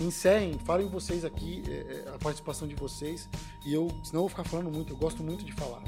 Encerrem, 0.00 0.56
falem 0.60 0.88
vocês 0.88 1.24
aqui, 1.24 1.60
é, 1.66 1.72
é, 2.06 2.14
a 2.14 2.18
participação 2.18 2.68
de 2.68 2.76
vocês. 2.76 3.28
E 3.66 3.74
eu, 3.74 3.88
senão 4.04 4.20
eu 4.20 4.22
vou 4.22 4.28
ficar 4.28 4.44
falando 4.44 4.70
muito, 4.70 4.92
eu 4.92 4.96
gosto 4.96 5.24
muito 5.24 5.44
de 5.44 5.52
falar. 5.52 5.82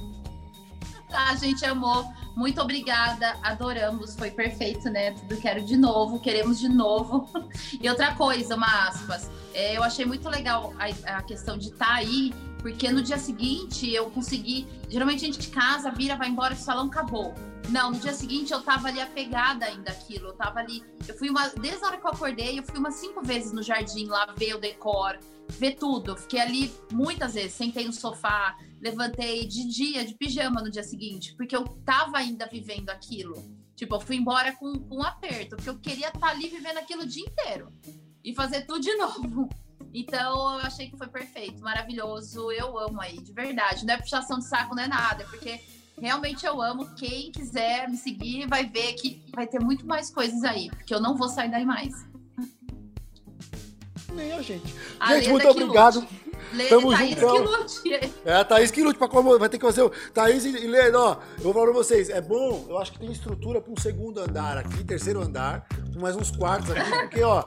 A 1.13 1.37
gente 1.37 1.65
amou. 1.65 2.13
Muito 2.35 2.61
obrigada. 2.61 3.37
Adoramos. 3.41 4.17
Foi 4.17 4.33
perfeito, 4.33 4.91
né? 4.91 5.13
Tudo 5.13 5.37
quero 5.37 5.65
de 5.65 5.77
novo. 5.77 6.19
Queremos 6.19 6.59
de 6.59 6.69
novo. 6.69 7.29
E 7.81 7.89
outra 7.89 8.15
coisa, 8.15 8.57
uma 8.57 8.89
aspas. 8.89 9.31
É, 9.53 9.77
eu 9.77 9.83
achei 9.83 10.05
muito 10.05 10.29
legal 10.29 10.73
a, 10.79 11.19
a 11.19 11.23
questão 11.23 11.57
de 11.57 11.69
estar 11.69 11.87
tá 11.87 11.95
aí, 11.95 12.33
porque 12.59 12.91
no 12.91 13.03
dia 13.03 13.19
seguinte 13.19 13.93
eu 13.93 14.11
consegui. 14.11 14.67
Geralmente 14.89 15.25
a 15.25 15.33
gente 15.33 15.49
casa, 15.51 15.91
vira, 15.91 16.17
vai 16.17 16.29
embora, 16.29 16.55
o 16.55 16.57
salão 16.57 16.87
acabou. 16.87 17.33
Não, 17.71 17.91
no 17.91 17.99
dia 17.99 18.13
seguinte 18.13 18.53
eu 18.53 18.63
tava 18.63 18.89
ali 18.89 19.01
apegada 19.01 19.65
ainda 19.65 19.91
aquilo. 19.91 20.29
Eu 20.29 20.35
tava 20.35 20.61
ali. 20.61 20.83
Eu 21.07 21.17
fui 21.17 21.31
uma. 21.31 21.49
Desde 21.49 21.83
a 21.85 21.89
hora 21.89 21.97
que 21.97 22.07
eu 22.07 22.11
acordei, 22.11 22.59
eu 22.59 22.63
fui 22.63 22.79
umas 22.79 22.95
cinco 22.95 23.23
vezes 23.23 23.53
no 23.53 23.63
jardim 23.63 24.07
lá 24.07 24.27
ver 24.37 24.55
o 24.55 24.61
decor, 24.61 25.19
ver 25.49 25.77
tudo. 25.77 26.17
Fiquei 26.17 26.41
ali 26.41 26.73
muitas 26.93 27.35
vezes, 27.35 27.53
sentei 27.53 27.87
no 27.87 27.93
sofá, 27.93 28.57
levantei 28.81 29.47
de 29.47 29.67
dia, 29.67 30.05
de 30.05 30.15
pijama 30.15 30.61
no 30.61 30.71
dia 30.71 30.83
seguinte, 30.83 31.35
porque 31.37 31.57
eu 31.57 31.65
tava 31.85 32.19
ainda 32.19 32.47
vivendo 32.47 32.91
aquilo. 32.91 33.35
Tipo, 33.75 33.97
eu 33.97 34.01
fui 34.01 34.17
embora 34.17 34.53
com, 34.53 34.79
com 34.79 34.99
um 34.99 35.03
aperto, 35.03 35.57
porque 35.57 35.71
eu 35.71 35.79
queria 35.79 36.09
estar 36.09 36.21
tá 36.21 36.29
ali 36.29 36.49
vivendo 36.49 36.79
aquilo 36.79 37.03
o 37.03 37.07
dia 37.07 37.25
inteiro 37.25 37.73
e 38.23 38.35
fazer 38.35 38.63
tudo 38.67 38.81
de 38.81 38.95
novo. 38.97 39.49
Então, 39.93 40.59
eu 40.59 40.67
achei 40.67 40.91
que 40.91 40.97
foi 40.97 41.07
perfeito, 41.07 41.63
maravilhoso. 41.63 42.51
Eu 42.51 42.79
amo 42.79 43.01
aí, 43.01 43.21
de 43.21 43.33
verdade. 43.33 43.87
Não 43.87 43.95
é 43.95 43.97
puxação 43.97 44.39
de 44.39 44.45
saco, 44.45 44.75
não 44.75 44.83
é 44.83 44.89
nada, 44.89 45.23
é 45.23 45.27
porque 45.27 45.61
realmente 46.01 46.45
eu 46.47 46.61
amo. 46.61 46.95
Quem 46.95 47.31
quiser 47.31 47.89
me 47.89 47.97
seguir 47.97 48.47
vai 48.49 48.67
ver 48.67 48.95
que 48.95 49.23
vai 49.35 49.47
ter 49.47 49.61
muito 49.61 49.87
mais 49.87 50.11
coisas 50.11 50.43
aí, 50.45 50.69
porque 50.71 50.95
eu 50.95 51.01
não 51.01 51.17
vou 51.17 51.29
sair 51.29 51.51
daí 51.51 51.65
mais. 51.65 51.93
Nem 54.13 54.33
a 54.33 54.43
gente. 54.43 54.75
A 55.01 55.17
gente, 55.17 55.31
muito 55.31 55.49
obrigado. 55.49 56.07
Tamo 56.69 56.93
Thaís 56.93 57.19
junto. 57.19 57.83
Que 57.83 57.89
lute. 57.89 58.13
É 58.25 58.33
a 58.33 58.45
Thaís 58.45 58.71
que 58.71 58.83
lute 58.83 58.97
pra 58.97 59.09
como 59.09 59.37
vai 59.39 59.49
ter 59.49 59.59
que 59.59 59.67
fazer 59.67 59.83
o. 59.83 59.91
Thaís 59.91 60.45
e 60.45 60.53
Leno, 60.53 60.99
ó, 60.99 61.17
eu 61.39 61.45
vou 61.45 61.53
falar 61.53 61.67
pra 61.67 61.75
vocês, 61.75 62.09
é 62.11 62.21
bom, 62.21 62.67
eu 62.69 62.79
acho 62.79 62.93
que 62.93 62.99
tem 63.01 63.11
estrutura 63.11 63.61
pra 63.61 63.73
um 63.73 63.77
segundo 63.77 64.21
andar 64.21 64.59
aqui, 64.59 64.85
terceiro 64.85 65.21
andar, 65.21 65.67
mais 65.97 66.15
uns 66.15 66.31
quartos 66.31 66.71
aqui, 66.71 66.91
porque, 66.91 67.23
ó, 67.23 67.45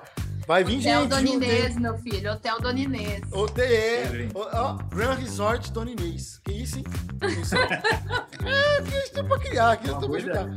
Vai 0.47 0.63
vir 0.63 0.79
Hotel 0.79 0.81
gente. 1.01 1.05
Hotel 1.05 1.23
Dona 1.23 1.29
Inês, 1.29 1.77
meu 1.77 1.97
filho. 1.97 2.31
Hotel 2.31 2.61
Dona 2.61 2.79
Inês. 2.79 3.21
Hotel, 3.33 3.65
é. 3.65 4.29
Ó, 4.33 4.73
Grand 4.89 5.15
Resort 5.15 5.71
Dona 5.73 5.91
Inês. 5.91 6.39
Que 6.43 6.53
isso, 6.53 6.77
hein? 6.77 6.85
Isso. 7.41 7.55
é, 7.55 8.81
que 8.89 8.97
isso 8.97 9.23
pra 9.25 9.39
criar, 9.39 9.77
que 9.77 9.87
isso 9.87 9.99
pra 9.99 10.17
ajudar. 10.17 10.47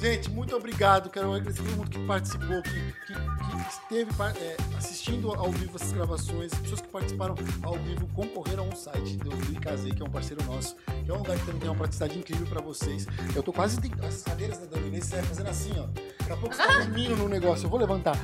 Gente, 0.00 0.30
muito 0.30 0.56
obrigado. 0.56 1.10
Quero 1.10 1.30
agradecer 1.30 1.62
todo 1.62 1.76
mundo 1.76 1.90
que 1.90 1.98
participou, 2.06 2.62
que, 2.62 2.70
que, 2.70 3.12
que 3.12 3.68
esteve 3.68 4.10
é, 4.40 4.56
assistindo 4.78 5.30
ao 5.30 5.50
vivo 5.52 5.76
essas 5.76 5.92
gravações. 5.92 6.54
As 6.54 6.58
pessoas 6.58 6.80
que 6.80 6.88
participaram 6.88 7.34
ao 7.62 7.74
vivo 7.74 8.08
concorreram 8.14 8.64
a 8.64 8.66
um 8.68 8.74
site 8.74 9.18
do 9.18 9.30
Icazê, 9.52 9.90
que 9.90 10.00
é 10.00 10.04
um 10.04 10.10
parceiro 10.10 10.42
nosso, 10.44 10.74
que 11.04 11.10
é 11.10 11.12
um 11.12 11.18
lugar 11.18 11.38
que 11.38 11.44
também 11.44 11.60
tem 11.60 11.68
uma 11.68 11.76
praticidade 11.76 12.18
incrível 12.18 12.46
pra 12.46 12.62
vocês. 12.62 13.06
Eu 13.36 13.42
tô 13.42 13.52
quase. 13.52 13.78
As 14.02 14.22
cadeiras 14.22 14.56
da 14.58 14.66
Dona 14.66 14.86
Inês 14.86 15.10
fazendo 15.10 15.50
assim, 15.50 15.72
ó. 15.78 15.86
Daqui 16.18 16.32
a 16.32 16.36
pouco 16.36 16.54
você 16.54 16.66
tá 16.66 16.78
dormindo 16.80 17.16
no 17.16 17.28
negócio. 17.28 17.66
Eu 17.66 17.70
vou 17.70 17.78
levantar. 17.78 18.16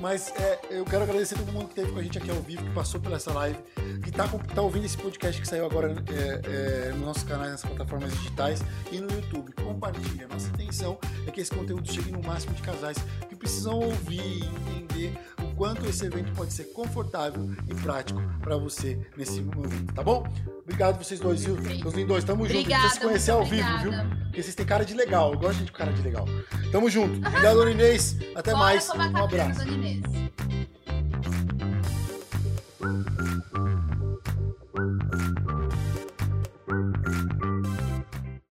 Mas 0.00 0.32
é, 0.36 0.60
eu 0.70 0.84
quero 0.86 1.02
agradecer 1.02 1.36
todo 1.36 1.52
mundo 1.52 1.66
que 1.66 1.72
esteve 1.72 1.92
com 1.92 1.98
a 1.98 2.02
gente 2.02 2.16
aqui 2.16 2.30
ao 2.30 2.40
vivo, 2.40 2.64
que 2.64 2.70
passou 2.70 3.00
por 3.00 3.12
essa 3.12 3.32
live, 3.34 3.58
que 4.02 4.08
está 4.08 4.26
tá 4.26 4.62
ouvindo 4.62 4.86
esse 4.86 4.96
podcast 4.96 5.40
que 5.40 5.46
saiu 5.46 5.66
agora 5.66 5.94
é, 6.08 6.88
é, 6.88 6.92
nos 6.92 7.00
nossos 7.00 7.22
canais, 7.24 7.50
nas 7.50 7.62
plataformas 7.62 8.12
digitais 8.14 8.62
e 8.90 8.98
no 8.98 9.10
YouTube. 9.12 9.52
Compartilha. 9.52 10.26
Nossa 10.28 10.48
intenção 10.48 10.98
é 11.26 11.30
que 11.30 11.40
esse 11.40 11.50
conteúdo 11.50 11.90
chegue 11.90 12.10
no 12.10 12.22
máximo 12.22 12.54
de 12.54 12.62
casais 12.62 12.98
que 13.28 13.36
precisam 13.36 13.78
ouvir 13.78 14.20
e 14.20 14.78
entender 14.78 15.18
o 15.42 15.54
quanto 15.54 15.86
esse 15.86 16.04
evento 16.04 16.32
pode 16.32 16.52
ser 16.52 16.64
confortável 16.66 17.50
e 17.68 17.74
prático 17.74 18.20
para 18.40 18.56
você 18.56 18.98
nesse 19.16 19.40
momento, 19.40 19.94
tá 19.94 20.02
bom? 20.02 20.26
Obrigado 20.62 21.02
vocês 21.02 21.20
dois, 21.20 21.44
viu? 21.44 21.56
Meus 21.56 21.94
lindos, 21.94 22.24
tamo 22.24 22.46
junto. 22.46 22.58
Obrigada, 22.58 22.82
gente 22.82 22.90
precisa 22.90 22.94
se 22.94 23.00
conhecer 23.00 23.30
ao 23.30 23.44
vivo, 23.44 23.78
viu? 23.82 23.92
Porque 24.24 24.42
vocês 24.42 24.54
têm 24.54 24.66
cara 24.66 24.84
de 24.84 24.94
legal. 24.94 25.32
Eu 25.32 25.38
gosto 25.38 25.54
de 25.54 25.58
gente 25.60 25.72
com 25.72 25.78
cara 25.78 25.92
de 25.92 26.02
legal. 26.02 26.26
Tamo 26.70 26.90
junto. 26.90 27.26
Obrigado, 27.26 27.56
Dona 27.56 27.70
Inês. 27.70 28.16
Até 28.34 28.52
Bora 28.52 28.64
mais. 28.64 28.88
Um 28.90 29.16
abraço. 29.16 29.60